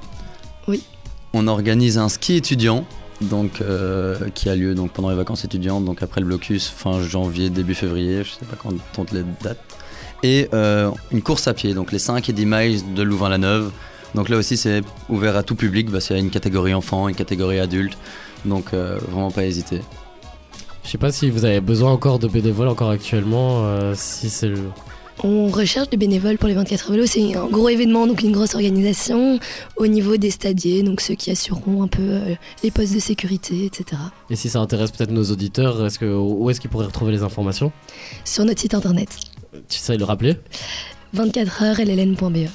On 1.33 1.47
organise 1.47 1.97
un 1.99 2.09
ski 2.09 2.35
étudiant. 2.35 2.85
Donc, 3.21 3.61
euh, 3.61 4.15
qui 4.35 4.47
a 4.49 4.55
lieu 4.55 4.75
donc 4.75 4.91
pendant 4.91 5.09
les 5.09 5.15
vacances 5.15 5.43
étudiantes, 5.43 5.83
donc 5.85 6.03
après 6.03 6.21
le 6.21 6.27
blocus, 6.27 6.67
fin 6.67 7.01
janvier, 7.01 7.49
début 7.49 7.73
février, 7.73 8.23
je 8.23 8.29
sais 8.31 8.45
pas 8.45 8.55
quand 8.55 8.71
compte 8.95 9.11
les 9.11 9.23
dates. 9.41 9.59
Et 10.23 10.49
euh, 10.53 10.91
une 11.11 11.21
course 11.21 11.47
à 11.47 11.53
pied, 11.53 11.73
donc 11.73 11.91
les 11.91 11.99
5 11.99 12.29
et 12.29 12.33
10 12.33 12.45
miles 12.45 12.93
de 12.93 13.03
Louvain-la-Neuve. 13.03 13.71
Donc 14.13 14.29
là 14.29 14.37
aussi, 14.37 14.55
c'est 14.55 14.81
ouvert 15.09 15.35
à 15.35 15.43
tout 15.43 15.55
public, 15.55 15.91
parce 15.91 16.07
qu'il 16.07 16.15
y 16.15 16.19
a 16.19 16.21
une 16.21 16.29
catégorie 16.29 16.73
enfant, 16.73 17.07
une 17.07 17.15
catégorie 17.15 17.59
adulte. 17.59 17.97
Donc 18.45 18.73
euh, 18.73 18.99
vraiment 19.09 19.31
pas 19.31 19.45
hésiter. 19.45 19.81
Je 20.83 20.89
sais 20.89 20.97
pas 20.97 21.11
si 21.11 21.29
vous 21.29 21.43
avez 21.43 21.59
besoin 21.59 21.91
encore 21.91 22.17
de 22.19 22.27
bénévoles 22.27 22.69
encore 22.69 22.91
actuellement. 22.91 23.65
euh, 23.65 23.93
si 23.95 24.29
c'est 24.29 24.47
le. 24.47 24.59
On 25.23 25.47
recherche 25.47 25.89
des 25.89 25.97
bénévoles 25.97 26.37
pour 26.37 26.47
les 26.47 26.53
24 26.53 26.85
heures 26.85 26.91
vélo. 26.91 27.05
C'est 27.07 27.35
un 27.35 27.47
gros 27.47 27.69
événement, 27.69 28.05
donc 28.07 28.21
une 28.21 28.31
grosse 28.31 28.53
organisation 28.55 29.39
au 29.75 29.87
niveau 29.87 30.17
des 30.17 30.29
stadiers, 30.31 30.83
donc 30.83 31.01
ceux 31.01 31.15
qui 31.15 31.31
assureront 31.31 31.81
un 31.83 31.87
peu 31.87 32.01
euh, 32.03 32.35
les 32.63 32.71
postes 32.71 32.93
de 32.93 32.99
sécurité, 32.99 33.65
etc. 33.65 33.99
Et 34.29 34.35
si 34.35 34.49
ça 34.49 34.59
intéresse 34.59 34.91
peut-être 34.91 35.11
nos 35.11 35.23
auditeurs, 35.31 35.83
est-ce 35.85 35.97
que 35.99 36.05
où 36.05 36.49
est-ce 36.49 36.61
qu'ils 36.61 36.69
pourraient 36.69 36.85
retrouver 36.85 37.11
les 37.11 37.23
informations? 37.23 37.71
Sur 38.25 38.45
notre 38.45 38.61
site 38.61 38.73
internet, 38.75 39.09
Tu 39.69 39.79
sais 39.79 39.97
le 39.97 40.03
rappeler? 40.05 40.35
24heures.lln.be. 41.15 42.47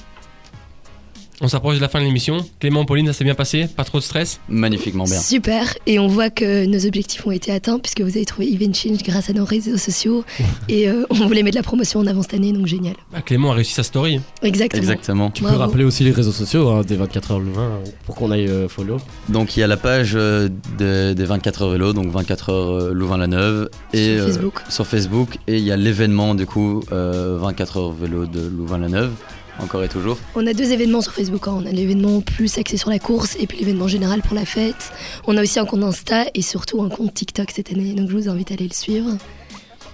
On 1.44 1.48
s'approche 1.48 1.74
de 1.76 1.80
la 1.80 1.88
fin 1.88 1.98
de 1.98 2.04
l'émission. 2.04 2.36
Clément, 2.60 2.84
Pauline, 2.84 3.06
ça 3.08 3.12
s'est 3.12 3.24
bien 3.24 3.34
passé? 3.34 3.66
Pas 3.66 3.82
trop 3.82 3.98
de 3.98 4.04
stress? 4.04 4.38
Magnifiquement 4.48 5.02
bien. 5.04 5.18
Super, 5.18 5.74
et 5.88 5.98
on 5.98 6.06
voit 6.06 6.30
que 6.30 6.66
nos 6.66 6.86
objectifs 6.86 7.26
ont 7.26 7.32
été 7.32 7.50
atteints 7.50 7.80
puisque 7.80 8.00
vous 8.00 8.16
avez 8.16 8.24
trouvé 8.24 8.52
Event 8.52 8.72
Change 8.72 9.02
grâce 9.02 9.28
à 9.28 9.32
nos 9.32 9.44
réseaux 9.44 9.76
sociaux 9.76 10.24
et 10.68 10.88
euh, 10.88 11.04
on 11.10 11.14
voulait 11.26 11.42
mettre 11.42 11.56
de 11.56 11.58
la 11.60 11.64
promotion 11.64 11.98
en 11.98 12.06
avant 12.06 12.22
cette 12.22 12.34
année, 12.34 12.52
donc 12.52 12.66
génial. 12.68 12.94
Bah, 13.12 13.22
Clément 13.22 13.50
a 13.50 13.54
réussi 13.54 13.72
sa 13.74 13.82
story. 13.82 14.20
Exactement. 14.42 14.82
Exactement. 14.82 15.30
Tu 15.32 15.42
peux 15.42 15.48
rappeler 15.50 15.82
aussi 15.82 16.04
les 16.04 16.12
réseaux 16.12 16.30
sociaux 16.30 16.68
hein, 16.70 16.82
des 16.86 16.94
24 16.94 17.32
heures 17.32 17.40
le 17.40 17.50
20 17.50 17.70
pour 18.06 18.14
qu'on 18.14 18.30
aille 18.30 18.46
euh, 18.46 18.68
follow. 18.68 18.98
Donc 19.28 19.56
il 19.56 19.60
y 19.60 19.62
a 19.64 19.66
la 19.66 19.76
page 19.76 20.12
euh, 20.14 20.48
de- 20.78 21.12
des 21.12 21.24
24 21.24 21.62
heures 21.62 21.70
vélo, 21.70 21.92
donc 21.92 22.06
24 22.12 22.50
heures 22.50 22.70
euh, 22.70 22.92
Louvain-la-Neuve. 22.92 23.68
Et, 23.92 24.14
Sur 24.16 24.22
euh, 24.22 24.26
Facebook. 24.28 24.60
sur 24.68 24.86
Facebook. 24.86 25.38
Et 25.48 25.56
il 25.58 25.64
y 25.64 25.72
a 25.72 25.76
l'événement 25.76 26.36
du 26.36 26.46
coup, 26.46 26.84
euh, 26.92 27.36
24 27.40 27.76
heures 27.78 27.92
vélo 27.92 28.26
de 28.26 28.40
Louvain-la-Neuve. 28.46 29.10
Encore 29.58 29.84
et 29.84 29.88
toujours. 29.88 30.18
On 30.34 30.46
a 30.46 30.54
deux 30.54 30.72
événements 30.72 31.02
sur 31.02 31.12
Facebook. 31.12 31.46
hein. 31.46 31.54
On 31.62 31.66
a 31.66 31.70
l'événement 31.70 32.20
plus 32.20 32.56
axé 32.58 32.76
sur 32.76 32.90
la 32.90 32.98
course 32.98 33.36
et 33.38 33.46
puis 33.46 33.58
l'événement 33.58 33.86
général 33.88 34.22
pour 34.22 34.34
la 34.34 34.44
fête. 34.44 34.92
On 35.26 35.36
a 35.36 35.42
aussi 35.42 35.58
un 35.58 35.66
compte 35.66 35.82
Insta 35.82 36.24
et 36.34 36.42
surtout 36.42 36.82
un 36.82 36.88
compte 36.88 37.14
TikTok 37.14 37.50
cette 37.50 37.70
année, 37.70 37.92
donc 37.94 38.10
je 38.10 38.16
vous 38.16 38.28
invite 38.28 38.50
à 38.50 38.54
aller 38.54 38.68
le 38.68 38.74
suivre. 38.74 39.10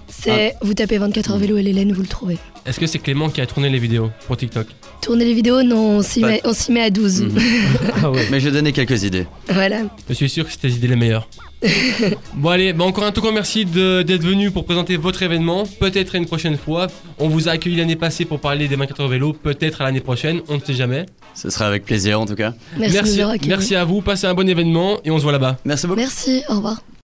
C'est 0.09 0.55
vous 0.61 0.73
tapez 0.73 0.97
24 0.97 1.31
heures 1.31 1.37
vélo 1.37 1.57
et 1.57 1.63
l'Hélène, 1.63 1.91
vous 1.93 2.01
le 2.01 2.07
trouvez. 2.07 2.37
Est-ce 2.65 2.79
que 2.79 2.87
c'est 2.87 2.99
Clément 2.99 3.29
qui 3.29 3.41
a 3.41 3.45
tourné 3.45 3.69
les 3.69 3.79
vidéos 3.79 4.09
pour 4.27 4.37
TikTok 4.37 4.67
Tournez 5.01 5.23
les 5.25 5.33
vidéos, 5.33 5.63
non, 5.63 5.97
on 5.97 6.01
s'y 6.01 6.21
met, 6.21 6.41
on 6.43 6.53
s'y 6.53 6.71
met 6.71 6.81
à 6.81 6.89
12. 6.89 7.21
Mhm. 7.21 7.37
ah 8.03 8.11
ouais. 8.11 8.27
Mais 8.31 8.39
je 8.39 8.49
vais 8.49 8.51
donner 8.55 8.73
quelques 8.73 9.03
idées. 9.03 9.25
voilà. 9.49 9.83
Je 10.09 10.13
suis 10.13 10.29
sûr 10.29 10.45
que 10.45 10.51
c'était 10.51 10.67
les 10.67 10.75
idées 10.75 10.87
les 10.89 10.95
meilleures. 10.95 11.27
bon 12.35 12.49
allez, 12.49 12.71
bah 12.73 12.85
encore 12.85 13.03
un 13.03 13.11
tout 13.11 13.19
grand 13.21 13.33
merci 13.33 13.65
de- 13.65 14.01
d'être 14.01 14.23
venu 14.23 14.49
pour 14.51 14.65
présenter 14.65 14.95
votre 14.97 15.23
événement. 15.23 15.63
Peut-être 15.79 16.15
une 16.15 16.25
prochaine 16.25 16.57
fois. 16.57 16.87
On 17.17 17.27
vous 17.27 17.49
a 17.49 17.51
accueilli 17.51 17.75
l'année 17.75 17.95
passée 17.97 18.25
pour 18.25 18.39
parler 18.39 18.67
des 18.67 18.75
24 18.75 19.01
heures 19.01 19.07
vélo. 19.09 19.33
Peut-être 19.33 19.81
à 19.81 19.85
l'année 19.85 19.99
prochaine, 19.99 20.41
on 20.47 20.55
ne 20.55 20.61
sait 20.61 20.73
jamais. 20.73 21.05
Ce 21.35 21.49
sera 21.49 21.67
avec 21.67 21.85
plaisir 21.85 22.19
en 22.21 22.25
tout 22.25 22.35
cas. 22.35 22.53
Merci, 22.77 23.17
de 23.17 23.21
nous 23.21 23.27
merci, 23.27 23.47
merci 23.47 23.75
à 23.75 23.83
vous. 23.83 24.01
Passez 24.01 24.27
un 24.27 24.33
bon 24.33 24.47
événement 24.47 24.99
et 25.03 25.11
on 25.11 25.17
se 25.17 25.23
voit 25.23 25.31
là-bas. 25.33 25.57
Merci 25.65 25.87
beaucoup. 25.87 25.99
Merci, 25.99 26.43
au 26.49 26.55
revoir. 26.55 26.81